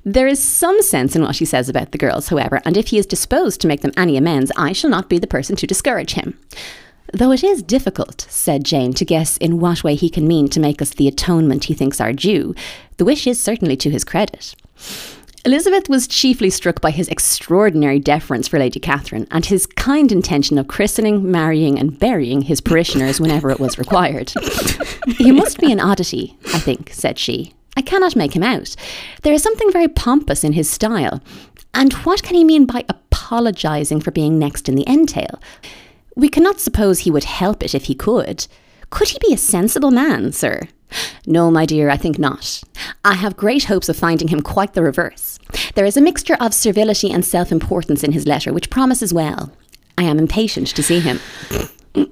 There 0.03 0.27
is 0.27 0.41
some 0.41 0.81
sense 0.83 1.15
in 1.15 1.23
what 1.23 1.37
he 1.37 1.45
says 1.45 1.67
about 1.67 1.91
the 1.91 1.97
girls, 1.97 2.29
however, 2.29 2.61
and 2.63 2.77
if 2.77 2.89
he 2.89 2.97
is 2.97 3.05
disposed 3.05 3.59
to 3.59 3.67
make 3.67 3.81
them 3.81 3.91
any 3.97 4.15
amends, 4.15 4.51
I 4.55 4.71
shall 4.71 4.89
not 4.89 5.09
be 5.09 5.17
the 5.17 5.27
person 5.27 5.55
to 5.57 5.67
discourage 5.67 6.13
him. 6.13 6.39
Though 7.11 7.31
it 7.31 7.43
is 7.43 7.63
difficult, 7.63 8.27
said 8.29 8.63
Jane, 8.63 8.93
to 8.93 9.03
guess 9.03 9.35
in 9.37 9.59
what 9.59 9.83
way 9.83 9.95
he 9.95 10.09
can 10.09 10.27
mean 10.27 10.47
to 10.49 10.59
make 10.59 10.81
us 10.81 10.91
the 10.91 11.07
atonement 11.07 11.65
he 11.65 11.73
thinks 11.73 11.99
our 11.99 12.13
due, 12.13 12.53
the 12.97 13.05
wish 13.05 13.25
is 13.25 13.39
certainly 13.39 13.75
to 13.77 13.89
his 13.89 14.03
credit. 14.03 14.55
Elizabeth 15.47 15.87
was 15.87 16.09
chiefly 16.09 16.49
struck 16.49 16.81
by 16.81 16.91
his 16.91 17.07
extraordinary 17.07 17.99
deference 17.99 18.49
for 18.49 18.59
Lady 18.59 18.81
Catherine 18.81 19.25
and 19.31 19.45
his 19.45 19.65
kind 19.65 20.11
intention 20.11 20.57
of 20.57 20.67
christening, 20.67 21.31
marrying, 21.31 21.79
and 21.79 21.97
burying 21.97 22.41
his 22.41 22.59
parishioners 22.59 23.21
whenever 23.21 23.49
it 23.49 23.57
was 23.57 23.79
required. 23.79 24.33
he 25.07 25.31
must 25.31 25.57
be 25.59 25.71
an 25.71 25.79
oddity, 25.79 26.37
I 26.53 26.59
think, 26.59 26.89
said 26.91 27.17
she. 27.17 27.53
I 27.77 27.81
cannot 27.81 28.13
make 28.13 28.35
him 28.35 28.43
out. 28.43 28.75
There 29.21 29.31
is 29.31 29.41
something 29.41 29.71
very 29.71 29.87
pompous 29.87 30.43
in 30.43 30.51
his 30.51 30.69
style. 30.69 31.23
And 31.73 31.93
what 31.93 32.23
can 32.23 32.35
he 32.35 32.43
mean 32.43 32.65
by 32.65 32.83
apologising 32.89 34.01
for 34.01 34.11
being 34.11 34.37
next 34.37 34.67
in 34.67 34.75
the 34.75 34.89
entail? 34.89 35.41
We 36.13 36.27
cannot 36.27 36.59
suppose 36.59 36.99
he 36.99 37.11
would 37.11 37.23
help 37.23 37.63
it 37.63 37.73
if 37.73 37.85
he 37.85 37.95
could. 37.95 38.47
Could 38.89 39.07
he 39.07 39.19
be 39.25 39.33
a 39.33 39.37
sensible 39.37 39.91
man, 39.91 40.33
sir? 40.33 40.67
No, 41.25 41.51
my 41.51 41.65
dear, 41.65 41.89
I 41.89 41.97
think 41.97 42.17
not. 42.17 42.63
I 43.03 43.13
have 43.13 43.35
great 43.37 43.65
hopes 43.65 43.89
of 43.89 43.97
finding 43.97 44.29
him 44.29 44.41
quite 44.41 44.73
the 44.73 44.81
reverse. 44.81 45.36
There 45.75 45.85
is 45.85 45.97
a 45.97 46.01
mixture 46.01 46.37
of 46.39 46.53
servility 46.53 47.11
and 47.11 47.23
self 47.25 47.51
importance 47.51 48.03
in 48.03 48.11
his 48.11 48.25
letter, 48.27 48.53
which 48.53 48.69
promises 48.69 49.13
well. 49.13 49.51
I 49.97 50.03
am 50.03 50.19
impatient 50.19 50.67
to 50.75 50.83
see 50.83 50.99
him. 50.99 51.19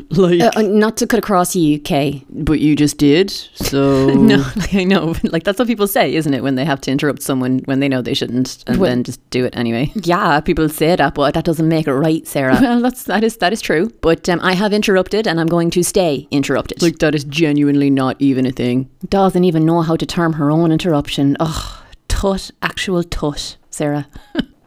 Like, 0.10 0.42
Uh, 0.42 0.50
uh, 0.56 0.62
not 0.64 0.98
to 0.98 1.06
cut 1.06 1.20
across 1.20 1.56
you, 1.56 1.78
Kay. 1.78 2.24
but 2.32 2.60
you 2.60 2.76
just 2.76 2.98
did. 2.98 3.30
So 3.30 4.08
No, 4.16 4.38
like 4.56 4.74
I 4.74 4.84
know, 4.84 5.14
like 5.26 5.44
that's 5.44 5.60
what 5.60 5.68
people 5.68 5.86
say, 5.86 6.16
isn't 6.16 6.34
it? 6.34 6.42
When 6.42 6.56
they 6.56 6.66
have 6.66 6.82
to 6.82 6.92
interrupt 6.92 7.22
someone 7.22 7.60
when 7.66 7.82
they 7.82 7.88
know 7.88 8.02
they 8.02 8.16
shouldn't, 8.16 8.64
and 8.66 8.78
Well- 8.78 8.90
then 8.90 9.04
just 9.04 9.20
do 9.30 9.46
it 9.46 9.56
anyway. 9.56 9.92
Yeah, 9.94 10.40
people 10.40 10.70
say 10.70 10.96
that, 10.96 11.14
but 11.14 11.36
that 11.36 11.44
doesn't 11.46 11.68
make 11.68 11.86
it 11.88 11.94
right, 11.94 12.26
Sarah. 12.26 12.58
Well, 12.60 12.82
that's 12.82 13.04
that 13.04 13.24
is 13.24 13.38
that 13.38 13.54
is 13.54 13.62
true. 13.62 13.92
But 14.02 14.28
um, 14.28 14.40
I 14.42 14.54
have 14.54 14.74
interrupted, 14.74 15.28
and 15.28 15.40
I'm 15.40 15.48
going 15.48 15.70
to 15.72 15.84
stay 15.84 16.28
interrupted. 16.32 16.82
like 16.82 16.98
that 17.00 17.14
is 17.14 17.24
genuinely 17.26 17.92
not 17.92 18.16
even 18.20 18.48
a 18.48 18.52
thing. 18.52 18.90
doesn't 19.10 19.44
even 19.44 19.66
know 19.68 19.82
how 19.84 19.96
to 19.98 20.06
term 20.08 20.34
her 20.34 20.50
own 20.50 20.72
interruption. 20.72 21.38
Oh, 21.40 21.85
tut, 22.16 22.52
actual 22.62 23.04
tut, 23.04 23.58
Sarah. 23.70 24.08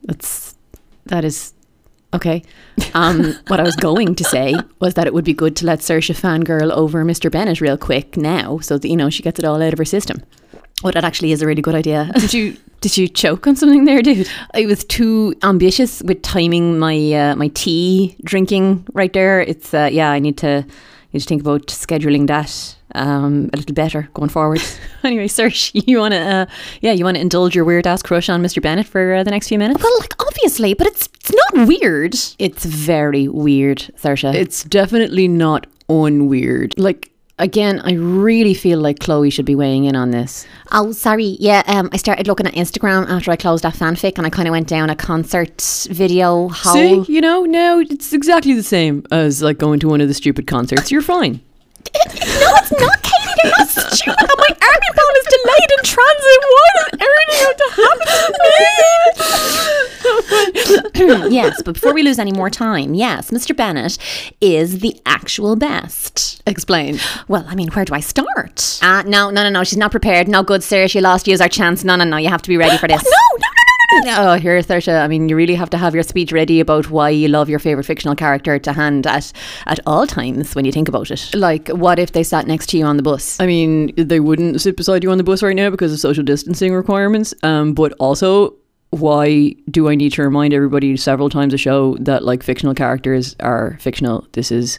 That's 0.05 0.55
that 1.07 1.25
is 1.25 1.55
okay. 2.13 2.43
Um, 2.95 3.35
what 3.49 3.61
I 3.61 3.63
was 3.63 3.77
going 3.77 4.15
to 4.15 4.25
say 4.25 4.55
was 4.81 4.95
that 4.95 5.07
it 5.07 5.15
would 5.15 5.25
be 5.25 5.35
good 5.35 5.57
to 5.57 5.67
let 5.67 5.81
Saoirse 5.81 6.15
fangirl 6.15 6.71
over 6.71 7.05
Mr. 7.05 7.31
Bennet 7.31 7.61
real 7.61 7.79
quick 7.79 8.17
now, 8.17 8.59
so 8.59 8.79
that 8.79 8.89
you 8.89 8.97
know 8.97 9.11
she 9.11 9.23
gets 9.23 9.39
it 9.39 9.45
all 9.45 9.63
out 9.63 9.73
of 9.73 9.79
her 9.79 9.85
system. 9.85 10.23
Oh, 10.85 10.91
that 10.91 11.05
actually 11.05 11.33
is 11.33 11.43
a 11.43 11.47
really 11.47 11.63
good 11.63 11.75
idea. 11.75 12.11
Did 12.19 12.35
you 12.35 12.57
did 12.81 12.97
you 12.97 13.09
choke 13.09 13.49
on 13.49 13.57
something 13.57 13.85
there, 13.85 14.01
dude? 14.03 14.31
I 14.55 14.65
was 14.67 14.85
too 14.85 15.35
ambitious 15.43 16.01
with 16.05 16.23
timing 16.23 16.79
my 16.79 16.97
uh, 17.13 17.35
my 17.35 17.49
tea 17.49 18.17
drinking 18.23 18.87
right 18.93 19.13
there. 19.13 19.41
It's 19.41 19.75
uh, 19.75 19.89
yeah, 19.91 20.11
I 20.13 20.21
need 20.21 20.37
to 20.39 20.65
need 21.13 21.21
to 21.21 21.27
think 21.27 21.41
about 21.41 21.67
scheduling 21.67 22.29
that 22.29 22.78
um, 22.95 23.51
a 23.53 23.57
little 23.57 23.75
better 23.75 24.09
going 24.15 24.29
forward. 24.29 24.61
anyway, 25.05 25.29
Serge, 25.29 25.71
you 25.75 25.99
want 25.99 26.13
to 26.13 26.21
uh, 26.21 26.47
yeah, 26.81 26.93
you 26.93 27.05
want 27.05 27.17
to 27.17 27.21
indulge 27.21 27.55
your 27.55 27.65
weird 27.65 27.87
ass 27.87 28.03
crush 28.03 28.29
on 28.29 28.43
Mr. 28.43 28.63
Bennet 28.63 28.87
for 28.87 29.15
uh, 29.15 29.25
the 29.25 29.31
next 29.31 29.49
few 29.49 29.59
minutes? 29.59 29.83
Well, 29.83 29.99
like, 30.01 30.15
obviously, 30.21 30.75
but 30.75 30.87
it's, 30.87 31.09
it's 31.15 31.33
not 31.33 31.67
weird. 31.69 32.15
It's 32.39 32.65
very 32.65 33.29
weird, 33.29 33.79
Saoirse. 33.97 34.35
It's 34.35 34.65
definitely 34.65 35.29
not 35.29 35.67
unweird. 35.89 36.75
like 36.77 37.11
again, 37.39 37.81
I 37.81 37.93
really 37.93 38.55
feel 38.55 38.81
like 38.81 38.99
Chloe 38.99 39.31
should 39.31 39.45
be 39.45 39.55
weighing 39.55 39.85
in 39.85 39.97
on 39.97 40.11
this. 40.11 40.47
Oh, 40.73 40.93
sorry. 40.93 41.37
Yeah, 41.41 41.63
um, 41.67 41.89
I 41.93 41.97
started 41.97 42.27
looking 42.27 42.47
at 42.47 42.55
Instagram 42.55 43.09
after 43.09 43.31
I 43.31 43.37
closed 43.37 43.65
that 43.65 43.75
fanfic 43.75 44.19
and 44.19 44.27
I 44.27 44.31
kind 44.31 44.49
of 44.49 44.53
went 44.53 44.69
down 44.69 44.91
a 44.91 44.97
concert 44.97 45.63
video 45.91 46.49
hole. 46.49 47.05
See, 47.05 47.13
you 47.13 47.21
know, 47.21 47.45
now 47.45 47.79
it's 47.79 48.13
exactly 48.13 48.55
the 48.55 48.63
same 48.63 49.05
as 49.11 49.43
like 49.43 49.59
going 49.59 49.81
to 49.81 49.89
one 49.89 50.01
of 50.01 50.09
the 50.09 50.15
stupid 50.15 50.47
concerts. 50.47 50.91
You're 50.91 51.03
fine. 51.03 51.41
no, 52.49 52.55
it's 52.57 52.73
not, 52.73 53.03
Katie. 53.03 53.35
They're 53.43 53.53
not 53.59 53.69
stupid. 53.69 54.17
My 54.17 54.53
army 54.63 54.91
ball 54.97 55.13
is 55.21 55.27
delayed 55.37 55.71
in 55.77 55.83
transit. 55.85 56.41
Why 56.49 56.69
on 56.79 56.91
earth 57.05 57.57
to 57.59 57.67
happen 57.77 58.33
to 58.33 58.39
me? 58.45 58.49
yes, 61.35 61.61
but 61.63 61.75
before 61.75 61.93
we 61.93 62.03
lose 62.03 62.19
any 62.19 62.33
more 62.33 62.51
time, 62.51 62.95
yes, 62.95 63.31
Mr. 63.31 63.57
Bennet 63.57 63.99
is 64.41 64.81
the 64.81 65.01
actual 65.07 65.57
best. 65.57 66.43
Explain. 66.47 66.99
Well, 67.29 67.45
I 67.49 67.55
mean, 67.55 67.69
where 67.69 67.85
do 67.85 67.95
I 67.95 68.01
start? 68.01 68.79
Uh, 68.83 69.03
no, 69.03 69.31
no, 69.31 69.43
no, 69.43 69.51
no. 69.51 69.65
She's 69.65 69.79
not 69.79 69.91
prepared. 69.91 70.29
No 70.29 70.43
good, 70.43 70.63
sir. 70.63 70.89
She 70.89 71.01
lost. 71.01 71.27
Use 71.29 71.41
our 71.41 71.49
chance. 71.49 71.85
No, 71.85 71.97
no, 71.97 72.05
no. 72.05 72.17
You 72.17 72.29
have 72.29 72.43
to 72.43 72.49
be 72.49 72.57
ready 72.57 72.77
for 72.79 72.89
this. 72.89 73.03
no, 73.05 73.11
no. 73.39 73.48
Oh, 73.91 74.35
here, 74.35 74.59
Saoirse. 74.61 75.01
I 75.01 75.09
mean, 75.09 75.29
you 75.29 75.37
really 75.37 75.55
have 75.55 75.71
to 75.71 75.79
have 75.79 75.95
your 75.95 76.03
speech 76.03 76.31
ready 76.31 76.61
about 76.61 76.91
why 76.91 77.11
you 77.11 77.29
love 77.29 77.49
your 77.49 77.59
favorite 77.59 77.85
fictional 77.85 78.15
character 78.15 78.59
to 78.59 78.73
hand 78.73 79.07
at 79.07 79.33
at 79.67 79.81
all 79.87 80.07
times 80.07 80.55
when 80.55 80.65
you 80.65 80.73
think 80.73 80.89
about 80.89 81.11
it. 81.11 81.31
Like, 81.35 81.69
what 81.69 81.99
if 81.99 82.13
they 82.13 82.23
sat 82.23 82.47
next 82.47 82.69
to 82.71 82.79
you 82.79 82.85
on 82.85 82.97
the 82.97 83.03
bus? 83.03 83.41
I 83.41 83.47
mean, 83.47 83.93
they 83.97 84.21
wouldn't 84.21 84.61
sit 84.61 84.77
beside 84.77 85.03
you 85.03 85.11
on 85.11 85.19
the 85.19 85.25
bus 85.25 85.43
right 85.43 85.57
now 85.57 85.71
because 85.71 85.93
of 85.93 86.01
social 86.01 86.25
distancing 86.25 86.75
requirements. 86.75 87.33
Um, 87.43 87.73
but 87.73 87.93
also, 87.99 88.55
why 88.91 89.55
do 89.71 89.89
I 89.89 89.95
need 89.95 90.13
to 90.15 90.23
remind 90.23 90.53
everybody 90.53 90.97
several 90.97 91.31
times 91.31 91.55
a 91.55 91.59
show 91.59 91.97
that 92.01 92.25
like 92.25 92.43
fictional 92.43 92.75
characters 92.75 93.37
are 93.41 93.79
fictional? 93.81 94.27
This 94.33 94.51
is 94.53 94.79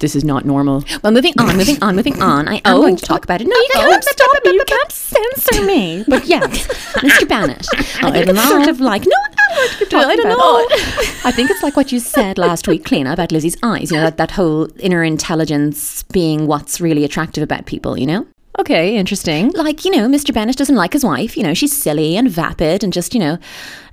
this 0.00 0.16
is 0.16 0.24
not 0.24 0.44
normal. 0.44 0.82
Well, 1.02 1.12
moving 1.12 1.34
on, 1.38 1.56
moving 1.56 1.76
on, 1.82 1.94
moving 1.96 2.20
on. 2.32 2.48
I 2.48 2.56
am 2.56 2.60
Oh. 2.64 2.80
going 2.80 2.96
to 2.96 3.04
talk 3.04 3.22
about 3.24 3.40
it. 3.40 3.44
No, 3.46 3.56
you 3.56 3.68
can't 3.72 4.04
stop 4.04 4.44
me. 4.44 4.50
You 4.52 4.64
can't 4.66 4.92
censor 4.92 5.64
me. 5.64 6.04
But 6.08 6.26
yes, 6.26 6.66
Mr. 7.04 7.28
Bennet. 7.28 7.66
I 8.02 8.10
think 8.10 8.28
it's 8.28 8.48
sort 8.48 8.68
of 8.68 8.80
like 8.80 9.04
no. 9.06 9.12
I'm 9.16 9.56
going 9.56 9.68
to 9.68 9.76
keep 9.78 9.90
talking 9.90 10.10
I 10.10 10.16
don't 10.16 10.28
know. 10.28 10.66
I 11.24 11.32
think 11.32 11.50
it's 11.50 11.62
like 11.62 11.76
what 11.76 11.92
you 11.92 12.00
said 12.00 12.38
last 12.38 12.66
week, 12.68 12.84
Cleena, 12.84 13.12
about 13.12 13.30
Lizzie's 13.32 13.56
eyes. 13.62 13.90
You 13.90 13.98
know 13.98 14.04
that 14.04 14.16
that 14.16 14.30
whole 14.32 14.68
inner 14.80 15.02
intelligence 15.04 16.02
being 16.04 16.46
what's 16.46 16.80
really 16.80 17.04
attractive 17.04 17.42
about 17.42 17.66
people. 17.66 17.98
You 17.98 18.06
know. 18.06 18.26
Okay, 18.60 18.98
interesting. 18.98 19.52
Like, 19.52 19.86
you 19.86 19.90
know, 19.90 20.06
Mr. 20.06 20.34
Bennet 20.34 20.56
doesn't 20.56 20.76
like 20.76 20.92
his 20.92 21.02
wife. 21.02 21.34
You 21.34 21.42
know, 21.42 21.54
she's 21.54 21.74
silly 21.74 22.14
and 22.14 22.28
vapid 22.28 22.84
and 22.84 22.92
just, 22.92 23.14
you 23.14 23.20
know, 23.20 23.38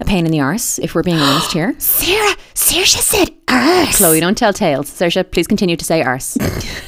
a 0.02 0.06
pain 0.06 0.26
in 0.26 0.32
the 0.32 0.42
arse, 0.42 0.78
if 0.80 0.94
we're 0.94 1.04
being 1.04 1.20
honest 1.20 1.54
here. 1.54 1.74
Sarah, 1.80 2.36
Saoirse 2.54 2.98
said 3.00 3.30
arse. 3.48 3.98
Chloe, 3.98 4.20
don't 4.20 4.38
tell 4.38 4.52
tales. 4.52 4.90
Saoirse, 4.90 5.32
please 5.32 5.48
continue 5.48 5.78
to 5.78 5.86
say 5.86 6.02
arse. 6.04 6.38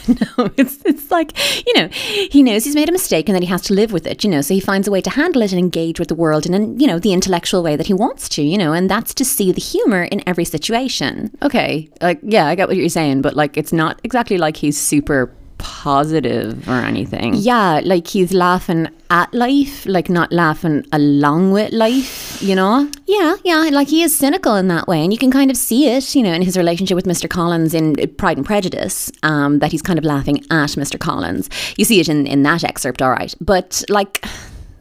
No, 0.09 0.49
it's 0.57 0.80
it's 0.86 1.11
like 1.11 1.38
you 1.67 1.73
know 1.75 1.88
he 1.89 2.41
knows 2.41 2.63
he's 2.63 2.73
made 2.73 2.89
a 2.89 2.91
mistake 2.91 3.30
and 3.30 3.36
that 3.36 3.43
he 3.43 3.47
has 3.47 3.61
to 3.63 3.75
live 3.75 3.91
with 3.91 4.07
it. 4.07 4.23
You 4.23 4.30
know, 4.32 4.41
so 4.41 4.55
he 4.55 4.59
finds 4.59 4.88
a 4.88 4.91
way 4.91 5.01
to 5.01 5.09
handle 5.11 5.43
it 5.43 5.51
and 5.51 5.59
engage 5.59 5.99
with 5.99 6.07
the 6.07 6.15
world 6.15 6.47
in 6.47 6.55
an, 6.55 6.80
you 6.80 6.88
know 6.88 6.97
the 6.97 7.13
intellectual 7.13 7.61
way 7.61 7.75
that 7.75 7.86
he 7.86 7.93
wants 7.93 8.27
to. 8.30 8.41
You 8.41 8.57
know, 8.57 8.73
and 8.73 8.89
that's 8.89 9.13
to 9.13 9.23
see 9.23 9.51
the 9.51 9.61
humor 9.61 10.05
in 10.05 10.27
every 10.27 10.45
situation. 10.45 11.30
okay, 11.43 11.88
like 12.01 12.19
yeah, 12.23 12.47
I 12.47 12.55
get 12.55 12.67
what 12.67 12.75
you're 12.75 12.89
saying, 12.89 13.21
but 13.21 13.36
like 13.36 13.55
it's 13.55 13.71
not 13.71 14.01
exactly 14.03 14.39
like 14.39 14.57
he's 14.57 14.80
super 14.80 15.32
positive 15.60 16.68
or 16.68 16.74
anything. 16.74 17.36
Yeah, 17.36 17.82
like 17.84 18.07
he's 18.07 18.34
laughing 18.34 18.88
at 19.12 19.32
life, 19.34 19.86
like 19.86 20.10
not 20.10 20.32
laughing 20.32 20.86
along 20.91 21.51
with 21.51 21.72
life. 21.72 22.41
You 22.41 22.55
know? 22.55 22.89
Yeah, 23.05 23.36
yeah. 23.43 23.70
Like 23.72 23.89
he 23.89 24.01
is 24.01 24.18
cynical 24.18 24.55
in 24.55 24.68
that 24.70 24.88
way, 24.88 25.03
and 25.03 25.14
you 25.14 25.20
can 25.20 25.30
kind 25.30 25.51
of 25.51 25.57
see 25.57 25.88
it. 25.88 26.16
You 26.16 26.24
know, 26.24 26.34
in 26.34 26.41
his 26.41 26.57
relationship 26.57 26.95
with 26.95 27.05
Mr. 27.05 27.30
Collins 27.30 27.74
in 27.76 27.95
Pride 28.18 28.38
and 28.38 28.45
Prejudice, 28.45 29.12
um, 29.22 29.60
that 29.60 29.72
he's 29.72 29.84
kind 29.84 29.99
of 29.99 30.05
laughing 30.05 30.39
at 30.49 30.72
Mr. 30.72 30.99
Collins. 30.99 31.49
You 31.78 31.86
see 31.86 31.99
it 31.99 32.10
in 32.10 32.26
in 32.26 32.41
that 32.43 32.64
excerpt, 32.64 33.01
all 33.01 33.12
right. 33.12 33.34
But 33.39 33.84
like, 33.89 34.26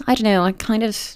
I 0.06 0.14
don't 0.14 0.24
know. 0.24 0.42
I 0.42 0.52
kind 0.52 0.82
of. 0.82 1.14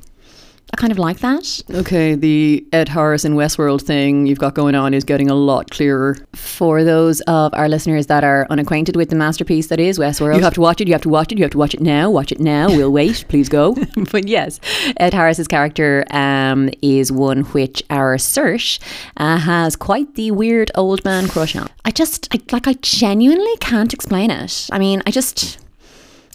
I 0.73 0.77
kind 0.79 0.91
of 0.91 0.99
like 0.99 1.19
that. 1.21 1.61
Okay, 1.71 2.15
the 2.15 2.67
Ed 2.73 2.89
Harris 2.89 3.27
and 3.27 3.35
Westworld 3.35 3.83
thing 3.83 4.27
you've 4.27 4.39
got 4.39 4.55
going 4.55 4.75
on 4.75 4.95
is 4.95 5.05
getting 5.05 5.29
a 5.29 5.35
lot 5.35 5.71
clearer. 5.71 6.17
For 6.35 6.83
those 6.83 7.21
of 7.23 7.53
our 7.53 7.69
listeners 7.69 8.07
that 8.07 8.25
are 8.25 8.47
unacquainted 8.49 8.97
with 8.97 9.11
the 9.11 9.17
masterpiece 9.17 9.67
that 9.67 9.79
is 9.79 9.99
Westworld, 9.99 10.37
You 10.37 10.43
have 10.43 10.55
to 10.55 10.63
watch 10.63 10.81
it. 10.81 10.89
You 10.89 10.95
have 10.95 11.03
to 11.03 11.11
watch 11.11 11.31
it. 11.31 11.37
You 11.37 11.45
have 11.45 11.51
to 11.51 11.59
watch 11.59 11.75
it 11.75 11.81
now. 11.81 12.11
Watch 12.11 12.33
it 12.33 12.41
now. 12.41 12.69
We'll 12.69 12.91
wait. 13.01 13.27
Please 13.29 13.51
go. 13.51 13.77
but 14.11 14.27
yes, 14.27 14.61
Ed 14.97 15.13
Harris's 15.13 15.47
character 15.47 16.07
um, 16.11 16.71
is 16.81 17.13
one 17.13 17.43
which 17.43 17.83
our 17.91 18.17
Serge 18.17 18.81
uh, 19.19 19.37
has 19.37 19.77
quite 19.77 20.15
the 20.15 20.31
weird 20.31 20.71
old 20.75 21.05
man 21.05 21.29
crush 21.29 21.55
on. 21.55 21.69
I 21.85 21.91
just 21.91 22.29
I, 22.35 22.41
like 22.51 22.67
I 22.67 22.75
genuinely 22.81 23.57
can't 23.59 23.93
explain 23.93 24.31
it. 24.31 24.69
I 24.73 24.79
mean, 24.79 25.03
I 25.07 25.11
just 25.11 25.59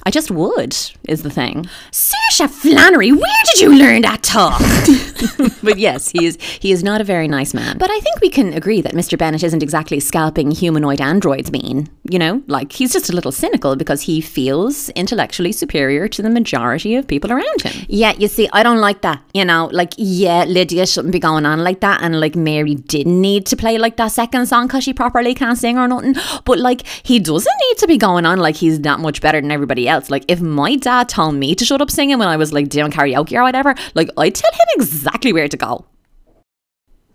I 0.03 0.09
just 0.09 0.31
would 0.31 0.75
is 1.07 1.23
the 1.23 1.29
thing. 1.29 1.65
Saoirse 1.91 2.49
Flannery, 2.49 3.11
where 3.11 3.43
did 3.53 3.61
you 3.61 3.77
learn 3.77 4.03
that 4.03 4.23
talk? 4.23 4.61
but 5.63 5.77
yes, 5.77 6.09
he 6.09 6.25
is 6.25 6.37
he 6.41 6.71
is 6.71 6.83
not 6.83 7.01
a 7.01 7.03
very 7.03 7.27
nice 7.27 7.53
man. 7.53 7.77
But 7.77 7.89
I 7.91 7.99
think 7.99 8.19
we 8.21 8.29
can 8.29 8.53
agree 8.53 8.81
that 8.81 8.93
Mr. 8.93 9.17
Bennet 9.17 9.43
isn't 9.43 9.63
exactly 9.63 9.99
scalping 9.99 10.51
humanoid 10.51 11.01
androids 11.01 11.51
mean. 11.51 11.89
You 12.09 12.19
know, 12.19 12.43
like 12.47 12.71
he's 12.71 12.93
just 12.93 13.09
a 13.09 13.13
little 13.13 13.31
cynical 13.31 13.75
because 13.75 14.01
he 14.01 14.21
feels 14.21 14.89
intellectually 14.89 15.51
superior 15.51 16.07
to 16.07 16.21
the 16.21 16.29
majority 16.29 16.95
of 16.95 17.07
people 17.07 17.31
around 17.31 17.61
him. 17.61 17.85
Yeah, 17.89 18.13
you 18.17 18.27
see, 18.27 18.49
I 18.53 18.63
don't 18.63 18.79
like 18.79 19.01
that. 19.01 19.21
You 19.33 19.45
know, 19.45 19.69
like 19.71 19.93
yeah, 19.97 20.43
Lydia 20.45 20.85
shouldn't 20.85 21.11
be 21.11 21.19
going 21.19 21.45
on 21.45 21.63
like 21.63 21.79
that, 21.81 22.01
and 22.01 22.19
like 22.19 22.35
Mary 22.35 22.75
didn't 22.75 23.19
need 23.19 23.45
to 23.47 23.55
play 23.55 23.77
like 23.77 23.97
that 23.97 24.11
second 24.11 24.45
song 24.45 24.67
because 24.67 24.83
she 24.83 24.93
properly 24.93 25.33
can't 25.33 25.57
sing 25.57 25.77
or 25.77 25.87
nothing. 25.87 26.15
But 26.45 26.59
like 26.59 26.85
he 27.03 27.19
doesn't 27.19 27.57
need 27.67 27.77
to 27.79 27.87
be 27.87 27.97
going 27.97 28.25
on 28.25 28.39
like 28.39 28.55
he's 28.55 28.79
that 28.81 28.99
much 28.99 29.21
better 29.21 29.41
than 29.41 29.51
everybody 29.51 29.87
else. 29.87 30.09
Like 30.09 30.25
if 30.27 30.41
my 30.41 30.75
dad 30.75 31.09
told 31.09 31.35
me 31.35 31.55
to 31.55 31.65
shut 31.65 31.81
up 31.81 31.91
singing 31.91 32.19
when 32.19 32.27
I 32.27 32.37
was 32.37 32.53
like 32.53 32.69
doing 32.69 32.91
karaoke 32.91 33.37
or 33.37 33.43
whatever, 33.43 33.75
like 33.95 34.09
I'd 34.17 34.35
tell 34.35 34.51
him 34.51 34.67
exactly 34.75 35.06
where 35.33 35.47
to 35.47 35.57
go. 35.57 35.85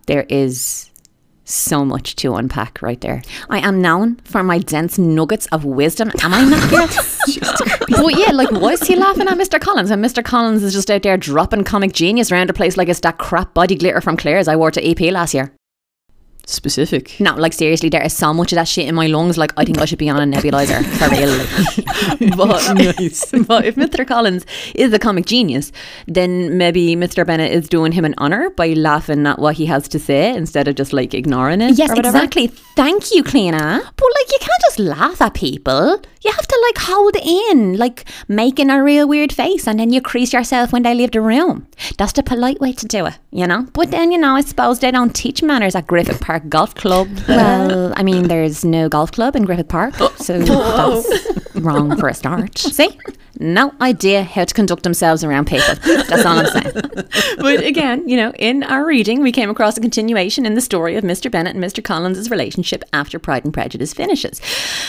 There 0.07 0.27
is 0.29 0.91
so 1.45 1.85
much 1.85 2.17
to 2.17 2.35
unpack 2.35 2.81
right 2.83 3.01
there. 3.01 3.23
I 3.51 3.59
am 3.59 3.83
known 3.83 4.17
for 4.25 4.43
my 4.43 4.59
dense 4.59 4.99
nuggets 4.99 5.47
of 5.47 5.65
wisdom. 5.65 6.11
Am 6.23 6.33
I 6.33 6.45
not? 6.45 6.71
but 7.89 8.19
yeah, 8.19 8.33
like, 8.33 8.51
why 8.51 8.73
is 8.73 8.83
he 8.83 8.97
laughing 8.97 9.29
at 9.29 9.39
Mr. 9.39 9.61
Collins? 9.61 9.91
And 9.91 10.05
Mr. 10.05 10.25
Collins 10.25 10.63
is 10.63 10.73
just 10.73 10.91
out 10.91 11.03
there 11.03 11.17
dropping 11.17 11.65
comic 11.65 11.93
genius 11.93 12.33
around 12.33 12.49
the 12.49 12.55
place 12.55 12.77
like 12.77 12.89
it's 12.89 13.01
that 13.01 13.19
crap 13.19 13.55
body 13.55 13.77
glitter 13.77 14.01
from 14.01 14.17
Claire's 14.17 14.49
I 14.49 14.57
wore 14.57 14.71
to 14.71 14.83
EP 14.83 15.13
last 15.13 15.35
year. 15.35 15.53
Specific. 16.45 17.19
No, 17.21 17.35
like 17.37 17.53
seriously, 17.53 17.89
there 17.89 18.03
is 18.03 18.17
so 18.17 18.35
much 18.35 18.53
of 18.53 18.57
that 18.57 18.67
shit 18.67 18.89
in 18.89 18.95
my 18.97 19.07
lungs. 19.07 19.39
Like, 19.39 19.53
I 19.57 19.65
think 19.65 19.79
I 19.79 19.85
should 19.85 19.99
be 19.99 20.11
on 20.11 20.21
a 20.21 20.37
nebulizer 20.37 20.85
for 20.99 21.09
real. 21.11 22.37
but, 22.37 22.75
nice. 22.99 23.31
but 23.47 23.65
if 23.65 23.77
Mr. 23.77 24.07
Collins 24.07 24.45
is 24.75 24.93
a 24.93 24.99
comic 24.99 25.27
genius, 25.27 25.71
then 26.07 26.59
maybe 26.59 26.97
Mr. 26.97 27.25
Bennet 27.25 27.53
is 27.53 27.69
doing 27.69 27.93
him 27.93 28.05
an 28.05 28.15
honor 28.19 28.51
by 28.51 28.69
laughing 28.73 29.25
at 29.27 29.39
what 29.39 29.55
he 29.55 29.67
has 29.67 29.87
to 29.89 30.01
say 30.01 30.35
instead 30.35 30.67
of 30.67 30.75
just 30.75 30.93
like 30.93 31.15
ignoring 31.15 31.61
it. 31.61 31.79
Yes, 31.79 31.97
exactly. 31.97 32.49
Thank 32.75 33.13
you, 33.13 33.23
Cleena. 33.23 33.81
But 33.81 34.09
like, 34.19 34.33
you 34.33 34.39
can't 34.41 34.63
just 34.63 34.79
laugh 34.81 35.23
at 35.23 35.35
people. 35.35 36.01
You 36.23 36.31
have 36.33 36.47
to 36.47 36.61
like 36.69 36.79
hold 36.79 37.17
in, 37.17 37.77
like 37.79 38.05
making 38.29 38.71
a 38.71 38.83
real 38.83 39.07
weird 39.09 39.33
face, 39.33 39.67
and 39.67 39.79
then 39.79 39.93
you 39.93 40.01
crease 40.01 40.33
yourself 40.33 40.73
when 40.73 40.83
they 40.83 40.95
leave 40.95 41.11
the 41.13 41.21
room. 41.21 41.67
That's 41.99 42.13
the 42.13 42.23
polite 42.23 42.61
way 42.61 42.73
to 42.73 42.87
do 42.87 43.07
it, 43.07 43.19
you 43.31 43.47
know. 43.47 43.67
But 43.73 43.91
then, 43.91 44.13
you 44.13 44.19
know, 44.19 44.37
I 44.37 44.41
suppose 44.41 44.79
they 44.79 44.91
don't 44.91 45.15
teach 45.15 45.43
manners 45.43 45.75
at 45.75 45.87
Griffith 45.87 46.21
Park 46.21 46.32
Golf 46.41 46.75
Club. 46.75 47.09
Well, 47.29 47.93
I 47.97 48.03
mean, 48.03 48.29
there's 48.29 48.65
no 48.65 48.89
golf 48.89 49.13
club 49.13 49.35
in 49.37 49.45
Griffith 49.45 49.69
Park, 49.69 49.95
so 50.17 50.39
that's 50.39 51.55
wrong 51.55 51.97
for 51.97 52.09
a 52.09 52.15
start. 52.15 52.59
See? 52.59 52.99
No 53.39 53.73
idea 53.81 54.23
how 54.23 54.45
to 54.45 54.55
conduct 54.55 54.83
themselves 54.83 55.25
around 55.25 55.47
people. 55.47 55.75
That's 55.85 56.25
all 56.25 56.39
I'm 56.39 56.47
saying. 56.47 56.75
but 57.39 57.65
again, 57.65 58.07
you 58.09 58.17
know, 58.17 58.31
in 58.39 58.63
our 58.63 58.85
reading, 58.85 59.23
we 59.23 59.33
came 59.33 59.51
across 59.51 59.77
a 59.77 59.81
continuation 59.81 60.47
in 60.47 60.55
the 60.55 60.61
story 60.61 60.97
of 60.97 61.03
Mr. 61.03 61.31
Bennet 61.31 61.57
and 61.57 61.65
Mr. 61.65 61.83
Collins' 61.83 62.31
relationship 62.31 62.85
after 62.93 63.19
Pride 63.19 63.45
and 63.45 63.53
Prejudice 63.53 63.95
finishes. 63.95 64.41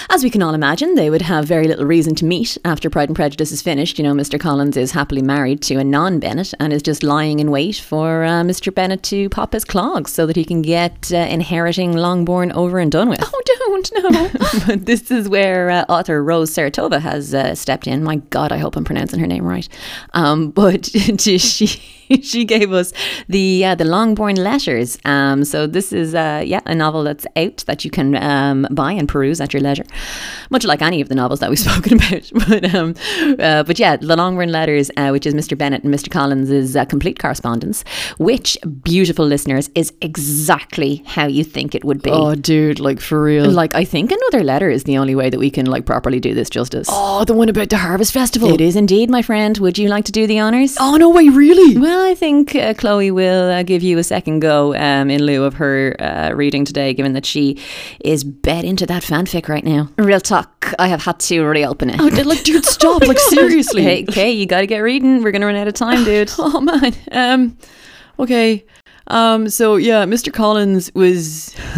As 0.10 0.24
we 0.24 0.30
can 0.30 0.44
all 0.44 0.54
imagine, 0.54 0.96
they 0.96 1.10
would 1.10 1.24
have 1.24 1.46
very 1.46 1.68
little 1.68 1.86
reason 1.86 2.16
to 2.16 2.26
meet 2.26 2.58
after 2.66 2.90
Pride 2.90 3.10
and 3.10 3.16
Prejudice 3.16 3.52
is 3.52 3.62
finished. 3.62 3.98
You 3.98 4.04
know, 4.04 4.14
Mr. 4.14 4.40
Collins 4.40 4.78
is 4.78 4.92
happily 4.92 5.22
married 5.22 5.62
to 5.64 5.76
a 5.76 5.84
non 5.84 6.20
Bennet 6.20 6.54
and 6.60 6.74
is 6.74 6.84
just 6.84 7.02
lying 7.02 7.40
in 7.40 7.50
wait 7.50 7.78
for 7.78 8.24
uh, 8.24 8.44
Mr. 8.44 8.76
Bennet 8.76 9.04
to 9.04 9.30
pop 9.30 9.54
his 9.54 9.66
clogs 9.66 10.12
so 10.12 10.26
that 10.28 10.36
he 10.36 10.46
can 10.46 10.62
get 10.62 11.12
uh, 11.12 11.18
inheriting 11.34 11.94
Longbourn 11.94 12.52
over 12.52 12.80
and 12.80 12.92
done 12.92 13.10
with. 13.10 13.20
Oh, 13.22 13.42
don't, 13.46 13.92
no. 14.12 14.30
but 14.68 14.86
this 14.86 15.12
is 15.12 15.28
where 15.28 15.70
uh, 15.70 15.86
author 15.90 16.24
Rose 16.24 16.52
Saratova 16.52 17.02
has 17.02 17.34
uh, 17.34 17.56
stepped 17.56 17.88
in. 17.88 18.04
My 18.04 18.18
God, 18.18 18.52
I 18.52 18.58
hope 18.58 18.76
I'm 18.76 18.84
pronouncing 18.84 19.20
her 19.20 19.28
name 19.28 19.46
right. 19.46 19.68
Um, 20.14 20.52
but 20.64 20.86
she 21.20 21.40
she 22.22 22.46
gave 22.46 22.72
us 22.72 22.94
the 23.28 23.66
uh, 23.66 23.76
the 23.76 23.86
Longbourn 23.86 24.36
Letters. 24.36 24.98
Um, 25.06 25.44
so 25.44 25.68
this 25.68 25.92
is 25.92 26.14
uh, 26.14 26.44
yeah 26.46 26.62
a 26.66 26.76
novel 26.76 27.04
that's 27.04 27.26
out 27.36 27.64
that 27.68 27.84
you 27.84 27.92
can 27.92 28.16
um, 28.16 28.68
buy 28.72 28.92
and 28.92 29.08
peruse 29.08 29.42
at 29.42 29.54
your 29.54 29.62
leisure, 29.62 29.86
much 30.50 30.66
like 30.66 30.82
any 30.82 31.02
of 31.02 31.10
the 31.10 31.16
novels 31.16 31.40
that 31.40 31.50
we've 31.50 31.60
spoken 31.60 31.94
about. 31.94 32.32
but 32.48 32.76
um, 32.76 32.96
uh, 33.40 33.64
but 33.64 33.80
yeah, 33.80 33.96
the 33.96 34.16
Longbourn 34.16 34.52
Letters, 34.52 34.92
uh, 34.98 35.10
which 35.10 35.26
is 35.26 35.34
Mr. 35.34 35.58
Bennet 35.58 35.84
and 35.84 35.94
Mr. 35.94 36.10
Collins' 36.10 36.76
uh, 36.76 36.86
complete 36.86 37.20
correspondence, 37.20 37.84
which 38.18 38.58
beautiful 38.84 39.26
listeners 39.26 39.70
is 39.76 39.94
exactly 40.02 41.04
how 41.06 41.23
you 41.26 41.44
think 41.44 41.76
it 41.76 41.84
would 41.84 42.02
be. 42.02 42.10
Oh, 42.10 42.36
dude, 42.36 42.80
like 42.80 43.00
for 43.00 43.24
real. 43.24 43.50
Like 43.50 43.76
I 43.76 43.84
think 43.86 44.12
another 44.12 44.44
letter 44.44 44.70
is 44.70 44.84
the 44.84 44.98
only 44.98 45.16
way 45.16 45.30
that 45.30 45.40
we 45.40 45.50
can 45.50 45.66
like 45.66 45.86
properly 45.86 46.20
do 46.20 46.34
this 46.34 46.50
justice. 46.50 46.88
Oh, 46.92 47.24
the 47.26 47.34
one 47.34 47.50
about 47.50 47.70
the 47.70 47.78
Harvest 47.78 48.14
Festival. 48.14 48.54
It 48.54 48.62
is 48.62 48.76
indeed, 48.76 49.10
my 49.10 49.22
friend. 49.22 49.58
Would 49.58 49.78
you 49.78 49.88
like 49.90 50.06
to 50.06 50.12
do 50.12 50.28
the 50.28 50.40
honors? 50.40 50.78
Oh 50.80 50.98
no 50.98 51.10
way, 51.10 51.30
really? 51.30 51.78
Well, 51.78 52.06
I 52.06 52.16
think 52.16 52.56
uh, 52.56 52.74
Chloe 52.74 53.12
will 53.12 53.50
uh, 53.52 53.64
give 53.64 53.84
you 53.84 53.98
a 53.98 54.04
second 54.04 54.40
go 54.40 54.76
um, 54.76 55.10
in 55.10 55.24
lieu 55.24 55.44
of 55.44 55.56
her 55.56 55.96
uh, 56.00 56.32
reading 56.34 56.66
today, 56.66 56.94
given 56.94 57.14
that 57.14 57.26
she 57.26 57.60
is 58.02 58.24
bed 58.24 58.66
into 58.66 58.86
that 58.86 59.04
fanfic 59.04 59.48
right 59.48 59.64
now. 59.64 59.90
Real 59.98 60.20
talk, 60.20 60.74
I 60.80 60.88
have 60.88 61.04
had 61.04 61.20
to 61.22 61.44
reopen 61.44 61.90
it. 61.90 62.00
Oh, 62.00 62.08
like, 62.24 62.44
dude, 62.44 62.66
stop! 62.66 63.02
like, 63.08 63.20
seriously. 63.20 63.84
Hey, 63.84 64.06
okay, 64.10 64.32
you 64.32 64.46
got 64.46 64.62
to 64.62 64.68
get 64.68 64.80
reading. 64.80 65.24
We're 65.24 65.32
gonna 65.32 65.46
run 65.46 65.56
out 65.56 65.68
of 65.68 65.74
time, 65.74 66.04
dude. 66.06 66.32
oh 66.38 66.60
man. 66.62 66.94
Um. 67.12 67.58
Okay. 68.20 68.66
Um, 69.08 69.50
so 69.50 69.76
yeah, 69.76 70.06
Mr. 70.06 70.32
Collins 70.32 70.92
was 70.96 71.54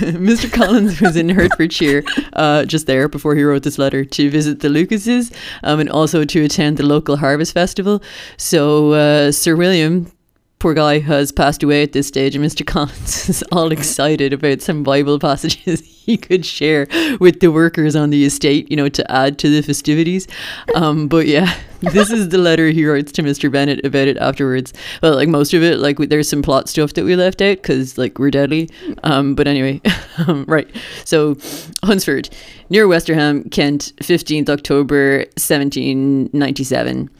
Mr. 0.00 0.52
Collins 0.52 1.00
was 1.00 1.16
in 1.16 1.28
Hertfordshire 1.28 2.04
uh, 2.34 2.64
just 2.64 2.86
there 2.86 3.08
before 3.08 3.34
he 3.34 3.42
wrote 3.42 3.62
this 3.62 3.78
letter 3.78 4.04
to 4.04 4.30
visit 4.30 4.60
the 4.60 4.68
Lucases 4.68 5.32
um, 5.62 5.80
and 5.80 5.90
also 5.90 6.24
to 6.24 6.44
attend 6.44 6.76
the 6.76 6.86
local 6.86 7.16
harvest 7.16 7.52
festival. 7.52 8.02
So 8.36 8.92
uh, 8.92 9.32
Sir 9.32 9.56
William, 9.56 10.10
poor 10.58 10.74
guy, 10.74 10.98
has 10.98 11.30
passed 11.30 11.62
away 11.62 11.82
at 11.82 11.92
this 11.92 12.08
stage, 12.08 12.34
and 12.34 12.44
Mr. 12.44 12.66
Collins 12.66 13.28
is 13.28 13.44
all 13.52 13.70
excited 13.70 14.32
about 14.32 14.60
some 14.60 14.82
Bible 14.82 15.18
passages 15.18 15.80
he 16.08 16.16
could 16.16 16.44
share 16.44 16.86
with 17.20 17.40
the 17.40 17.52
workers 17.52 17.94
on 17.94 18.10
the 18.10 18.24
estate, 18.24 18.70
you 18.70 18.76
know, 18.76 18.88
to 18.88 19.10
add 19.10 19.38
to 19.38 19.50
the 19.50 19.62
festivities. 19.62 20.26
Um, 20.74 21.06
but 21.06 21.26
yeah, 21.26 21.54
this 21.80 22.10
is 22.10 22.30
the 22.30 22.38
letter 22.38 22.70
he 22.70 22.86
writes 22.86 23.12
to 23.12 23.22
Mr. 23.22 23.52
Bennet 23.52 23.84
about 23.84 24.08
it 24.08 24.16
afterwards. 24.16 24.72
Well, 25.02 25.14
like 25.14 25.28
most 25.28 25.52
of 25.54 25.62
it, 25.62 25.78
like 25.78 25.98
there's 25.98 26.28
some 26.28 26.42
plot 26.42 26.68
stuff 26.68 26.94
that 26.94 27.04
we 27.04 27.14
left 27.14 27.42
out 27.42 27.58
because 27.58 27.98
like 27.98 28.18
we're 28.18 28.30
deadly. 28.30 28.70
Um, 29.04 29.34
but 29.34 29.46
anyway, 29.46 29.80
um, 30.26 30.44
right. 30.48 30.68
So 31.04 31.36
Hunsford, 31.84 32.30
near 32.70 32.88
Westerham, 32.88 33.50
Kent, 33.50 33.92
15th 33.98 34.48
October, 34.48 35.18
1797. 35.36 37.10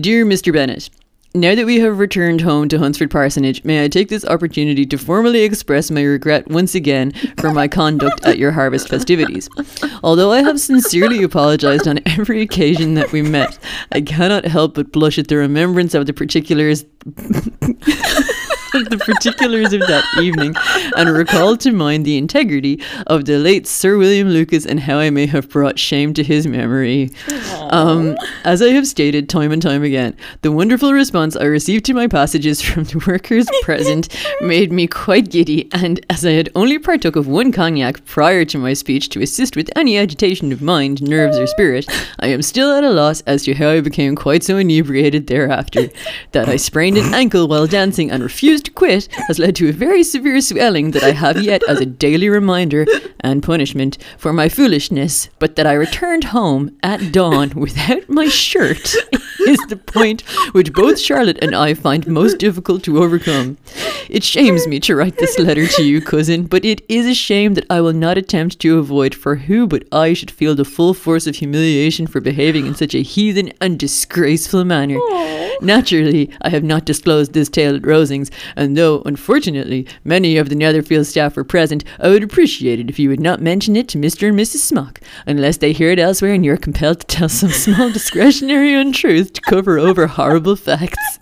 Dear 0.00 0.24
Mr. 0.24 0.52
Bennet. 0.52 0.90
Now 1.34 1.54
that 1.54 1.66
we 1.66 1.78
have 1.80 1.98
returned 1.98 2.40
home 2.40 2.70
to 2.70 2.78
Hunsford 2.78 3.10
Parsonage, 3.10 3.62
may 3.62 3.84
I 3.84 3.88
take 3.88 4.08
this 4.08 4.24
opportunity 4.24 4.86
to 4.86 4.96
formally 4.96 5.42
express 5.42 5.90
my 5.90 6.02
regret 6.02 6.48
once 6.48 6.74
again 6.74 7.12
for 7.38 7.52
my 7.52 7.68
conduct 7.68 8.24
at 8.24 8.38
your 8.38 8.50
harvest 8.50 8.88
festivities. 8.88 9.48
Although 10.02 10.32
I 10.32 10.42
have 10.42 10.58
sincerely 10.58 11.22
apologized 11.22 11.86
on 11.86 12.00
every 12.06 12.40
occasion 12.40 12.94
that 12.94 13.12
we 13.12 13.20
met, 13.20 13.58
I 13.92 14.00
cannot 14.00 14.46
help 14.46 14.74
but 14.74 14.90
blush 14.90 15.18
at 15.18 15.28
the 15.28 15.36
remembrance 15.36 15.92
of 15.92 16.06
the 16.06 16.14
particulars 16.14 16.86
the 18.90 18.98
particulars 18.98 19.72
of 19.72 19.80
that 19.80 20.04
evening 20.20 20.54
and 20.96 21.10
recall 21.10 21.56
to 21.56 21.72
mind 21.72 22.04
the 22.04 22.16
integrity 22.16 22.80
of 23.06 23.24
the 23.24 23.38
late 23.38 23.66
Sir 23.66 23.98
William 23.98 24.28
Lucas 24.28 24.64
and 24.64 24.78
how 24.80 24.98
I 24.98 25.10
may 25.10 25.26
have 25.26 25.48
brought 25.48 25.78
shame 25.78 26.14
to 26.14 26.22
his 26.22 26.46
memory. 26.46 27.10
Um, 27.70 28.16
as 28.44 28.62
I 28.62 28.68
have 28.68 28.86
stated 28.86 29.28
time 29.28 29.52
and 29.52 29.60
time 29.60 29.82
again, 29.82 30.16
the 30.42 30.52
wonderful 30.52 30.92
response 30.92 31.36
I 31.36 31.44
received 31.44 31.84
to 31.86 31.94
my 31.94 32.06
passages 32.06 32.62
from 32.62 32.84
the 32.84 33.02
workers 33.06 33.46
present 33.62 34.08
made 34.40 34.72
me 34.72 34.86
quite 34.86 35.30
giddy, 35.30 35.68
and 35.72 36.04
as 36.08 36.24
I 36.24 36.32
had 36.32 36.50
only 36.54 36.78
partook 36.78 37.16
of 37.16 37.26
one 37.26 37.52
cognac 37.52 38.04
prior 38.04 38.44
to 38.46 38.58
my 38.58 38.72
speech 38.74 39.08
to 39.10 39.22
assist 39.22 39.56
with 39.56 39.70
any 39.76 39.98
agitation 39.98 40.52
of 40.52 40.62
mind, 40.62 41.02
nerves, 41.02 41.38
or 41.38 41.46
spirit, 41.46 41.86
I 42.20 42.28
am 42.28 42.42
still 42.42 42.72
at 42.72 42.84
a 42.84 42.90
loss 42.90 43.22
as 43.22 43.44
to 43.44 43.54
how 43.54 43.70
I 43.70 43.80
became 43.80 44.14
quite 44.14 44.42
so 44.42 44.56
inebriated 44.56 45.26
thereafter. 45.26 45.88
That 46.32 46.48
I 46.48 46.56
sprained 46.56 46.96
an 46.96 47.14
ankle 47.14 47.48
while 47.48 47.66
dancing 47.66 48.10
and 48.10 48.22
refused 48.22 48.67
to 48.68 48.74
quit 48.74 49.08
has 49.28 49.38
led 49.38 49.56
to 49.56 49.68
a 49.68 49.72
very 49.72 50.02
severe 50.02 50.40
swelling 50.40 50.90
that 50.92 51.02
I 51.02 51.12
have 51.12 51.42
yet 51.42 51.62
as 51.68 51.80
a 51.80 51.86
daily 51.86 52.28
reminder 52.28 52.86
and 53.20 53.42
punishment 53.42 53.98
for 54.18 54.32
my 54.32 54.48
foolishness, 54.48 55.28
but 55.38 55.56
that 55.56 55.66
I 55.66 55.72
returned 55.72 56.24
home 56.24 56.76
at 56.82 57.12
dawn 57.12 57.50
without 57.50 58.08
my 58.08 58.28
shirt 58.28 58.94
is 59.48 59.58
the 59.68 59.76
point 59.76 60.22
which 60.52 60.72
both 60.72 60.98
Charlotte 60.98 61.38
and 61.42 61.54
I 61.54 61.74
find 61.74 62.06
most 62.06 62.38
difficult 62.38 62.82
to 62.84 63.02
overcome. 63.02 63.58
It 64.08 64.22
shames 64.24 64.66
me 64.66 64.80
to 64.80 64.94
write 64.94 65.16
this 65.18 65.38
letter 65.38 65.66
to 65.66 65.82
you, 65.82 66.00
cousin, 66.00 66.46
but 66.46 66.64
it 66.64 66.82
is 66.88 67.06
a 67.06 67.14
shame 67.14 67.54
that 67.54 67.66
I 67.70 67.80
will 67.80 67.92
not 67.92 68.18
attempt 68.18 68.58
to 68.60 68.78
avoid, 68.78 69.14
for 69.14 69.36
who 69.36 69.66
but 69.66 69.84
I 69.92 70.12
should 70.12 70.30
feel 70.30 70.54
the 70.54 70.64
full 70.64 70.94
force 70.94 71.26
of 71.26 71.36
humiliation 71.36 72.06
for 72.06 72.20
behaving 72.20 72.66
in 72.66 72.74
such 72.74 72.94
a 72.94 73.02
heathen 73.02 73.52
and 73.60 73.78
disgraceful 73.78 74.64
manner. 74.64 74.96
Aww. 74.96 75.60
Naturally, 75.60 76.30
I 76.42 76.50
have 76.50 76.62
not 76.62 76.84
disclosed 76.84 77.32
this 77.32 77.48
tale 77.48 77.74
at 77.74 77.82
Rosings, 77.82 78.30
and 78.54 78.76
though, 78.76 79.02
unfortunately, 79.04 79.86
many 80.04 80.36
of 80.36 80.48
the 80.48 80.54
Netherfield 80.54 81.06
staff 81.06 81.36
were 81.36 81.44
present, 81.44 81.84
I 81.98 82.08
would 82.08 82.22
appreciate 82.22 82.78
it 82.78 82.88
if 82.88 82.98
you 82.98 83.08
would 83.08 83.20
not 83.20 83.42
mention 83.42 83.74
it 83.74 83.88
to 83.88 83.98
Mr. 83.98 84.28
and 84.28 84.38
Mrs. 84.38 84.58
Smock, 84.58 85.00
unless 85.26 85.56
they 85.56 85.72
hear 85.72 85.90
it 85.90 85.98
elsewhere 85.98 86.32
and 86.32 86.44
you 86.44 86.52
are 86.52 86.58
compelled 86.58 87.00
to 87.00 87.06
tell 87.06 87.28
some 87.28 87.50
small 87.50 87.90
discretionary 87.90 88.74
untruth 88.74 89.37
to 89.38 89.50
cover 89.50 89.78
over 89.78 90.06
horrible 90.06 90.56
facts. 90.56 91.18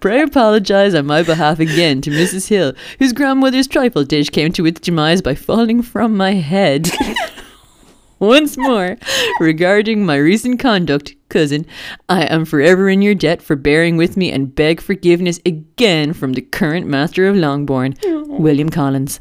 Pray 0.00 0.22
apologise 0.22 0.94
on 0.94 1.06
my 1.06 1.22
behalf 1.22 1.60
again 1.60 2.00
to 2.02 2.10
Mrs. 2.10 2.48
Hill, 2.48 2.72
whose 2.98 3.12
grandmother's 3.12 3.68
trifle 3.68 4.04
dish 4.04 4.30
came 4.30 4.52
to 4.52 4.66
its 4.66 4.80
demise 4.80 5.22
by 5.22 5.34
falling 5.34 5.82
from 5.82 6.16
my 6.16 6.32
head. 6.32 6.90
Once 8.18 8.56
more, 8.56 8.96
regarding 9.40 10.06
my 10.06 10.16
recent 10.16 10.60
conduct, 10.60 11.16
cousin, 11.28 11.66
I 12.08 12.22
am 12.22 12.44
forever 12.44 12.88
in 12.88 13.02
your 13.02 13.16
debt 13.16 13.42
for 13.42 13.56
bearing 13.56 13.96
with 13.96 14.16
me 14.16 14.30
and 14.30 14.54
beg 14.54 14.80
forgiveness 14.80 15.40
again 15.44 16.12
from 16.12 16.34
the 16.34 16.40
current 16.40 16.86
master 16.86 17.26
of 17.26 17.34
Longbourn, 17.34 17.96
William 18.04 18.68
Collins. 18.68 19.18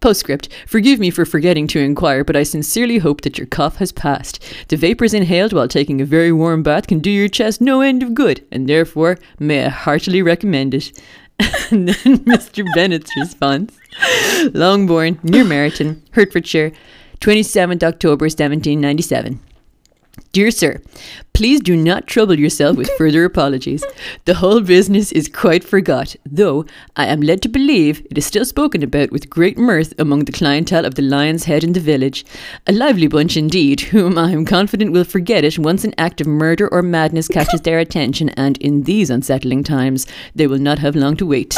Postscript 0.00 0.48
Forgive 0.66 0.98
me 0.98 1.10
for 1.10 1.24
forgetting 1.24 1.66
to 1.68 1.80
inquire, 1.80 2.24
but 2.24 2.36
I 2.36 2.42
sincerely 2.42 2.98
hope 2.98 3.22
that 3.22 3.38
your 3.38 3.46
cough 3.46 3.76
has 3.76 3.92
passed. 3.92 4.42
The 4.68 4.76
vapours 4.76 5.14
inhaled 5.14 5.52
while 5.52 5.68
taking 5.68 6.00
a 6.00 6.04
very 6.04 6.32
warm 6.32 6.62
bath 6.62 6.86
can 6.86 7.00
do 7.00 7.10
your 7.10 7.28
chest 7.28 7.60
no 7.60 7.80
end 7.80 8.02
of 8.02 8.14
good, 8.14 8.44
and 8.50 8.68
therefore 8.68 9.18
may 9.38 9.64
I 9.64 9.68
heartily 9.68 10.22
recommend 10.22 10.74
it. 10.74 10.92
and 11.70 11.88
then 11.88 12.18
Mr. 12.24 12.64
Bennet's 12.74 13.10
response 13.18 13.76
Longbourn, 14.54 15.18
near 15.22 15.44
Meryton, 15.44 16.00
Hertfordshire, 16.12 16.72
27th 17.20 17.82
October 17.82 18.24
1797. 18.24 19.40
Dear 20.32 20.50
Sir, 20.50 20.82
please 21.36 21.60
do 21.60 21.76
not 21.76 22.06
trouble 22.06 22.38
yourself 22.38 22.78
with 22.78 22.90
further 22.96 23.22
apologies. 23.22 23.84
The 24.24 24.36
whole 24.36 24.62
business 24.62 25.12
is 25.12 25.28
quite 25.28 25.62
forgot, 25.62 26.16
though 26.24 26.64
I 26.96 27.04
am 27.08 27.20
led 27.20 27.42
to 27.42 27.50
believe 27.50 28.00
it 28.10 28.16
is 28.16 28.24
still 28.24 28.46
spoken 28.46 28.82
about 28.82 29.12
with 29.12 29.28
great 29.28 29.58
mirth 29.58 29.92
among 29.98 30.24
the 30.24 30.32
clientele 30.32 30.86
of 30.86 30.94
the 30.94 31.02
Lion's 31.02 31.44
Head 31.44 31.62
in 31.62 31.74
the 31.74 31.80
village. 31.80 32.24
A 32.66 32.72
lively 32.72 33.06
bunch 33.06 33.36
indeed, 33.36 33.82
whom 33.82 34.16
I 34.16 34.30
am 34.30 34.46
confident 34.46 34.92
will 34.92 35.04
forget 35.04 35.44
it 35.44 35.58
once 35.58 35.84
an 35.84 35.92
act 35.98 36.22
of 36.22 36.26
murder 36.26 36.68
or 36.72 36.80
madness 36.80 37.28
catches 37.28 37.60
their 37.60 37.80
attention, 37.80 38.30
and 38.30 38.56
in 38.56 38.84
these 38.84 39.10
unsettling 39.10 39.62
times 39.62 40.06
they 40.34 40.46
will 40.46 40.58
not 40.58 40.78
have 40.78 40.96
long 40.96 41.18
to 41.18 41.26
wait. 41.26 41.50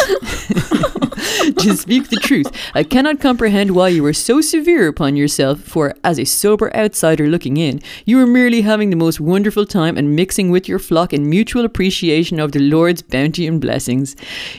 to 1.58 1.76
speak 1.76 2.08
the 2.08 2.20
truth, 2.20 2.50
I 2.74 2.82
cannot 2.82 3.20
comprehend 3.20 3.70
why 3.70 3.88
you 3.88 4.04
are 4.06 4.12
so 4.12 4.40
severe 4.40 4.88
upon 4.88 5.14
yourself, 5.14 5.60
for 5.60 5.94
as 6.02 6.18
a 6.18 6.24
sober 6.24 6.74
outsider 6.76 7.28
looking 7.28 7.56
in, 7.56 7.80
you 8.04 8.20
are 8.20 8.26
merely 8.26 8.62
having 8.62 8.90
the 8.90 8.96
most 8.96 9.20
wonderful 9.20 9.67
time 9.68 9.96
and 9.96 10.16
mixing 10.16 10.50
with 10.50 10.68
your 10.68 10.78
flock 10.78 11.12
in 11.12 11.28
mutual 11.28 11.64
appreciation 11.64 12.40
of 12.40 12.52
the 12.52 12.58
Lord's 12.58 13.02
bounty 13.02 13.46
and 13.46 13.60
blessings. 13.60 14.16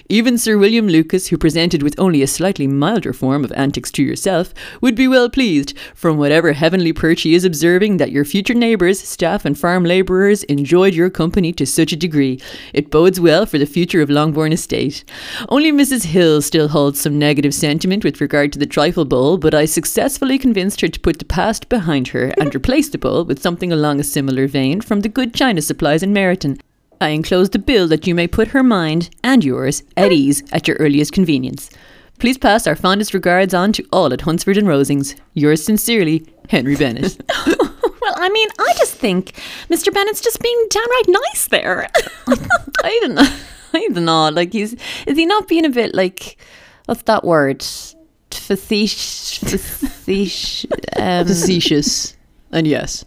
Even 0.07 0.37
Sir 0.37 0.57
William 0.57 0.87
Lucas, 0.87 1.27
who 1.27 1.37
presented 1.37 1.83
with 1.83 1.99
only 1.99 2.21
a 2.21 2.27
slightly 2.27 2.67
milder 2.67 3.13
form 3.13 3.43
of 3.43 3.51
antics 3.53 3.91
to 3.91 4.03
yourself, 4.03 4.53
would 4.81 4.95
be 4.95 5.07
well 5.07 5.29
pleased, 5.29 5.77
from 5.95 6.17
whatever 6.17 6.53
heavenly 6.53 6.93
perch 6.93 7.23
he 7.23 7.33
is 7.33 7.43
observing, 7.43 7.97
that 7.97 8.11
your 8.11 8.25
future 8.25 8.53
neighbours, 8.53 8.99
staff, 8.99 9.45
and 9.45 9.57
farm 9.57 9.83
labourers 9.83 10.43
enjoyed 10.43 10.93
your 10.93 11.09
company 11.09 11.51
to 11.53 11.65
such 11.65 11.91
a 11.91 11.97
degree. 11.97 12.39
It 12.73 12.91
bodes 12.91 13.19
well 13.19 13.45
for 13.45 13.57
the 13.57 13.65
future 13.65 14.01
of 14.01 14.09
Longbourn 14.09 14.53
Estate. 14.53 15.03
Only 15.49 15.71
Mrs. 15.71 16.05
Hill 16.05 16.41
still 16.41 16.67
holds 16.67 16.99
some 16.99 17.17
negative 17.17 17.53
sentiment 17.53 18.03
with 18.03 18.21
regard 18.21 18.53
to 18.53 18.59
the 18.59 18.65
trifle 18.65 19.05
bowl, 19.05 19.37
but 19.37 19.53
I 19.53 19.65
successfully 19.65 20.37
convinced 20.37 20.81
her 20.81 20.87
to 20.87 20.99
put 20.99 21.19
the 21.19 21.25
past 21.25 21.69
behind 21.69 22.09
her 22.09 22.33
and 22.37 22.53
replace 22.53 22.89
the 22.89 22.97
bowl 22.97 23.25
with 23.25 23.41
something 23.41 23.71
along 23.71 23.99
a 23.99 24.03
similar 24.03 24.47
vein 24.47 24.81
from 24.81 24.98
the 25.01 25.09
good 25.09 25.33
china 25.33 25.61
supplies 25.61 26.03
in 26.03 26.13
Meryton. 26.13 26.59
I 27.01 27.09
enclosed 27.09 27.55
a 27.55 27.59
bill 27.59 27.87
that 27.87 28.07
you 28.07 28.13
may 28.13 28.27
put 28.27 28.49
her 28.49 28.63
mind 28.63 29.09
and 29.23 29.43
yours 29.43 29.83
at 29.95 30.11
ease 30.11 30.43
at 30.51 30.67
your 30.67 30.77
earliest 30.77 31.13
convenience. 31.13 31.69
Please 32.19 32.37
pass 32.37 32.67
our 32.67 32.75
fondest 32.75 33.13
regards 33.13 33.53
on 33.53 33.71
to 33.73 33.85
all 33.93 34.11
at 34.11 34.21
Hunsford 34.21 34.57
and 34.57 34.67
Rosings. 34.67 35.17
Yours 35.33 35.63
sincerely, 35.63 36.27
Henry 36.49 36.75
Bennet. 36.75 37.19
Well, 38.01 38.13
I 38.15 38.29
mean, 38.29 38.47
I 38.57 38.73
just 38.77 38.95
think 38.95 39.33
Mr. 39.69 39.93
Bennet's 39.93 40.21
just 40.21 40.41
being 40.41 40.67
downright 40.69 41.07
nice 41.09 41.47
there. 41.49 41.87
I 42.83 42.97
don't 43.01 43.15
know. 43.15 43.21
I 43.73 43.87
don't 43.93 44.05
know. 44.05 44.29
Like 44.29 44.53
he's 44.53 44.75
is 45.05 45.17
he 45.17 45.25
not 45.25 45.47
being 45.47 45.65
a 45.65 45.69
bit 45.69 45.93
like 45.93 46.37
what's 46.85 47.03
that 47.03 47.23
word? 47.23 47.61
Facetious. 48.31 49.37
Facetious. 49.37 50.65
Um, 50.95 51.27
Facetious. 51.27 52.15
And 52.51 52.65
yes. 52.65 53.05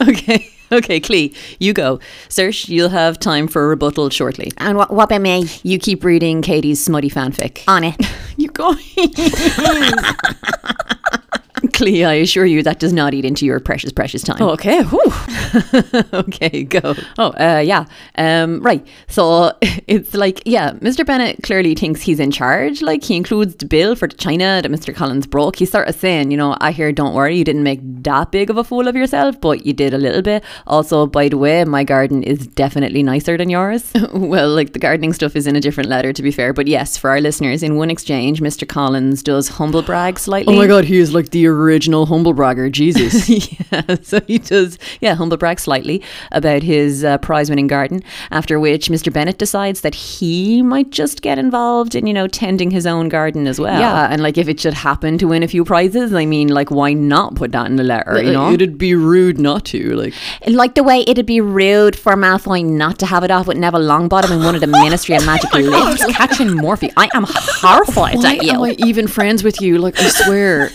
okay. 0.00 0.49
Okay, 0.72 1.00
Clee, 1.00 1.34
you 1.58 1.72
go. 1.72 1.98
Serge, 2.28 2.68
you'll 2.68 2.90
have 2.90 3.18
time 3.18 3.48
for 3.48 3.64
a 3.64 3.68
rebuttal 3.68 4.08
shortly. 4.08 4.52
and 4.58 4.78
what, 4.78 4.92
what 4.92 5.04
about 5.04 5.20
me? 5.20 5.46
You 5.64 5.80
keep 5.80 6.04
reading 6.04 6.42
Katie's 6.42 6.82
smutty 6.82 7.10
fanfic. 7.10 7.64
On 7.68 7.82
it. 7.84 7.96
You 8.36 8.48
go. 8.52 8.74
Clee, 11.68 12.04
I 12.04 12.14
assure 12.14 12.44
you 12.44 12.62
that 12.62 12.78
does 12.78 12.92
not 12.92 13.14
eat 13.14 13.24
into 13.24 13.46
your 13.46 13.60
precious, 13.60 13.92
precious 13.92 14.22
time. 14.22 14.42
Okay. 14.42 14.82
Okay, 16.12 16.64
go. 16.64 16.94
Oh, 17.18 17.30
uh, 17.32 17.62
yeah. 17.64 17.86
Um, 18.16 18.60
right. 18.60 18.86
So 19.08 19.52
it's 19.86 20.14
like, 20.14 20.42
yeah, 20.44 20.72
Mr. 20.74 21.04
Bennet 21.04 21.42
clearly 21.42 21.74
thinks 21.74 22.02
he's 22.02 22.20
in 22.20 22.30
charge. 22.30 22.82
Like, 22.82 23.02
he 23.02 23.16
includes 23.16 23.56
the 23.56 23.66
bill 23.66 23.94
for 23.96 24.08
the 24.08 24.16
China 24.16 24.60
that 24.62 24.70
Mr. 24.70 24.94
Collins 24.94 25.26
broke. 25.26 25.56
He's 25.56 25.70
sort 25.70 25.88
of 25.88 25.94
saying, 25.94 26.30
you 26.30 26.36
know, 26.36 26.56
I 26.60 26.72
hear, 26.72 26.92
don't 26.92 27.14
worry, 27.14 27.36
you 27.36 27.44
didn't 27.44 27.62
make 27.62 27.80
that 28.02 28.30
big 28.30 28.50
of 28.50 28.56
a 28.56 28.64
fool 28.64 28.86
of 28.88 28.94
yourself, 28.96 29.40
but 29.40 29.66
you 29.66 29.72
did 29.72 29.92
a 29.94 29.98
little 29.98 30.22
bit. 30.22 30.44
Also, 30.66 31.06
by 31.06 31.28
the 31.28 31.38
way, 31.38 31.64
my 31.64 31.84
garden 31.84 32.22
is 32.22 32.46
definitely 32.46 33.02
nicer 33.02 33.36
than 33.36 33.50
yours. 33.50 33.90
well, 34.12 34.48
like, 34.50 34.72
the 34.72 34.78
gardening 34.78 35.12
stuff 35.12 35.34
is 35.36 35.46
in 35.46 35.56
a 35.56 35.60
different 35.60 35.88
letter, 35.88 36.12
to 36.12 36.22
be 36.22 36.30
fair. 36.30 36.52
But 36.52 36.68
yes, 36.68 36.96
for 36.96 37.10
our 37.10 37.20
listeners, 37.20 37.62
in 37.62 37.76
one 37.76 37.90
exchange, 37.90 38.40
Mr. 38.40 38.68
Collins 38.68 39.22
does 39.22 39.48
humble 39.48 39.82
brag 39.82 40.18
slightly. 40.18 40.54
Oh 40.54 40.56
my 40.56 40.66
god, 40.66 40.84
he 40.84 40.98
is 40.98 41.12
like 41.12 41.30
the 41.30 41.46
original 41.50 42.06
Humblebragger. 42.06 42.70
Jesus. 42.70 43.28
yeah, 43.72 43.96
so 44.02 44.20
he 44.26 44.38
does, 44.38 44.78
yeah, 45.00 45.14
humble 45.14 45.36
brag 45.36 45.60
slightly 45.60 46.02
about 46.32 46.62
his 46.62 47.04
uh, 47.04 47.18
prize 47.18 47.48
winning 47.50 47.66
garden. 47.66 48.02
After 48.30 48.58
which 48.58 48.88
Mr. 48.88 49.12
Bennet 49.12 49.38
decides 49.38 49.82
that 49.82 49.94
he 49.94 50.62
might 50.62 50.90
just 50.90 51.22
get 51.22 51.38
involved 51.38 51.94
in, 51.94 52.06
you 52.06 52.14
know, 52.14 52.26
tending 52.26 52.70
his 52.70 52.86
own 52.86 53.08
garden 53.08 53.46
as 53.46 53.60
well. 53.60 53.78
Yeah, 53.78 54.08
and 54.10 54.22
like 54.22 54.38
if 54.38 54.48
it 54.48 54.60
should 54.60 54.74
happen 54.74 55.18
to 55.18 55.26
win 55.26 55.42
a 55.42 55.48
few 55.48 55.64
prizes, 55.64 56.12
I 56.12 56.26
mean, 56.26 56.48
like 56.48 56.70
why 56.70 56.92
not 56.92 57.34
put 57.34 57.52
that 57.52 57.66
in 57.66 57.76
the 57.76 57.84
letter, 57.84 58.22
you 58.22 58.32
know? 58.32 58.52
It'd 58.52 58.78
be 58.78 58.94
rude 58.94 59.38
not 59.38 59.64
to. 59.66 59.94
Like, 59.94 60.14
Like 60.46 60.74
the 60.74 60.82
way 60.82 61.04
it'd 61.06 61.26
be 61.26 61.40
rude 61.40 61.96
for 61.96 62.14
Malfoy 62.14 62.64
not 62.64 62.98
to 63.00 63.06
have 63.06 63.24
it 63.24 63.30
off 63.30 63.46
with 63.46 63.56
Neville 63.56 63.80
Longbottom 63.80 64.30
in 64.30 64.42
one 64.44 64.54
of 64.54 64.60
the 64.60 64.66
Ministry 64.66 65.14
of 65.14 65.24
Magic 65.26 65.52
lifts 65.54 66.04
catching 66.16 66.48
Morphe. 66.48 66.90
I 66.96 67.08
am 67.14 67.24
horrified 67.28 68.16
why 68.16 68.36
at 68.36 68.42
you. 68.42 68.52
am 68.52 68.62
I 68.62 68.74
even 68.78 69.06
friends 69.06 69.42
with 69.44 69.60
you? 69.60 69.78
Like, 69.78 69.98
I 70.00 70.08
swear. 70.08 70.70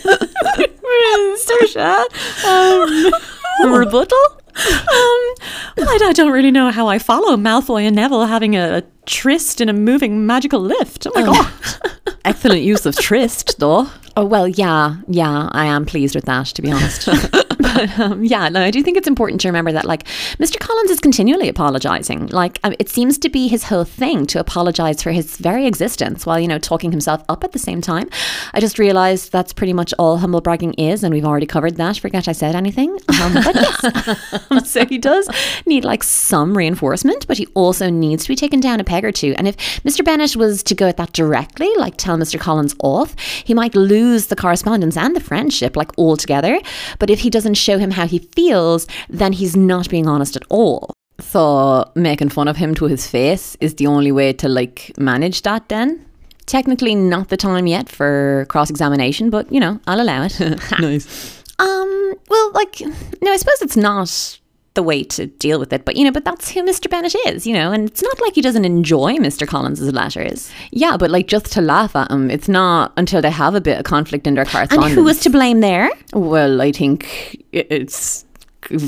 Um, 2.45 3.73
rebuttal? 3.73 4.17
Um, 4.57 5.35
I, 5.77 5.99
I 6.05 6.13
don't 6.13 6.31
really 6.31 6.51
know 6.51 6.71
how 6.71 6.87
I 6.87 6.97
follow 6.99 7.35
Malfoy 7.35 7.83
and 7.83 7.95
Neville 7.95 8.25
having 8.25 8.55
a, 8.55 8.77
a 8.77 8.83
tryst 9.05 9.59
in 9.59 9.67
a 9.69 9.73
moving 9.73 10.25
magical 10.25 10.59
lift. 10.61 11.07
Oh 11.07 11.11
my 11.13 11.23
god. 11.23 12.15
Excellent 12.25 12.61
use 12.61 12.85
of 12.85 12.95
tryst, 12.95 13.59
though. 13.59 13.87
Oh 14.17 14.25
well, 14.25 14.47
yeah, 14.47 14.95
yeah, 15.07 15.49
I 15.51 15.65
am 15.65 15.85
pleased 15.85 16.15
with 16.15 16.25
that, 16.25 16.47
to 16.47 16.61
be 16.61 16.71
honest. 16.71 17.07
but 17.59 17.99
um, 17.99 18.23
yeah, 18.23 18.49
no, 18.49 18.61
I 18.61 18.71
do 18.71 18.81
think 18.83 18.97
it's 18.97 19.07
important 19.07 19.41
to 19.41 19.47
remember 19.47 19.71
that, 19.71 19.85
like, 19.85 20.03
Mr. 20.37 20.59
Collins 20.59 20.91
is 20.91 20.99
continually 20.99 21.49
apologizing. 21.49 22.27
Like, 22.27 22.59
um, 22.63 22.73
it 22.79 22.89
seems 22.89 23.17
to 23.19 23.29
be 23.29 23.47
his 23.47 23.63
whole 23.63 23.83
thing 23.83 24.25
to 24.27 24.39
apologize 24.39 25.01
for 25.01 25.11
his 25.11 25.37
very 25.37 25.65
existence, 25.65 26.25
while 26.25 26.39
you 26.39 26.47
know 26.47 26.59
talking 26.59 26.91
himself 26.91 27.23
up 27.29 27.43
at 27.43 27.51
the 27.51 27.59
same 27.59 27.81
time. 27.81 28.09
I 28.53 28.59
just 28.59 28.79
realized 28.79 29.31
that's 29.31 29.53
pretty 29.53 29.73
much 29.73 29.93
all 29.99 30.17
humble 30.17 30.41
bragging 30.41 30.73
is, 30.73 31.03
and 31.03 31.13
we've 31.13 31.25
already 31.25 31.45
covered 31.45 31.77
that. 31.77 31.97
Forget 31.97 32.27
I 32.27 32.31
said 32.31 32.55
anything. 32.55 32.91
Um, 33.21 33.33
but 33.33 33.55
yes, 33.55 34.69
so 34.69 34.85
he 34.85 34.97
does 34.97 35.29
need 35.65 35.85
like 35.85 36.03
some 36.03 36.57
reinforcement, 36.57 37.27
but 37.27 37.37
he 37.37 37.47
also 37.53 37.89
needs 37.89 38.23
to 38.23 38.29
be 38.29 38.35
taken 38.35 38.59
down 38.59 38.79
a 38.79 38.83
peg 38.83 39.05
or 39.05 39.11
two. 39.11 39.33
And 39.37 39.47
if 39.47 39.55
Mr. 39.83 40.03
Bennet 40.03 40.35
was 40.35 40.63
to 40.63 40.75
go 40.75 40.87
at 40.87 40.97
that 40.97 41.13
directly, 41.13 41.69
like 41.77 41.97
tell 41.97 42.17
Mr. 42.17 42.39
Collins 42.39 42.75
off, 42.79 43.17
he 43.19 43.53
might 43.53 43.75
lose 43.75 44.27
the 44.27 44.35
correspondence 44.35 44.97
and 44.97 45.15
the 45.15 45.19
friendship 45.19 45.75
like 45.75 45.91
altogether. 45.97 46.59
But 46.99 47.09
if 47.09 47.19
he 47.19 47.29
doesn't 47.29 47.44
show 47.53 47.77
him 47.77 47.91
how 47.91 48.07
he 48.07 48.19
feels, 48.19 48.87
then 49.09 49.33
he's 49.33 49.55
not 49.55 49.89
being 49.89 50.07
honest 50.07 50.35
at 50.35 50.43
all. 50.49 50.93
So 51.19 51.89
making 51.95 52.29
fun 52.29 52.47
of 52.47 52.57
him 52.57 52.75
to 52.75 52.85
his 52.85 53.07
face 53.07 53.55
is 53.61 53.75
the 53.75 53.87
only 53.87 54.11
way 54.11 54.33
to 54.33 54.49
like 54.49 54.91
manage 54.97 55.43
that 55.43 55.69
then? 55.69 56.05
Technically, 56.45 56.93
not 56.93 57.29
the 57.29 57.37
time 57.37 57.67
yet 57.67 57.89
for 57.89 58.45
cross 58.49 58.69
examination, 58.69 59.29
but 59.29 59.51
you 59.51 59.59
know, 59.59 59.79
I'll 59.87 60.01
allow 60.01 60.23
it. 60.23 60.39
nice. 60.79 61.43
um, 61.59 62.13
well, 62.29 62.51
like, 62.51 62.81
no, 63.21 63.31
I 63.31 63.37
suppose 63.37 63.61
it's 63.61 63.77
not 63.77 64.39
the 64.75 64.83
way 64.83 65.03
to 65.03 65.25
deal 65.25 65.59
with 65.59 65.73
it, 65.73 65.83
but 65.85 65.95
you 65.95 66.03
know, 66.03 66.11
but 66.11 66.23
that's 66.23 66.51
who 66.51 66.61
Mr. 66.63 66.89
Bennet 66.89 67.15
is, 67.27 67.47
you 67.47 67.53
know, 67.53 67.71
and 67.71 67.89
it's 67.89 68.03
not 68.03 68.19
like 68.21 68.35
he 68.35 68.41
doesn't 68.41 68.63
enjoy 68.65 69.15
Mr. 69.15 69.47
Collins's 69.47 69.91
letters. 69.91 70.51
Yeah, 70.71 70.95
but 70.97 71.09
like 71.09 71.27
just 71.27 71.51
to 71.53 71.61
laugh 71.61 71.95
at 71.95 72.11
him, 72.11 72.29
it's 72.29 72.47
not 72.47 72.93
until 72.97 73.21
they 73.21 73.31
have 73.31 73.55
a 73.55 73.61
bit 73.61 73.79
of 73.79 73.85
conflict 73.85 74.27
in 74.27 74.35
their 74.35 74.43
And 74.43 74.51
correspondence. 74.51 74.93
who 74.93 75.03
was 75.03 75.19
to 75.21 75.29
blame 75.29 75.61
there? 75.61 75.89
Well, 76.13 76.61
I 76.61 76.71
think 76.71 77.43
it's 77.51 78.25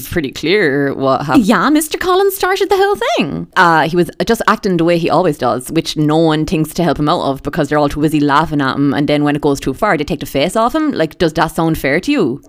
pretty 0.10 0.32
clear 0.32 0.94
what 0.94 1.26
happened. 1.26 1.46
Yeah, 1.46 1.70
Mr. 1.70 2.00
Collins 2.00 2.36
started 2.36 2.68
the 2.70 2.76
whole 2.78 2.96
thing. 2.96 3.48
Uh, 3.56 3.88
he 3.88 3.96
was 3.96 4.10
just 4.26 4.42
acting 4.48 4.78
the 4.78 4.84
way 4.84 4.98
he 4.98 5.10
always 5.10 5.38
does, 5.38 5.72
which 5.72 5.96
no 5.96 6.18
one 6.18 6.46
thinks 6.46 6.74
to 6.74 6.84
help 6.84 7.00
him 7.00 7.08
out 7.08 7.22
of 7.30 7.44
because 7.44 7.70
they're 7.70 7.78
all 7.78 7.88
too 7.90 8.02
busy 8.02 8.20
laughing 8.20 8.60
at 8.60 8.76
him. 8.76 8.94
And 8.94 9.08
then 9.08 9.24
when 9.24 9.36
it 9.36 9.42
goes 9.42 9.60
too 9.60 9.74
far, 9.74 9.96
they 9.96 10.04
take 10.04 10.20
the 10.20 10.26
face 10.26 10.56
off 10.56 10.74
him. 10.76 10.92
Like, 10.92 11.18
does 11.20 11.34
that 11.34 11.48
sound 11.52 11.78
fair 11.78 12.00
to 12.02 12.12
you? 12.12 12.42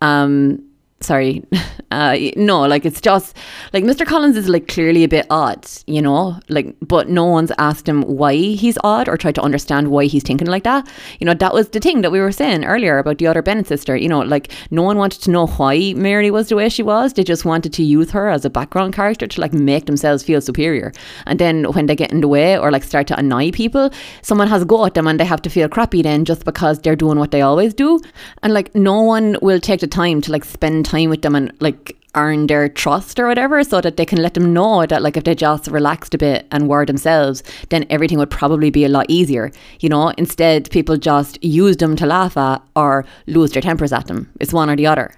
Um, 0.00 0.62
sorry 1.00 1.44
uh 1.90 2.16
no 2.36 2.62
like 2.62 2.86
it's 2.86 3.00
just 3.00 3.36
like 3.72 3.84
mr 3.84 4.06
collins 4.06 4.36
is 4.36 4.48
like 4.48 4.68
clearly 4.68 5.04
a 5.04 5.08
bit 5.08 5.26
odd 5.28 5.64
you 5.86 6.00
know? 6.00 6.38
Like 6.48 6.76
but 6.80 7.08
no 7.08 7.24
one's 7.24 7.52
asked 7.58 7.88
him 7.88 8.02
why 8.02 8.34
he's 8.34 8.78
odd 8.84 9.08
or 9.08 9.16
tried 9.16 9.34
to 9.36 9.42
understand 9.42 9.88
why 9.88 10.06
he's 10.06 10.22
thinking 10.22 10.46
like 10.46 10.64
that. 10.64 10.88
You 11.20 11.26
know 11.26 11.34
that 11.34 11.54
was 11.54 11.68
the 11.68 11.80
thing 11.80 12.02
that 12.02 12.12
we 12.12 12.20
were 12.20 12.32
saying 12.32 12.64
earlier 12.64 12.98
about 12.98 13.18
the 13.18 13.26
other 13.26 13.42
bennet 13.42 13.66
sister. 13.66 13.96
You 13.96 14.08
know 14.08 14.20
like 14.20 14.52
no 14.70 14.82
one 14.82 14.98
wanted 14.98 15.22
to 15.22 15.30
know 15.30 15.46
why 15.46 15.94
mary 15.94 16.30
was 16.30 16.48
the 16.48 16.56
way 16.56 16.68
she 16.68 16.82
was. 16.82 17.12
They 17.12 17.24
just 17.24 17.44
wanted 17.44 17.72
to 17.74 17.82
use 17.82 18.10
her 18.10 18.28
as 18.28 18.44
a 18.44 18.50
background 18.50 18.94
character 18.94 19.26
to 19.26 19.40
like 19.40 19.52
make 19.52 19.86
themselves 19.86 20.22
feel 20.22 20.40
superior. 20.40 20.92
And 21.26 21.38
then 21.38 21.64
when 21.72 21.86
they 21.86 21.96
get 21.96 22.12
in 22.12 22.20
the 22.20 22.28
way 22.28 22.58
or 22.58 22.70
like 22.70 22.84
start 22.84 23.06
to 23.08 23.18
annoy 23.18 23.50
people 23.50 23.90
someone 24.22 24.48
has 24.48 24.62
a 24.62 24.64
go 24.64 24.84
at 24.84 24.94
them 24.94 25.06
and 25.06 25.20
they 25.20 25.24
have 25.24 25.42
to 25.42 25.50
feel 25.50 25.68
crappy 25.68 26.02
then 26.02 26.24
just 26.24 26.44
because 26.44 26.80
they're 26.80 26.96
doing 26.96 27.18
what 27.18 27.30
they 27.30 27.42
always 27.42 27.74
do. 27.74 28.00
And 28.42 28.54
like 28.54 28.74
no 28.74 29.00
one 29.02 29.36
will 29.42 29.60
take 29.60 29.80
the 29.80 29.86
time 29.86 30.20
to 30.22 30.32
like 30.32 30.44
spend 30.44 30.83
time 30.84 31.10
with 31.10 31.22
them 31.22 31.34
and 31.34 31.52
like 31.60 31.96
earn 32.14 32.46
their 32.46 32.68
trust 32.68 33.18
or 33.18 33.26
whatever 33.26 33.64
so 33.64 33.80
that 33.80 33.96
they 33.96 34.06
can 34.06 34.22
let 34.22 34.34
them 34.34 34.52
know 34.52 34.86
that 34.86 35.02
like 35.02 35.16
if 35.16 35.24
they 35.24 35.34
just 35.34 35.66
relaxed 35.66 36.14
a 36.14 36.18
bit 36.18 36.46
and 36.52 36.68
were 36.68 36.86
themselves 36.86 37.42
then 37.70 37.84
everything 37.90 38.18
would 38.18 38.30
probably 38.30 38.70
be 38.70 38.84
a 38.84 38.88
lot 38.88 39.06
easier 39.08 39.50
you 39.80 39.88
know? 39.88 40.10
Instead 40.16 40.70
people 40.70 40.96
just 40.96 41.42
use 41.42 41.76
them 41.78 41.96
to 41.96 42.06
laugh 42.06 42.36
at 42.36 42.62
or 42.76 43.04
lose 43.26 43.52
their 43.52 43.62
tempers 43.62 43.92
at 43.92 44.06
them. 44.06 44.30
It's 44.40 44.52
one 44.52 44.70
or 44.70 44.76
the 44.76 44.86
other. 44.86 45.14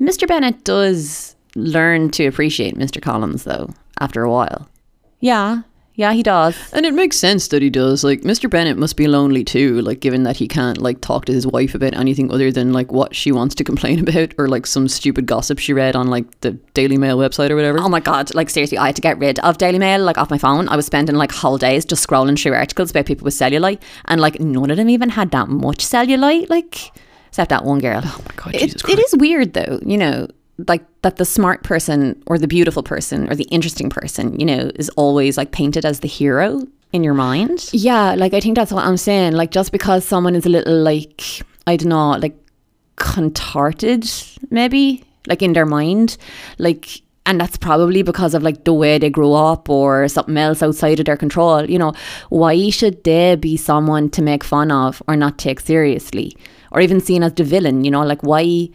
Mr 0.00 0.26
bennet 0.26 0.64
does 0.64 1.36
learn 1.54 2.10
to 2.10 2.26
appreciate 2.26 2.74
mr 2.74 3.00
collins 3.00 3.44
though 3.44 3.70
after 4.00 4.22
a 4.22 4.30
while. 4.30 4.68
Yeah 5.20 5.62
yeah 5.96 6.12
he 6.12 6.22
does 6.22 6.56
And 6.72 6.86
it 6.86 6.94
makes 6.94 7.16
sense 7.16 7.48
that 7.48 7.62
he 7.62 7.70
does. 7.70 8.04
Like, 8.04 8.20
Mr. 8.20 8.48
Bennet 8.48 8.76
must 8.76 8.96
be 8.96 9.06
lonely 9.08 9.42
too, 9.44 9.80
like, 9.80 10.00
given 10.00 10.22
that 10.24 10.36
he 10.36 10.46
can't, 10.46 10.78
like, 10.78 11.00
talk 11.00 11.24
to 11.24 11.32
his 11.32 11.46
wife 11.46 11.74
about 11.74 11.94
anything 11.94 12.30
other 12.30 12.52
than, 12.52 12.72
like, 12.72 12.92
what 12.92 13.14
she 13.16 13.32
wants 13.32 13.54
to 13.56 13.64
complain 13.64 13.98
about 14.06 14.34
or, 14.38 14.46
like, 14.48 14.66
some 14.66 14.88
stupid 14.88 15.26
gossip 15.26 15.58
she 15.58 15.72
read 15.72 15.96
on, 15.96 16.08
like, 16.08 16.40
the 16.42 16.52
Daily 16.74 16.96
Mail 16.98 17.16
website 17.18 17.50
or 17.50 17.56
whatever. 17.56 17.80
Oh 17.80 17.88
my 17.88 18.00
god, 18.00 18.34
like 18.34 18.50
seriously, 18.50 18.78
I 18.78 18.86
had 18.86 18.96
to 18.96 19.02
get 19.02 19.18
rid 19.18 19.38
of 19.40 19.58
Daily 19.58 19.78
Mail 19.78 20.02
like 20.04 20.18
off 20.18 20.30
my 20.30 20.38
phone. 20.38 20.68
I 20.68 20.76
was 20.76 20.86
spending 20.86 21.16
like 21.16 21.32
whole 21.32 21.58
days 21.58 21.84
just 21.84 22.06
scrolling 22.06 22.38
through 22.40 22.52
articles 22.54 22.90
about 22.90 23.06
people 23.06 23.24
with 23.24 23.34
cellulite 23.34 23.80
and 24.04 24.20
like 24.20 24.38
none 24.38 24.70
of 24.70 24.76
them 24.76 24.90
even 24.90 25.08
had 25.08 25.30
that 25.30 25.48
much 25.48 25.78
cellulite, 25.78 26.50
like 26.50 26.92
except 27.28 27.48
that 27.50 27.64
one 27.64 27.78
girl. 27.80 28.02
oh 28.04 28.20
my 28.28 28.34
God, 28.36 28.54
It- 28.54 28.82
it 28.88 28.98
is 28.98 29.16
weird 29.16 29.54
though, 29.54 29.80
you 29.84 29.96
know, 29.96 30.28
like 30.68 30.84
that 31.02 31.16
the 31.16 31.24
smart 31.24 31.62
person 31.62 32.22
or 32.26 32.38
the 32.38 32.48
beautiful 32.48 32.82
person 32.82 33.30
or 33.30 33.34
the 33.34 33.44
interesting 33.44 33.90
person, 33.90 34.38
you 34.40 34.46
know, 34.46 34.70
is 34.76 34.88
always 34.90 35.36
like 35.36 35.52
painted 35.52 35.84
as 35.84 36.00
the 36.00 36.08
hero 36.08 36.62
in 36.92 37.04
your 37.04 37.14
mind. 37.14 37.68
Yeah, 37.72 38.14
like 38.14 38.34
I 38.34 38.40
think 38.40 38.56
that's 38.56 38.72
what 38.72 38.84
I'm 38.84 38.96
saying. 38.96 39.32
Like 39.34 39.50
just 39.50 39.72
because 39.72 40.04
someone 40.04 40.34
is 40.34 40.46
a 40.46 40.50
little 40.50 40.80
like 40.80 41.22
I 41.66 41.76
don't 41.76 41.88
know, 41.88 42.12
like 42.12 42.36
contorted, 42.96 44.08
maybe 44.50 45.04
like 45.26 45.42
in 45.42 45.52
their 45.52 45.66
mind, 45.66 46.16
like. 46.58 47.02
And 47.28 47.40
that's 47.40 47.56
probably 47.56 48.02
because 48.02 48.34
of 48.34 48.44
like 48.44 48.62
the 48.62 48.72
way 48.72 48.98
they 48.98 49.10
grew 49.10 49.32
up 49.32 49.68
or 49.68 50.06
something 50.06 50.36
else 50.36 50.62
outside 50.62 51.00
of 51.00 51.06
their 51.06 51.16
control. 51.16 51.68
You 51.68 51.76
know, 51.76 51.92
why 52.28 52.70
should 52.70 53.02
they 53.02 53.34
be 53.34 53.56
someone 53.56 54.10
to 54.10 54.22
make 54.22 54.44
fun 54.44 54.70
of 54.70 55.02
or 55.08 55.16
not 55.16 55.36
take 55.36 55.58
seriously 55.58 56.36
or 56.70 56.80
even 56.80 57.00
seen 57.00 57.24
as 57.24 57.32
the 57.34 57.42
villain? 57.42 57.82
You 57.82 57.90
know, 57.90 58.04
like 58.04 58.22
why 58.22 58.70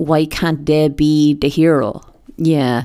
why 0.00 0.24
can't 0.24 0.64
they 0.64 0.88
be 0.88 1.34
the 1.34 1.48
hero? 1.48 2.00
Yeah, 2.38 2.84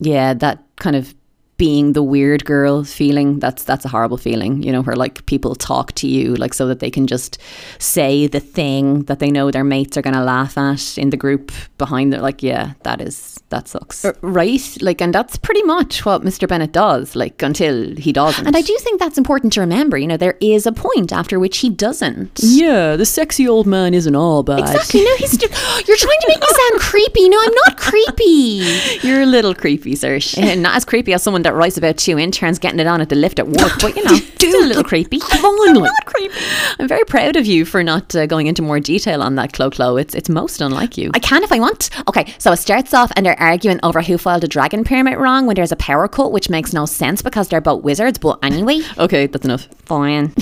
yeah, 0.00 0.34
that 0.34 0.58
kind 0.74 0.96
of 0.96 1.14
being 1.58 1.92
the 1.92 2.02
weird 2.02 2.44
girl 2.44 2.84
feeling 2.84 3.38
that's 3.40 3.64
that's 3.64 3.84
a 3.84 3.88
horrible 3.88 4.16
feeling 4.16 4.62
you 4.62 4.72
know 4.72 4.82
where 4.82 4.96
like 4.96 5.24
people 5.26 5.54
talk 5.54 5.92
to 5.92 6.06
you 6.06 6.34
like 6.36 6.54
so 6.54 6.66
that 6.66 6.80
they 6.80 6.90
can 6.90 7.06
just 7.06 7.38
say 7.78 8.26
the 8.26 8.40
thing 8.40 9.02
that 9.04 9.18
they 9.18 9.30
know 9.30 9.50
their 9.50 9.64
mates 9.64 9.96
are 9.96 10.02
going 10.02 10.14
to 10.14 10.22
laugh 10.22 10.56
at 10.56 10.96
in 10.96 11.10
the 11.10 11.16
group 11.16 11.52
behind 11.76 12.14
it 12.14 12.22
like 12.22 12.42
yeah 12.42 12.72
that 12.84 13.00
is 13.00 13.40
that 13.50 13.66
sucks 13.66 14.06
right 14.22 14.76
like 14.80 15.00
and 15.00 15.14
that's 15.14 15.36
pretty 15.36 15.62
much 15.64 16.04
what 16.04 16.22
mr 16.22 16.48
bennet 16.48 16.72
does 16.72 17.16
like 17.16 17.42
until 17.42 17.94
he 17.96 18.12
doesn't 18.12 18.46
And 18.46 18.56
I 18.56 18.62
do 18.62 18.76
think 18.80 19.00
that's 19.00 19.18
important 19.18 19.52
to 19.54 19.60
remember. 19.60 19.98
You 19.98 20.06
know, 20.06 20.16
there 20.16 20.36
is 20.40 20.66
a 20.66 20.72
point 20.72 21.12
after 21.12 21.38
which 21.38 21.58
he 21.58 21.68
doesn't. 21.68 22.40
Yeah, 22.42 22.96
the 22.96 23.04
sexy 23.04 23.48
old 23.48 23.66
man 23.66 23.94
isn't 23.94 24.14
all 24.14 24.42
bad. 24.42 24.60
Exactly. 24.60 25.04
No, 25.04 25.16
he's 25.16 25.36
just, 25.36 25.52
you're 25.88 25.96
trying 25.96 26.20
to 26.20 26.28
make 26.28 26.40
me 26.40 26.46
sound 26.46 26.80
creepy. 26.80 27.28
No, 27.28 27.38
I'm 27.40 27.54
not 27.66 27.76
creepy. 27.76 28.62
you're 29.02 29.22
a 29.22 29.26
little 29.26 29.54
creepy 29.54 29.94
sir 29.96 30.18
not 30.56 30.76
as 30.76 30.84
creepy 30.84 31.12
as 31.12 31.22
someone 31.22 31.42
that 31.48 31.54
writes 31.54 31.78
about 31.78 31.96
two 31.96 32.18
interns 32.18 32.58
getting 32.58 32.78
it 32.78 32.86
on 32.86 33.00
at 33.00 33.08
the 33.08 33.16
lift 33.16 33.38
at 33.38 33.48
work, 33.48 33.72
but 33.80 33.96
you 33.96 34.04
know, 34.04 34.14
still 34.36 34.64
a 34.64 34.66
little 34.66 34.84
creepy. 34.84 35.18
Come 35.20 35.44
on, 35.46 35.74
like, 35.80 35.84
Not 35.84 36.04
creepy. 36.04 36.34
i'm 36.78 36.86
very 36.86 37.04
proud 37.04 37.36
of 37.36 37.46
you 37.46 37.64
for 37.64 37.82
not 37.82 38.14
uh, 38.14 38.26
going 38.26 38.46
into 38.48 38.60
more 38.60 38.80
detail 38.80 39.22
on 39.22 39.34
that 39.36 39.52
clo 39.54 39.70
clo 39.70 39.96
it's 39.96 40.14
it's 40.14 40.28
most 40.28 40.60
unlike 40.60 40.98
you 40.98 41.10
I 41.14 41.18
can 41.20 41.42
if 41.42 41.50
I 41.52 41.58
want. 41.58 41.88
Okay, 42.06 42.34
so 42.38 42.52
it 42.52 42.58
starts 42.58 42.92
off 42.92 43.10
and 43.16 43.24
they're 43.24 43.40
arguing 43.40 43.80
over 43.82 44.02
who 44.02 44.18
filed 44.18 44.44
a 44.44 44.48
dragon 44.48 44.84
pyramid 44.84 45.16
wrong 45.18 45.46
when 45.46 45.56
there's 45.56 45.72
a 45.72 45.76
power 45.76 46.06
cut, 46.06 46.32
which 46.32 46.50
makes 46.50 46.72
no 46.74 46.84
sense 46.86 47.22
because 47.22 47.48
they're 47.48 47.60
both 47.62 47.82
wizards. 47.82 48.18
But 48.18 48.38
anyway, 48.42 48.80
okay, 48.98 49.26
that's 49.26 49.44
enough. 49.46 49.68
fine. 49.86 50.32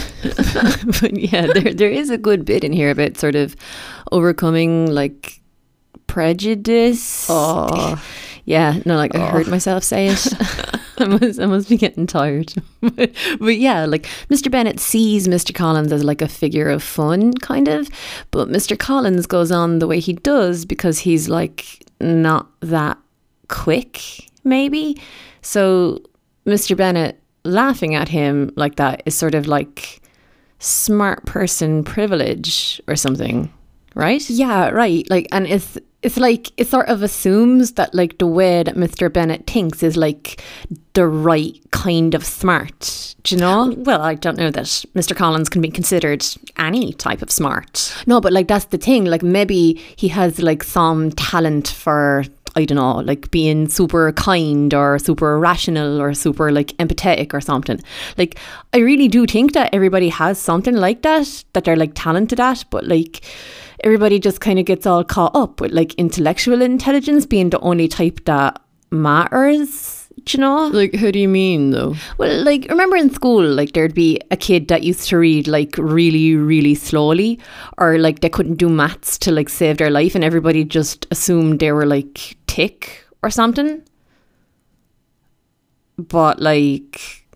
but 1.00 1.16
yeah, 1.16 1.46
there 1.46 1.72
there 1.72 1.90
is 1.90 2.10
a 2.10 2.18
good 2.18 2.44
bit 2.44 2.64
in 2.64 2.72
here 2.72 2.90
about 2.90 3.16
sort 3.16 3.36
of 3.36 3.54
overcoming 4.10 4.90
like 4.90 5.40
prejudice. 6.08 7.26
Oh, 7.28 8.02
Yeah, 8.44 8.78
no, 8.84 8.96
like 8.96 9.14
I 9.14 9.28
heard 9.28 9.48
myself 9.48 9.82
say 9.84 10.08
it. 10.08 10.26
I 10.98 11.06
must, 11.06 11.40
I 11.40 11.46
must 11.46 11.68
be 11.68 11.76
getting 11.76 12.06
tired. 12.06 12.54
but, 12.80 13.12
but 13.38 13.56
yeah, 13.58 13.84
like 13.84 14.04
Mr. 14.30 14.50
Bennet 14.50 14.80
sees 14.80 15.28
Mr. 15.28 15.54
Collins 15.54 15.92
as 15.92 16.04
like 16.04 16.22
a 16.22 16.28
figure 16.28 16.68
of 16.68 16.82
fun, 16.82 17.34
kind 17.34 17.68
of. 17.68 17.88
But 18.30 18.48
Mr. 18.48 18.78
Collins 18.78 19.26
goes 19.26 19.52
on 19.52 19.78
the 19.78 19.86
way 19.86 20.00
he 20.00 20.14
does 20.14 20.64
because 20.64 20.98
he's 20.98 21.28
like 21.28 21.84
not 22.00 22.48
that 22.60 22.98
quick, 23.48 24.30
maybe. 24.44 25.00
So 25.42 26.00
Mr. 26.46 26.76
Bennet 26.76 27.20
laughing 27.44 27.94
at 27.94 28.08
him 28.08 28.50
like 28.56 28.76
that 28.76 29.02
is 29.06 29.14
sort 29.14 29.34
of 29.34 29.46
like 29.46 30.00
smart 30.58 31.24
person 31.26 31.84
privilege 31.84 32.80
or 32.88 32.96
something, 32.96 33.52
right? 33.96 34.28
Yeah, 34.30 34.68
right. 34.68 35.08
Like, 35.10 35.26
and 35.32 35.46
it's 35.46 35.76
it's 36.02 36.18
like 36.18 36.52
it 36.56 36.68
sort 36.68 36.88
of 36.88 37.02
assumes 37.02 37.72
that 37.72 37.92
like 37.92 38.18
the 38.18 38.28
way 38.28 38.62
that 38.62 38.76
Mr. 38.76 39.12
Bennet 39.12 39.46
thinks 39.48 39.82
is 39.82 39.96
like 39.96 40.40
the 40.92 41.08
right 41.08 41.58
kind 41.72 42.14
of 42.14 42.24
smart. 42.24 43.16
Do 43.24 43.34
you 43.34 43.40
know? 43.40 43.74
Well, 43.78 44.02
I 44.02 44.14
don't 44.14 44.38
know 44.38 44.50
that 44.52 44.66
Mr. 44.94 45.16
Collins 45.16 45.48
can 45.48 45.60
be 45.62 45.70
considered 45.70 46.24
any 46.58 46.92
type 46.92 47.22
of 47.22 47.32
smart. 47.32 47.92
No, 48.06 48.20
but 48.20 48.32
like 48.32 48.46
that's 48.46 48.66
the 48.66 48.78
thing. 48.78 49.06
Like 49.06 49.24
maybe 49.24 49.82
he 49.96 50.06
has 50.08 50.38
like 50.38 50.62
some 50.62 51.10
talent 51.12 51.68
for 51.68 52.24
I 52.54 52.64
don't 52.64 52.76
know, 52.76 52.98
like 52.98 53.30
being 53.30 53.68
super 53.68 54.12
kind 54.12 54.72
or 54.72 54.98
super 54.98 55.38
rational 55.38 56.00
or 56.00 56.14
super 56.14 56.52
like 56.52 56.68
empathetic 56.78 57.34
or 57.34 57.40
something. 57.40 57.82
Like 58.16 58.38
I 58.72 58.78
really 58.78 59.08
do 59.08 59.26
think 59.26 59.54
that 59.54 59.74
everybody 59.74 60.10
has 60.10 60.38
something 60.38 60.74
like 60.74 61.02
that 61.02 61.44
that 61.54 61.64
they're 61.64 61.76
like 61.76 61.92
talented 61.94 62.38
at, 62.40 62.64
but 62.70 62.86
like 62.86 63.24
everybody 63.84 64.18
just 64.18 64.40
kind 64.40 64.58
of 64.58 64.64
gets 64.64 64.86
all 64.86 65.04
caught 65.04 65.34
up 65.34 65.60
with 65.60 65.72
like 65.72 65.94
intellectual 65.94 66.62
intelligence 66.62 67.26
being 67.26 67.50
the 67.50 67.60
only 67.60 67.88
type 67.88 68.24
that 68.24 68.60
matters. 68.90 70.02
You 70.28 70.40
know? 70.40 70.66
like, 70.68 70.94
how 70.96 71.10
do 71.12 71.20
you 71.20 71.28
mean 71.28 71.70
though? 71.70 71.94
Well, 72.18 72.42
like 72.42 72.66
remember 72.68 72.96
in 72.96 73.10
school, 73.10 73.44
like 73.44 73.72
there'd 73.72 73.94
be 73.94 74.20
a 74.30 74.36
kid 74.36 74.68
that 74.68 74.82
used 74.82 75.08
to 75.10 75.18
read 75.18 75.46
like 75.46 75.76
really, 75.78 76.34
really 76.34 76.74
slowly, 76.74 77.38
or 77.78 77.98
like 77.98 78.20
they 78.20 78.28
couldn't 78.28 78.56
do 78.56 78.68
maths 78.68 79.18
to 79.18 79.30
like 79.30 79.48
save 79.48 79.78
their 79.78 79.90
life, 79.90 80.14
and 80.14 80.24
everybody 80.24 80.64
just 80.64 81.06
assumed 81.10 81.60
they 81.60 81.70
were 81.70 81.86
like 81.86 82.36
tick 82.46 83.04
or 83.22 83.30
something. 83.30 83.82
But 85.96 86.40
like, 86.40 87.26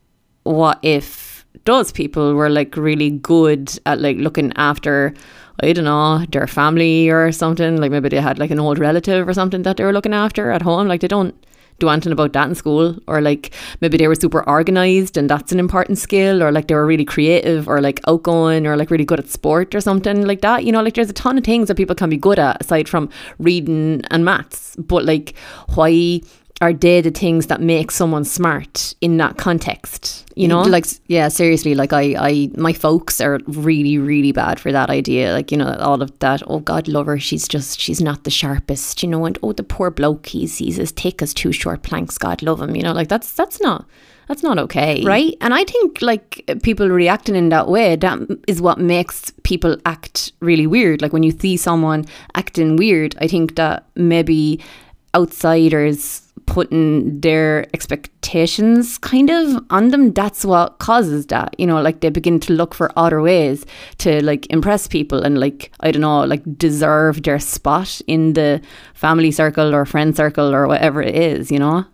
what 0.42 0.80
if 0.82 1.46
those 1.64 1.92
people 1.92 2.34
were 2.34 2.50
like 2.50 2.76
really 2.76 3.10
good 3.10 3.78
at 3.86 4.00
like 4.00 4.16
looking 4.16 4.52
after, 4.56 5.14
I 5.62 5.72
don't 5.72 5.84
know, 5.84 6.24
their 6.30 6.46
family 6.46 7.08
or 7.10 7.32
something? 7.32 7.76
Like 7.76 7.90
maybe 7.90 8.08
they 8.08 8.20
had 8.20 8.38
like 8.38 8.50
an 8.50 8.60
old 8.60 8.78
relative 8.78 9.28
or 9.28 9.34
something 9.34 9.62
that 9.62 9.76
they 9.76 9.84
were 9.84 9.92
looking 9.92 10.14
after 10.14 10.50
at 10.50 10.62
home. 10.62 10.88
Like 10.88 11.00
they 11.00 11.08
don't 11.08 11.34
do 11.80 11.88
anything 11.88 12.12
about 12.12 12.32
that 12.34 12.48
in 12.48 12.54
school 12.54 12.96
or 13.08 13.20
like 13.20 13.52
maybe 13.80 13.96
they 13.96 14.06
were 14.06 14.14
super 14.14 14.48
organized 14.48 15.16
and 15.16 15.28
that's 15.28 15.50
an 15.50 15.58
important 15.58 15.98
skill 15.98 16.42
or 16.42 16.52
like 16.52 16.68
they 16.68 16.74
were 16.74 16.86
really 16.86 17.04
creative 17.04 17.66
or 17.68 17.80
like 17.80 18.00
outgoing 18.06 18.66
or 18.66 18.76
like 18.76 18.90
really 18.90 19.04
good 19.04 19.18
at 19.18 19.28
sport 19.28 19.74
or 19.74 19.80
something 19.80 20.26
like 20.26 20.42
that 20.42 20.64
you 20.64 20.70
know 20.70 20.82
like 20.82 20.94
there's 20.94 21.10
a 21.10 21.14
ton 21.14 21.38
of 21.38 21.44
things 21.44 21.68
that 21.68 21.76
people 21.76 21.96
can 21.96 22.10
be 22.10 22.16
good 22.16 22.38
at 22.38 22.60
aside 22.60 22.88
from 22.88 23.08
reading 23.38 24.02
and 24.10 24.24
maths 24.24 24.76
but 24.76 25.04
like 25.04 25.34
why 25.74 26.20
are 26.60 26.74
they 26.74 27.00
the 27.00 27.10
things 27.10 27.46
that 27.46 27.60
make 27.62 27.90
someone 27.90 28.24
smart 28.24 28.94
in 29.00 29.16
that 29.16 29.38
context? 29.38 30.26
You 30.36 30.46
know, 30.46 30.62
like 30.62 30.86
yeah, 31.06 31.28
seriously, 31.28 31.74
like 31.74 31.92
I, 31.92 32.14
I, 32.18 32.50
my 32.56 32.72
folks 32.72 33.20
are 33.20 33.40
really, 33.46 33.98
really 33.98 34.32
bad 34.32 34.60
for 34.60 34.70
that 34.72 34.90
idea. 34.90 35.32
Like 35.32 35.50
you 35.50 35.58
know, 35.58 35.74
all 35.80 36.02
of 36.02 36.18
that. 36.20 36.42
Oh 36.46 36.60
God, 36.60 36.86
love 36.86 37.06
her. 37.06 37.18
She's 37.18 37.48
just, 37.48 37.80
she's 37.80 38.00
not 38.00 38.24
the 38.24 38.30
sharpest. 38.30 39.02
You 39.02 39.08
know, 39.08 39.24
and 39.24 39.38
oh, 39.42 39.52
the 39.52 39.62
poor 39.62 39.90
bloke. 39.90 40.26
He's, 40.26 40.58
he's 40.58 40.78
as 40.78 40.90
thick 40.90 41.22
as 41.22 41.34
two 41.34 41.52
short 41.52 41.82
planks. 41.82 42.18
God 42.18 42.42
love 42.42 42.60
him. 42.60 42.76
You 42.76 42.82
know, 42.82 42.92
like 42.92 43.08
that's 43.08 43.32
that's 43.32 43.60
not 43.60 43.86
that's 44.28 44.42
not 44.42 44.58
okay, 44.58 45.02
right? 45.02 45.34
And 45.40 45.52
I 45.52 45.64
think 45.64 46.00
like 46.02 46.48
people 46.62 46.88
reacting 46.88 47.36
in 47.36 47.48
that 47.48 47.68
way, 47.68 47.96
that 47.96 48.18
is 48.46 48.62
what 48.62 48.78
makes 48.78 49.32
people 49.42 49.76
act 49.86 50.32
really 50.40 50.66
weird. 50.66 51.02
Like 51.02 51.12
when 51.12 51.22
you 51.22 51.32
see 51.32 51.56
someone 51.56 52.04
acting 52.34 52.76
weird, 52.76 53.14
I 53.18 53.26
think 53.28 53.56
that 53.56 53.86
maybe 53.94 54.60
outsiders 55.14 56.29
putting 56.50 57.20
their 57.20 57.64
expectations 57.72 58.98
kind 58.98 59.30
of 59.30 59.64
on 59.70 59.90
them 59.90 60.12
that's 60.12 60.44
what 60.44 60.80
causes 60.80 61.26
that 61.26 61.54
you 61.58 61.64
know 61.64 61.80
like 61.80 62.00
they 62.00 62.10
begin 62.10 62.40
to 62.40 62.52
look 62.52 62.74
for 62.74 62.90
other 62.96 63.22
ways 63.22 63.64
to 63.98 64.20
like 64.24 64.50
impress 64.50 64.88
people 64.88 65.22
and 65.22 65.38
like 65.38 65.70
i 65.78 65.92
don't 65.92 66.02
know 66.02 66.24
like 66.24 66.42
deserve 66.58 67.22
their 67.22 67.38
spot 67.38 68.00
in 68.08 68.32
the 68.32 68.60
family 68.94 69.30
circle 69.30 69.72
or 69.72 69.84
friend 69.84 70.16
circle 70.16 70.52
or 70.52 70.66
whatever 70.66 71.00
it 71.00 71.14
is 71.14 71.52
you 71.52 71.58
know? 71.58 71.84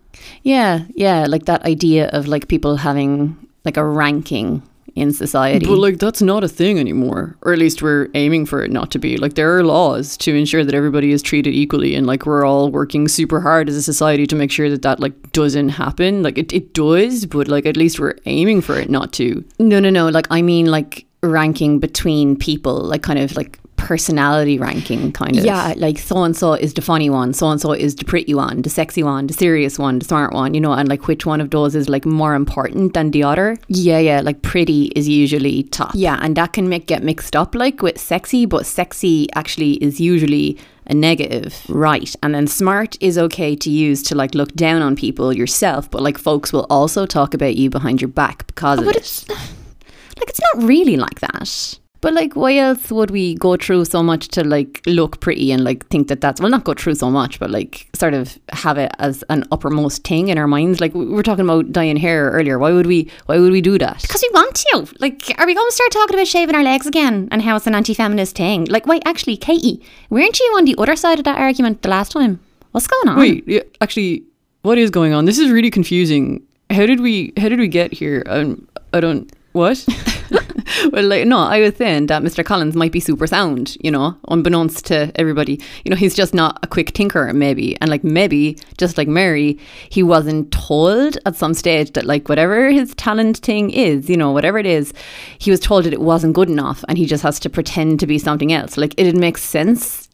Yeah 0.41 0.85
yeah 0.95 1.27
like 1.29 1.45
that 1.45 1.63
idea 1.63 2.09
of 2.09 2.27
like 2.27 2.47
people 2.47 2.77
having 2.77 3.37
like 3.63 3.77
a 3.77 3.85
ranking 3.85 4.63
in 4.97 5.13
society. 5.13 5.65
But 5.65 5.77
like 5.77 5.99
that's 5.99 6.21
not 6.21 6.43
a 6.43 6.47
thing 6.47 6.79
anymore, 6.79 7.37
or 7.41 7.53
at 7.53 7.59
least 7.59 7.81
we're 7.81 8.09
aiming 8.13 8.45
for 8.45 8.63
it 8.63 8.71
not 8.71 8.91
to 8.91 8.99
be. 8.99 9.17
Like 9.17 9.35
there 9.35 9.55
are 9.57 9.63
laws 9.63 10.17
to 10.17 10.35
ensure 10.35 10.63
that 10.63 10.73
everybody 10.73 11.11
is 11.11 11.21
treated 11.21 11.53
equally, 11.53 11.95
and 11.95 12.07
like 12.07 12.25
we're 12.25 12.45
all 12.45 12.69
working 12.69 13.07
super 13.07 13.41
hard 13.41 13.69
as 13.69 13.75
a 13.75 13.83
society 13.83 14.27
to 14.27 14.35
make 14.35 14.51
sure 14.51 14.69
that 14.69 14.81
that 14.81 14.99
like 14.99 15.31
doesn't 15.31 15.69
happen. 15.69 16.23
Like 16.23 16.37
it, 16.37 16.51
it 16.53 16.73
does, 16.73 17.25
but 17.25 17.47
like 17.47 17.65
at 17.65 17.77
least 17.77 17.99
we're 17.99 18.15
aiming 18.25 18.61
for 18.61 18.79
it 18.79 18.89
not 18.89 19.13
to. 19.13 19.43
No, 19.59 19.79
no, 19.79 19.89
no. 19.89 20.09
Like 20.09 20.27
I 20.31 20.41
mean, 20.41 20.65
like 20.65 21.05
ranking 21.23 21.79
between 21.79 22.35
people, 22.37 22.79
like 22.79 23.03
kind 23.03 23.19
of 23.19 23.35
like 23.35 23.59
personality 23.77 24.59
ranking 24.59 25.11
kind 25.11 25.37
of. 25.37 25.45
Yeah, 25.45 25.73
like 25.77 25.97
so 25.97 26.23
and 26.23 26.35
so 26.35 26.53
is 26.53 26.73
the 26.73 26.81
funny 26.81 27.09
one, 27.09 27.33
so 27.33 27.49
and 27.49 27.61
so 27.61 27.71
is 27.71 27.95
the 27.95 28.05
pretty 28.05 28.33
one, 28.33 28.61
the 28.61 28.69
sexy 28.69 29.03
one, 29.03 29.27
the 29.27 29.33
serious 29.33 29.79
one, 29.79 29.99
the 29.99 30.05
smart 30.05 30.33
one, 30.33 30.53
you 30.53 30.59
know, 30.59 30.73
and 30.73 30.89
like 30.89 31.07
which 31.07 31.25
one 31.25 31.39
of 31.39 31.51
those 31.51 31.75
is 31.75 31.87
like 31.87 32.05
more 32.05 32.35
important 32.35 32.93
than 32.93 33.11
the 33.11 33.23
other. 33.23 33.57
Yeah, 33.67 33.99
yeah, 33.99 34.21
like 34.21 34.41
pretty 34.41 34.87
is 34.95 35.07
usually 35.07 35.63
top. 35.63 35.91
Yeah, 35.93 36.19
and 36.21 36.35
that 36.35 36.53
can 36.53 36.67
make 36.67 36.87
get 36.87 37.03
mixed 37.03 37.35
up 37.35 37.55
like 37.55 37.81
with 37.81 37.97
sexy, 37.97 38.45
but 38.45 38.65
sexy 38.65 39.31
actually 39.33 39.73
is 39.83 40.01
usually 40.01 40.57
a 40.87 40.93
negative. 40.93 41.63
Right. 41.69 42.13
And 42.23 42.33
then 42.33 42.47
smart 42.47 42.97
is 43.01 43.17
okay 43.17 43.55
to 43.55 43.69
use 43.69 44.01
to 44.03 44.15
like 44.15 44.33
look 44.33 44.53
down 44.53 44.81
on 44.81 44.95
people 44.95 45.33
yourself, 45.33 45.89
but 45.91 46.01
like 46.01 46.17
folks 46.17 46.51
will 46.51 46.65
also 46.69 47.05
talk 47.05 47.33
about 47.33 47.55
you 47.55 47.69
behind 47.69 48.01
your 48.01 48.09
back 48.09 48.47
because 48.47 48.79
oh, 48.79 48.83
of 48.83 48.89
it. 48.89 48.95
It's, 48.97 49.29
like 49.29 50.29
it's 50.29 50.41
not 50.53 50.63
really 50.63 50.97
like 50.97 51.19
that. 51.19 51.79
But 52.01 52.13
like, 52.13 52.35
why 52.35 52.57
else 52.57 52.91
would 52.91 53.11
we 53.11 53.35
go 53.35 53.57
through 53.57 53.85
so 53.85 54.03
much 54.03 54.27
to 54.29 54.43
like 54.43 54.81
look 54.85 55.19
pretty 55.19 55.51
and 55.51 55.63
like 55.63 55.87
think 55.87 56.07
that 56.09 56.21
that's 56.21 56.39
well, 56.39 56.49
not 56.49 56.63
go 56.63 56.73
through 56.73 56.95
so 56.95 57.09
much, 57.09 57.39
but 57.39 57.49
like 57.49 57.89
sort 57.95 58.13
of 58.13 58.37
have 58.49 58.77
it 58.77 58.91
as 58.99 59.23
an 59.29 59.45
uppermost 59.51 60.03
thing 60.03 60.29
in 60.29 60.37
our 60.37 60.47
minds? 60.47 60.79
Like 60.79 60.93
we 60.93 61.05
were 61.05 61.23
talking 61.23 61.45
about 61.45 61.71
dyeing 61.71 61.97
hair 61.97 62.29
earlier. 62.31 62.59
Why 62.59 62.71
would 62.71 62.85
we? 62.85 63.09
Why 63.25 63.39
would 63.39 63.51
we 63.51 63.61
do 63.61 63.77
that? 63.79 64.01
Because 64.01 64.21
we 64.21 64.29
want 64.33 64.55
to. 64.55 64.87
Like, 64.99 65.33
are 65.37 65.45
we 65.45 65.55
going 65.55 65.69
to 65.69 65.75
start 65.75 65.91
talking 65.91 66.15
about 66.15 66.27
shaving 66.27 66.55
our 66.55 66.63
legs 66.63 66.85
again 66.85 67.27
and 67.31 67.41
how 67.41 67.55
it's 67.55 67.67
an 67.67 67.75
anti-feminist 67.75 68.35
thing? 68.35 68.65
Like, 68.65 68.85
wait, 68.85 69.01
actually, 69.05 69.37
Katie, 69.37 69.81
weren't 70.09 70.39
you 70.39 70.45
on 70.57 70.65
the 70.65 70.75
other 70.77 70.95
side 70.95 71.19
of 71.19 71.25
that 71.25 71.39
argument 71.39 71.81
the 71.81 71.89
last 71.89 72.11
time? 72.11 72.39
What's 72.71 72.87
going 72.87 73.09
on? 73.09 73.17
Wait, 73.17 73.47
yeah, 73.47 73.61
actually, 73.81 74.23
what 74.61 74.77
is 74.77 74.89
going 74.91 75.13
on? 75.13 75.25
This 75.25 75.39
is 75.39 75.49
really 75.49 75.71
confusing. 75.71 76.43
How 76.69 76.85
did 76.85 76.99
we? 76.99 77.33
How 77.37 77.49
did 77.49 77.59
we 77.59 77.67
get 77.67 77.91
here? 77.91 78.23
Um, 78.27 78.67
I 78.93 78.99
don't. 78.99 79.31
What? 79.53 79.83
well, 80.91 81.05
like, 81.05 81.27
no, 81.27 81.39
I 81.39 81.59
was 81.61 81.75
saying 81.75 82.07
that 82.07 82.23
Mr. 82.23 82.43
Collins 82.43 82.75
might 82.75 82.91
be 82.91 82.99
super 82.99 83.27
sound, 83.27 83.77
you 83.81 83.91
know, 83.91 84.17
unbeknownst 84.27 84.85
to 84.87 85.11
everybody. 85.15 85.61
You 85.85 85.91
know, 85.91 85.95
he's 85.95 86.15
just 86.15 86.33
not 86.33 86.59
a 86.63 86.67
quick 86.67 86.93
tinker, 86.93 87.31
maybe. 87.33 87.79
And 87.81 87.89
like, 87.89 88.03
maybe, 88.03 88.57
just 88.77 88.97
like 88.97 89.07
Mary, 89.07 89.59
he 89.89 90.03
wasn't 90.03 90.51
told 90.51 91.17
at 91.25 91.35
some 91.35 91.53
stage 91.53 91.93
that, 91.93 92.05
like, 92.05 92.29
whatever 92.29 92.69
his 92.69 92.93
talent 92.95 93.37
thing 93.37 93.69
is, 93.71 94.09
you 94.09 94.17
know, 94.17 94.31
whatever 94.31 94.57
it 94.57 94.65
is, 94.65 94.93
he 95.39 95.51
was 95.51 95.59
told 95.59 95.85
that 95.85 95.93
it 95.93 96.01
wasn't 96.01 96.33
good 96.33 96.49
enough 96.49 96.83
and 96.87 96.97
he 96.97 97.05
just 97.05 97.23
has 97.23 97.39
to 97.41 97.49
pretend 97.49 97.99
to 97.99 98.07
be 98.07 98.17
something 98.19 98.51
else. 98.51 98.77
Like, 98.77 98.93
it'd 98.97 99.17
make 99.17 99.37
sense 99.37 100.09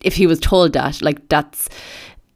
if 0.00 0.14
he 0.14 0.26
was 0.26 0.40
told 0.40 0.72
that. 0.72 1.02
Like, 1.02 1.28
that's 1.28 1.68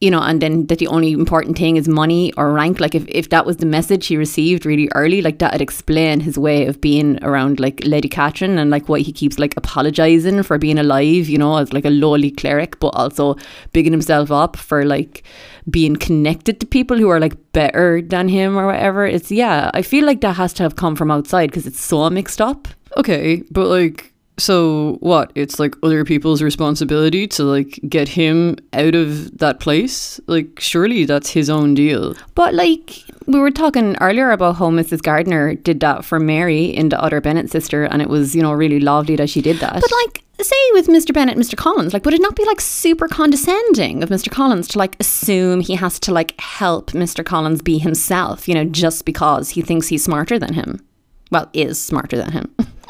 you 0.03 0.11
know, 0.11 0.21
and 0.21 0.43
then 0.43 0.67
that 0.67 0.81
the 0.81 0.89
only 0.89 1.13
important 1.13 1.57
thing 1.57 1.77
is 1.77 1.87
money 1.87 2.33
or 2.37 2.53
rank. 2.53 2.81
Like 2.81 2.97
if, 2.97 3.05
if 3.07 3.29
that 3.29 3.47
was 3.47 3.59
the 3.59 3.67
message 3.67 4.09
he 4.09 4.17
received 4.17 4.67
really 4.67 4.89
early, 4.97 5.23
like 5.23 5.39
that 5.39 5.53
would 5.53 5.61
explain 5.61 6.19
his 6.19 6.37
way 6.37 6.67
of 6.67 6.81
being 6.81 7.23
around 7.23 7.61
like 7.61 7.81
Lady 7.85 8.09
Catherine 8.09 8.59
and 8.59 8.69
like 8.69 8.89
why 8.89 8.99
he 8.99 9.13
keeps 9.13 9.39
like 9.39 9.57
apologizing 9.57 10.43
for 10.43 10.59
being 10.59 10.77
alive, 10.77 11.29
you 11.29 11.39
know, 11.39 11.57
as 11.57 11.73
like 11.73 11.85
a 11.85 11.91
lowly 11.91 12.33
cleric, 12.33 12.81
but 12.81 12.89
also 12.89 13.37
bigging 13.73 13.93
himself 13.93 14.33
up 14.33 14.57
for 14.57 14.85
like 14.85 15.23
being 15.71 15.95
connected 15.95 16.59
to 16.59 16.67
people 16.67 16.99
who 16.99 17.09
are 17.09 17.21
like 17.21 17.37
better 17.53 18.03
than 18.03 18.27
him 18.27 18.59
or 18.59 18.67
whatever. 18.67 19.07
It's 19.07 19.31
yeah, 19.31 19.71
I 19.73 19.83
feel 19.83 20.05
like 20.05 20.21
that 20.23 20.35
has 20.35 20.53
to 20.55 20.65
have 20.65 20.75
come 20.75 20.97
from 20.97 21.13
outside 21.13 21.51
because 21.51 21.65
it's 21.65 21.81
so 21.81 22.11
mixed 22.11 22.41
up. 22.41 22.67
Okay, 22.97 23.45
but 23.53 23.69
like 23.69 24.12
so 24.43 24.97
what? 25.01 25.31
It's 25.37 25.61
like 25.61 25.77
other 25.85 26.05
people's 26.05 26.43
responsibility 26.43 27.29
to 27.29 27.45
like 27.45 27.79
get 27.89 28.09
him 28.09 28.57
out 28.73 28.97
of 28.97 29.39
that 29.39 29.61
place. 29.61 30.21
Like 30.27 30.59
surely 30.59 31.05
that's 31.05 31.31
his 31.31 31.49
own 31.49 31.75
deal. 31.75 32.17
But 32.35 32.53
like 32.53 33.05
we 33.27 33.39
were 33.39 33.53
talking 33.53 33.97
earlier 34.01 34.33
about 34.33 34.57
how 34.57 34.71
Mrs. 34.71 35.01
Gardiner 35.01 35.55
did 35.55 35.79
that 35.81 36.05
for 36.05 36.19
Mary 36.19 36.65
in 36.65 36.89
the 36.89 37.01
other 37.01 37.21
Bennet 37.21 37.51
sister, 37.51 37.85
and 37.85 38.03
it 38.03 38.09
was 38.09 38.35
you 38.35 38.43
know 38.43 38.53
really 38.53 38.81
lovely 38.81 39.15
that 39.15 39.31
she 39.31 39.41
did 39.41 39.59
that. 39.59 39.75
But 39.75 39.93
like 40.05 40.25
say 40.41 40.57
with 40.73 40.89
Mr. 40.89 41.15
Bennet, 41.15 41.39
Mr. 41.39 41.57
Collins, 41.57 41.93
like 41.93 42.05
would 42.05 42.15
it 42.15 42.21
not 42.21 42.35
be 42.35 42.45
like 42.45 42.61
super 42.61 43.07
condescending 43.07 44.03
of 44.03 44.09
Mr. 44.09 44.29
Collins 44.29 44.67
to 44.69 44.79
like 44.79 44.97
assume 44.99 45.61
he 45.61 45.77
has 45.77 46.01
to 46.01 46.13
like 46.13 46.39
help 46.41 46.91
Mr. 46.91 47.25
Collins 47.25 47.63
be 47.63 47.79
himself, 47.79 48.49
you 48.49 48.55
know, 48.55 48.65
just 48.65 49.05
because 49.05 49.51
he 49.51 49.63
thinks 49.63 49.87
he's 49.87 50.03
smarter 50.03 50.37
than 50.37 50.55
him? 50.55 50.85
Well, 51.31 51.49
is 51.53 51.81
smarter 51.81 52.17
than 52.17 52.33
him. 52.33 52.53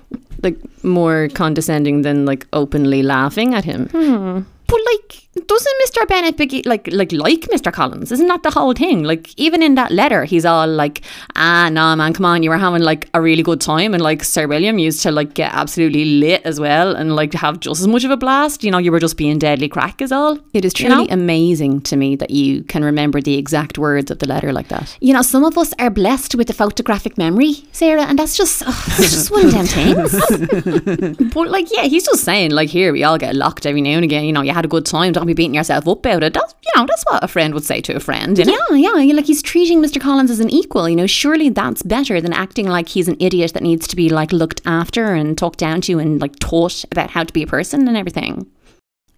like 0.42 0.58
more 0.84 1.28
condescending 1.34 2.02
than 2.02 2.24
like 2.26 2.46
openly 2.52 3.02
laughing 3.02 3.54
at 3.54 3.64
him. 3.64 3.88
Hmm. 3.88 4.40
But 4.72 4.80
like, 4.86 5.46
doesn't 5.46 5.74
Mr. 5.84 6.08
Bennet 6.08 6.36
be, 6.38 6.62
like 6.64 6.88
like 6.90 7.12
like 7.12 7.40
Mr. 7.52 7.70
Collins? 7.70 8.10
Isn't 8.10 8.28
that 8.28 8.42
the 8.42 8.50
whole 8.50 8.72
thing? 8.72 9.02
Like, 9.02 9.38
even 9.38 9.62
in 9.62 9.74
that 9.74 9.90
letter, 9.90 10.24
he's 10.24 10.46
all 10.46 10.66
like, 10.66 11.02
"Ah, 11.36 11.68
nah, 11.70 11.94
man, 11.94 12.14
come 12.14 12.24
on, 12.24 12.42
you 12.42 12.48
were 12.48 12.56
having 12.56 12.80
like 12.80 13.10
a 13.12 13.20
really 13.20 13.42
good 13.42 13.60
time," 13.60 13.92
and 13.92 14.02
like 14.02 14.24
Sir 14.24 14.46
William 14.46 14.78
used 14.78 15.02
to 15.02 15.10
like 15.10 15.34
get 15.34 15.52
absolutely 15.52 16.06
lit 16.06 16.40
as 16.46 16.58
well, 16.58 16.96
and 16.96 17.14
like 17.14 17.34
have 17.34 17.60
just 17.60 17.82
as 17.82 17.86
much 17.86 18.04
of 18.04 18.10
a 18.10 18.16
blast. 18.16 18.64
You 18.64 18.70
know, 18.70 18.78
you 18.78 18.90
were 18.90 18.98
just 18.98 19.18
being 19.18 19.38
deadly 19.38 19.68
crack 19.68 20.00
as 20.00 20.10
all. 20.10 20.38
It 20.54 20.64
is 20.64 20.72
truly 20.72 21.02
you 21.02 21.08
know? 21.08 21.12
amazing 21.12 21.82
to 21.82 21.96
me 21.96 22.16
that 22.16 22.30
you 22.30 22.64
can 22.64 22.82
remember 22.82 23.20
the 23.20 23.36
exact 23.36 23.76
words 23.76 24.10
of 24.10 24.20
the 24.20 24.26
letter 24.26 24.54
like 24.54 24.68
that. 24.68 24.96
You 25.00 25.12
know, 25.12 25.22
some 25.22 25.44
of 25.44 25.58
us 25.58 25.74
are 25.78 25.90
blessed 25.90 26.34
with 26.34 26.48
a 26.48 26.54
photographic 26.54 27.18
memory, 27.18 27.56
Sarah, 27.72 28.04
and 28.04 28.18
that's 28.18 28.38
just 28.38 28.62
oh, 28.66 28.84
that's 28.96 29.12
just 29.12 29.30
one 29.30 29.44
of 29.44 29.52
them 29.52 29.66
things. 29.66 31.32
but 31.34 31.50
like, 31.50 31.70
yeah, 31.70 31.84
he's 31.84 32.06
just 32.06 32.24
saying 32.24 32.52
like, 32.52 32.70
here 32.70 32.90
we 32.90 33.04
all 33.04 33.18
get 33.18 33.36
locked 33.36 33.66
every 33.66 33.82
now 33.82 33.96
and 33.96 34.04
again. 34.04 34.24
You 34.24 34.32
know, 34.32 34.42
you 34.42 34.52
had 34.52 34.61
a 34.64 34.68
good 34.68 34.86
time. 34.86 35.12
Don't 35.12 35.26
be 35.26 35.34
beating 35.34 35.54
yourself 35.54 35.86
up 35.88 35.98
about 35.98 36.22
it. 36.22 36.34
That's 36.34 36.54
you 36.62 36.70
know 36.76 36.86
that's 36.86 37.04
what 37.04 37.22
a 37.22 37.28
friend 37.28 37.54
would 37.54 37.64
say 37.64 37.80
to 37.82 37.94
a 37.94 38.00
friend. 38.00 38.38
You 38.38 38.44
know? 38.44 38.58
Yeah, 38.70 38.98
yeah. 38.98 39.14
Like 39.14 39.26
he's 39.26 39.42
treating 39.42 39.82
Mr. 39.82 40.00
Collins 40.00 40.30
as 40.30 40.40
an 40.40 40.50
equal. 40.50 40.88
You 40.88 40.96
know, 40.96 41.06
surely 41.06 41.48
that's 41.48 41.82
better 41.82 42.20
than 42.20 42.32
acting 42.32 42.66
like 42.66 42.88
he's 42.88 43.08
an 43.08 43.16
idiot 43.20 43.52
that 43.54 43.62
needs 43.62 43.86
to 43.88 43.96
be 43.96 44.08
like 44.08 44.32
looked 44.32 44.60
after 44.64 45.14
and 45.14 45.36
talked 45.36 45.58
down 45.58 45.80
to 45.82 45.98
and 45.98 46.20
like 46.20 46.36
taught 46.36 46.84
about 46.90 47.10
how 47.10 47.24
to 47.24 47.32
be 47.32 47.42
a 47.42 47.46
person 47.46 47.86
and 47.88 47.96
everything. 47.96 48.50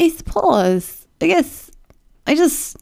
I 0.01 0.09
suppose. 0.09 1.07
I 1.21 1.27
guess. 1.27 1.71
I 2.27 2.35
just. 2.35 2.77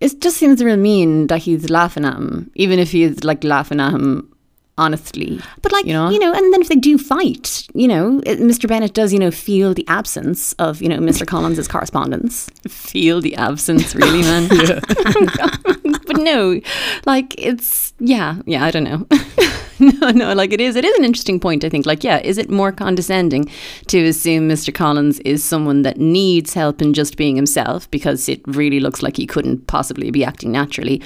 It 0.00 0.22
just 0.22 0.38
seems 0.38 0.64
real 0.64 0.78
mean 0.78 1.26
that 1.26 1.40
he's 1.40 1.68
laughing 1.68 2.06
at 2.06 2.14
him, 2.14 2.50
even 2.54 2.78
if 2.78 2.90
he's 2.90 3.22
like 3.22 3.44
laughing 3.44 3.80
at 3.80 3.92
him 3.92 4.32
honestly. 4.80 5.40
But 5.62 5.72
like 5.72 5.84
you 5.84 5.92
know, 5.92 6.10
you 6.10 6.18
know, 6.18 6.32
and 6.32 6.52
then 6.52 6.62
if 6.62 6.68
they 6.68 6.74
do 6.74 6.98
fight, 6.98 7.66
you 7.74 7.86
know, 7.86 8.20
Mr. 8.24 8.68
Bennet 8.68 8.94
does, 8.94 9.12
you 9.12 9.18
know, 9.18 9.30
feel 9.30 9.74
the 9.74 9.86
absence 9.86 10.54
of, 10.54 10.80
you 10.82 10.88
know, 10.88 10.98
Mr. 10.98 11.26
Collins's 11.26 11.68
correspondence. 11.68 12.48
Feel 12.66 13.20
the 13.20 13.36
absence, 13.36 13.94
really, 13.94 14.22
man. 14.22 14.48
but 16.06 16.16
no, 16.16 16.60
like 17.06 17.34
it's 17.38 17.92
yeah, 18.00 18.36
yeah. 18.46 18.64
I 18.64 18.70
don't 18.70 18.84
know. 18.84 19.06
no, 20.00 20.10
no, 20.10 20.32
like 20.34 20.52
it 20.52 20.60
is. 20.60 20.76
It 20.76 20.84
is 20.84 20.96
an 20.98 21.04
interesting 21.04 21.40
point. 21.40 21.64
I 21.64 21.68
think. 21.68 21.86
Like, 21.86 22.04
yeah, 22.04 22.18
is 22.18 22.38
it 22.38 22.50
more 22.50 22.72
condescending 22.72 23.50
to 23.86 24.04
assume 24.06 24.48
Mr. 24.48 24.72
Collins 24.74 25.18
is 25.20 25.42
someone 25.42 25.82
that 25.82 25.98
needs 25.98 26.54
help 26.54 26.82
in 26.82 26.94
just 26.94 27.16
being 27.16 27.36
himself 27.36 27.90
because 27.90 28.28
it 28.28 28.40
really 28.46 28.80
looks 28.80 29.02
like 29.02 29.16
he 29.16 29.26
couldn't 29.26 29.66
possibly 29.66 30.10
be 30.10 30.24
acting 30.24 30.52
naturally, 30.52 31.02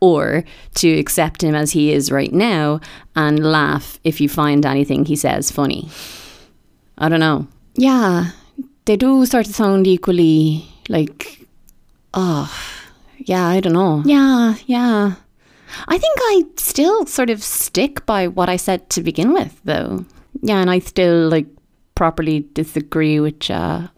or 0.00 0.44
to 0.74 0.88
accept 0.98 1.42
him 1.42 1.54
as 1.54 1.72
he 1.72 1.92
is 1.92 2.10
right 2.10 2.32
now 2.32 2.80
and 3.14 3.44
laugh 3.44 3.98
if 4.04 4.20
you 4.20 4.28
find 4.28 4.66
anything 4.66 5.04
he 5.04 5.16
says 5.16 5.50
funny? 5.50 5.88
I 6.98 7.08
don't 7.08 7.20
know. 7.20 7.46
Yeah, 7.74 8.30
they 8.86 8.96
do 8.96 9.26
sort 9.26 9.48
of 9.48 9.54
sound 9.54 9.86
equally 9.86 10.66
like, 10.88 11.46
oh 12.14 12.50
yeah, 13.18 13.46
I 13.46 13.60
don't 13.60 13.72
know. 13.72 14.02
Yeah, 14.04 14.54
yeah. 14.66 15.14
I 15.88 15.98
think 15.98 16.18
I 16.20 16.42
still 16.56 17.06
sort 17.06 17.30
of 17.30 17.42
stick 17.42 18.06
by 18.06 18.28
what 18.28 18.48
I 18.48 18.56
said 18.56 18.88
to 18.90 19.02
begin 19.02 19.32
with, 19.32 19.60
though. 19.64 20.04
Yeah, 20.42 20.60
and 20.60 20.70
I 20.70 20.78
still 20.78 21.28
like 21.28 21.46
properly 21.94 22.46
disagree 22.52 23.20
with 23.20 23.50
uh 23.50 23.88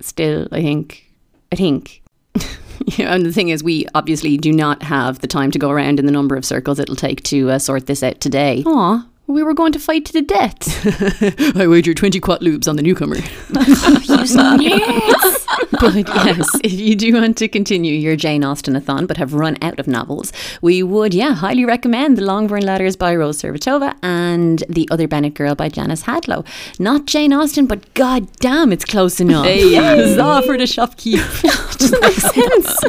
still 0.00 0.46
I 0.52 0.62
think 0.62 1.12
I 1.50 1.56
think 1.56 2.02
yeah, 2.96 3.14
and 3.14 3.26
the 3.26 3.32
thing 3.32 3.48
is, 3.48 3.64
we 3.64 3.86
obviously 3.94 4.36
do 4.36 4.52
not 4.52 4.82
have 4.82 5.18
the 5.18 5.26
time 5.26 5.50
to 5.50 5.58
go 5.58 5.70
around 5.70 5.98
in 5.98 6.06
the 6.06 6.12
number 6.12 6.36
of 6.36 6.44
circles 6.44 6.78
it'll 6.78 6.96
take 6.96 7.22
to 7.24 7.50
uh, 7.50 7.58
sort 7.58 7.86
this 7.86 8.02
out 8.02 8.20
today. 8.20 8.62
Aw, 8.66 9.06
we 9.26 9.42
were 9.42 9.54
going 9.54 9.72
to 9.72 9.78
fight 9.78 10.04
to 10.06 10.12
the 10.12 10.22
death. 10.22 11.56
I 11.56 11.66
wager 11.66 11.94
20 11.94 12.20
quatloos 12.20 12.68
on 12.68 12.76
the 12.76 12.82
newcomer. 12.82 13.16
but 15.80 15.94
yes, 15.94 16.48
if 16.64 16.72
you 16.72 16.94
do 16.94 17.14
want 17.14 17.36
to 17.38 17.48
continue 17.48 17.94
your 17.94 18.16
Jane 18.16 18.44
Austen-a-thon 18.44 19.06
but 19.06 19.16
have 19.16 19.34
run 19.34 19.56
out 19.62 19.78
of 19.78 19.86
novels, 19.86 20.32
we 20.62 20.82
would, 20.82 21.14
yeah, 21.14 21.34
highly 21.34 21.64
recommend 21.64 22.18
The 22.18 22.24
Longbourn 22.24 22.64
Letters 22.64 22.96
by 22.96 23.14
Rose 23.14 23.40
Servitova 23.40 23.96
and 24.02 24.64
The 24.68 24.88
Other 24.90 25.08
Bennet 25.08 25.34
Girl 25.34 25.54
by 25.54 25.68
Janice 25.68 26.04
Hadlow. 26.04 26.44
Not 26.78 27.06
Jane 27.06 27.32
Austen, 27.32 27.66
but 27.66 27.92
god 27.94 28.28
damn, 28.40 28.72
it's 28.72 28.84
close 28.84 29.20
enough. 29.20 29.46
Hey, 29.46 29.74
for 30.46 30.56
the 30.56 30.64
shopkeep. 30.64 31.78
Doesn't 31.78 32.00
make 32.00 32.14
sense. 32.14 32.84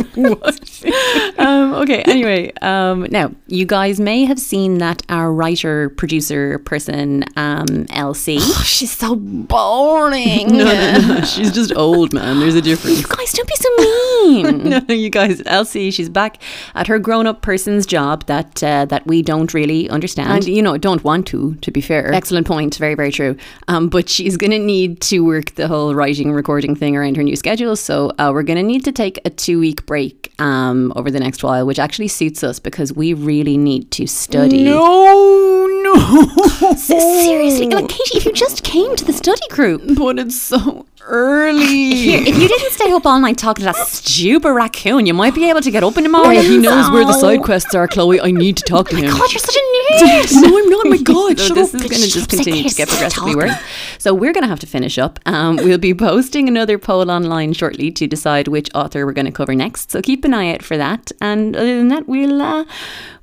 um, 1.38 1.74
okay, 1.76 2.01
anyway, 2.03 2.51
um, 2.62 3.05
now, 3.12 3.32
you 3.47 3.66
guys 3.66 3.99
may 3.99 4.26
have 4.26 4.39
seen 4.39 4.78
that 4.80 5.01
our 5.10 5.32
writer, 5.34 5.89
producer 5.89 6.60
person, 6.60 7.26
um, 7.36 7.86
Elsie. 7.89 8.38
Oh, 8.39 8.64
she's 8.66 8.91
so 8.91 9.16
boring. 9.16 10.49
No, 10.60 10.66
no, 10.66 11.07
no. 11.07 11.22
She's 11.22 11.51
just 11.51 11.74
old, 11.76 12.14
man. 12.14 12.39
There's 12.39 12.49
a 12.56 12.62
difference. 12.62 13.02
You 13.02 13.08
guys, 13.08 13.32
don't 13.34 13.47
be 13.47 13.56
so 13.56 13.76
mean. 13.78 14.70
no, 14.88 14.93
you 14.93 15.10
guys, 15.10 15.41
Elsie, 15.45 15.91
she's 15.91 16.10
back 16.10 16.41
at 16.76 16.88
her 16.88 17.00
grown-up 17.00 17.41
person's 17.41 17.86
job 17.86 18.26
that 18.28 18.64
uh, 18.64 18.86
that 18.86 19.06
we 19.08 19.22
don't 19.22 19.54
really 19.54 19.89
understand, 19.89 20.45
and 20.45 20.47
you 20.47 20.62
know, 20.62 20.78
don't 20.78 21.04
want 21.04 21.28
to. 21.28 21.56
To 21.56 21.72
be 21.72 21.82
fair, 21.82 22.14
excellent 22.14 22.47
point, 22.47 22.76
very 22.76 22.95
very 22.95 23.12
true. 23.12 23.36
Um, 23.68 23.89
but 23.89 24.10
she's 24.10 24.38
going 24.38 24.52
to 24.52 24.60
need 24.60 25.02
to 25.02 25.20
work 25.20 25.56
the 25.56 25.68
whole 25.68 25.95
writing 25.95 26.32
recording 26.32 26.76
thing 26.76 26.95
around 26.95 27.18
her 27.18 27.24
new 27.24 27.36
schedule, 27.36 27.76
so 27.76 28.12
uh, 28.20 28.32
we're 28.34 28.43
going 28.43 28.58
to 28.58 28.64
need 28.64 28.86
to 28.86 28.91
take 28.91 29.20
a 29.26 29.30
two-week 29.30 29.86
break 29.86 30.34
um, 30.39 30.93
over 30.95 31.12
the 31.12 31.20
next 31.20 31.43
while, 31.43 31.66
which 31.66 31.80
actually 31.80 32.08
suits 32.08 32.43
us 32.43 32.60
because 32.60 32.93
we 32.93 33.14
really 33.14 33.58
need 33.58 33.91
to 33.91 34.08
study. 34.08 34.64
No, 34.64 35.68
no. 35.84 36.76
Seriously, 36.76 37.68
like 37.68 37.89
Katie, 37.89 38.18
if 38.18 38.26
you 38.26 38.34
just 38.34 38.59
came 38.70 38.95
to 38.95 39.05
the 39.05 39.13
study 39.13 39.47
group. 39.49 39.82
But 39.97 40.20
it's 40.20 40.39
so 40.39 40.86
early. 41.05 41.95
Here, 41.95 42.22
if 42.22 42.38
you 42.38 42.47
didn't 42.47 42.72
stay 42.72 42.91
up 42.91 43.05
all 43.05 43.20
night 43.20 43.38
talking 43.38 43.65
to 43.65 43.72
that 43.74 43.88
stupid 43.88 44.51
raccoon, 44.53 45.05
you 45.05 45.13
might 45.13 45.34
be 45.34 45.49
able 45.49 45.61
to 45.61 45.72
get 45.72 45.84
up 45.84 45.97
in 45.97 46.03
the 46.03 46.09
morning. 46.09 46.41
he 46.43 46.57
knows 46.57 46.89
where 46.91 47.05
the 47.05 47.13
side 47.13 47.41
quests 47.41 47.74
are, 47.74 47.88
Chloe. 47.88 48.22
I 48.22 48.32
need 48.32 48.57
to 48.57 48.63
talk 48.63 48.89
to 48.89 48.95
him. 48.95 49.09
God, 49.11 49.32
you're 49.32 49.39
such 49.39 49.55
a 49.55 49.59
nerd. 50.03 50.41
no, 50.41 50.57
I'm 50.57 50.70
not. 50.70 50.86
My 50.88 50.97
God, 50.97 51.39
So 51.49 51.53
this 51.53 51.74
up. 51.74 51.82
is 51.82 51.89
going 51.89 52.01
to 52.01 52.07
just 52.09 52.30
continue 52.30 52.70
to 52.70 52.76
get 52.76 52.88
progressively 52.89 53.36
worse. 53.36 53.53
So 53.97 54.13
we're 54.13 54.34
going 54.34 54.43
to 54.43 54.47
have 54.49 54.59
to 54.59 54.67
finish 54.67 54.97
up. 54.97 55.20
Um, 55.26 55.55
we'll 55.57 55.78
be 55.78 55.93
posting 55.93 56.47
another 56.47 56.78
poll 56.78 57.09
online 57.09 57.53
shortly 57.53 57.91
to 57.91 58.07
decide 58.07 58.47
which 58.47 58.70
author 58.76 59.05
we're 59.05 59.13
going 59.13 59.26
to 59.26 59.32
cover 59.32 59.55
next. 59.55 59.91
So 59.91 60.01
keep 60.01 60.24
an 60.26 60.34
eye 60.34 60.53
out 60.53 60.61
for 60.63 60.78
that. 60.78 61.11
And 61.22 61.55
other 61.55 61.78
than 61.78 61.88
that, 61.89 62.07
we'll 62.07 62.41
uh, 62.41 62.65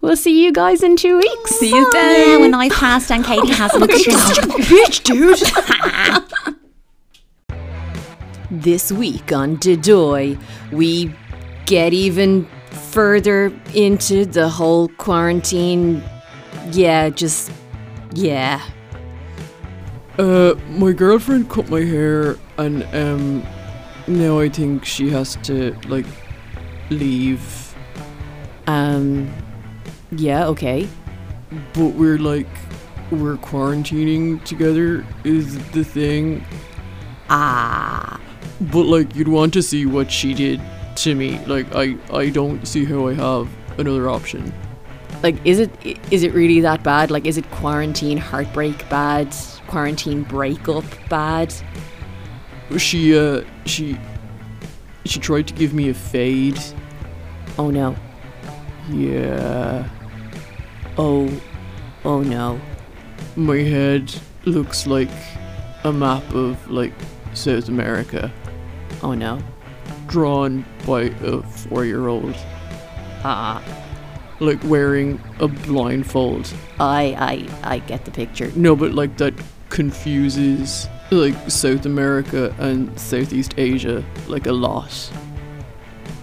we'll 0.00 0.16
see 0.16 0.44
you 0.44 0.52
guys 0.52 0.82
in 0.82 0.96
two 0.96 1.18
weeks. 1.18 1.50
See 1.56 1.70
you 1.70 1.90
then. 1.92 2.30
Yeah, 2.30 2.36
when 2.38 2.54
I 2.54 2.68
passed 2.70 3.10
and 3.12 3.24
Katie 3.24 3.48
hasn't. 3.52 3.84
Bitch, 3.90 5.02
dude. 5.04 5.35
This 8.50 8.92
week 8.92 9.32
on 9.32 9.56
Dedoy, 9.56 10.40
we 10.70 11.12
get 11.66 11.92
even 11.92 12.46
further 12.70 13.52
into 13.74 14.24
the 14.24 14.48
whole 14.48 14.88
quarantine. 14.88 16.00
Yeah, 16.70 17.10
just 17.10 17.50
yeah. 18.14 18.62
Uh, 20.18 20.54
my 20.70 20.92
girlfriend 20.92 21.50
cut 21.50 21.68
my 21.68 21.80
hair, 21.80 22.36
and 22.56 22.84
um, 22.94 23.46
now 24.06 24.38
I 24.38 24.48
think 24.48 24.84
she 24.84 25.10
has 25.10 25.36
to 25.42 25.76
like 25.88 26.06
leave. 26.88 27.74
Um, 28.68 29.28
yeah, 30.12 30.46
okay. 30.46 30.88
But 31.74 31.94
we're 31.94 32.18
like, 32.18 32.48
we're 33.10 33.36
quarantining 33.36 34.42
together 34.44 35.04
is 35.24 35.58
the 35.70 35.84
thing. 35.84 36.44
Ah, 37.28 38.20
But 38.60 38.86
like, 38.86 39.14
you'd 39.14 39.28
want 39.28 39.52
to 39.54 39.62
see 39.62 39.86
what 39.86 40.10
she 40.10 40.34
did 40.34 40.60
to 40.96 41.14
me. 41.14 41.38
Like, 41.46 41.66
I 41.74 41.96
I 42.12 42.30
don't 42.30 42.66
see 42.66 42.84
how 42.84 43.08
I 43.08 43.14
have 43.14 43.48
another 43.78 44.08
option. 44.08 44.52
like 45.22 45.36
is 45.44 45.58
it 45.58 45.70
is 46.10 46.22
it 46.22 46.32
really 46.34 46.60
that 46.60 46.82
bad? 46.82 47.10
Like, 47.10 47.26
is 47.26 47.36
it 47.38 47.50
quarantine 47.50 48.18
heartbreak 48.18 48.88
bad? 48.88 49.34
Quarantine 49.66 50.22
breakup 50.22 50.84
bad? 51.08 51.52
She 52.78 53.16
uh, 53.18 53.42
she 53.64 53.96
she 55.04 55.20
tried 55.20 55.46
to 55.48 55.54
give 55.54 55.72
me 55.74 55.88
a 55.90 55.94
fade. 55.94 56.58
Oh 57.58 57.70
no. 57.70 57.94
Yeah, 58.88 59.88
Oh, 60.96 61.28
oh 62.04 62.22
no. 62.22 62.60
My 63.36 63.58
head 63.58 64.12
looks 64.44 64.86
like 64.86 65.10
a 65.84 65.92
map 65.92 66.22
of 66.34 66.70
like 66.70 66.92
South 67.34 67.68
America. 67.68 68.32
Oh 69.02 69.14
no. 69.14 69.38
drawn 70.08 70.64
by 70.86 71.02
a 71.22 71.42
four 71.42 71.84
year 71.84 72.06
old, 72.08 72.34
Ah, 73.24 73.62
like 74.40 74.62
wearing 74.64 75.20
a 75.40 75.48
blindfold. 75.48 76.52
I 76.78 77.48
I 77.62 77.74
I 77.74 77.78
get 77.80 78.04
the 78.04 78.10
picture. 78.10 78.50
No, 78.56 78.76
but 78.76 78.92
like 78.94 79.16
that 79.18 79.34
confuses 79.68 80.88
like 81.10 81.34
South 81.50 81.86
America 81.86 82.54
and 82.58 82.98
Southeast 82.98 83.54
Asia 83.58 84.04
like 84.28 84.46
a 84.46 84.52
lot. 84.52 84.92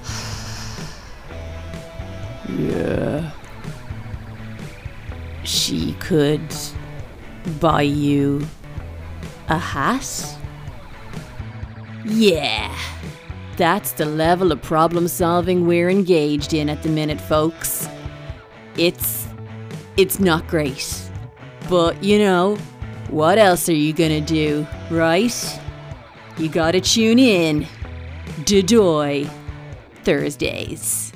Yeah. 2.49 3.31
She 5.43 5.93
could 5.93 6.41
buy 7.59 7.81
you 7.83 8.45
a 9.49 9.57
hat? 9.57 10.37
Yeah. 12.05 12.75
That's 13.55 13.91
the 13.91 14.05
level 14.05 14.51
of 14.51 14.61
problem 14.61 15.07
solving 15.07 15.67
we're 15.67 15.89
engaged 15.89 16.53
in 16.53 16.69
at 16.69 16.81
the 16.81 16.89
minute, 16.89 17.21
folks. 17.21 17.87
It's 18.77 19.27
it's 19.95 20.19
not 20.19 20.47
great. 20.47 21.09
But 21.69 22.03
you 22.03 22.17
know, 22.17 22.57
what 23.09 23.37
else 23.37 23.69
are 23.69 23.75
you 23.75 23.93
gonna 23.93 24.21
do, 24.21 24.65
right? 24.89 25.59
You 26.37 26.49
gotta 26.49 26.81
tune 26.81 27.19
in. 27.19 27.67
Dedoy 28.41 29.29
Thursdays. 30.03 31.12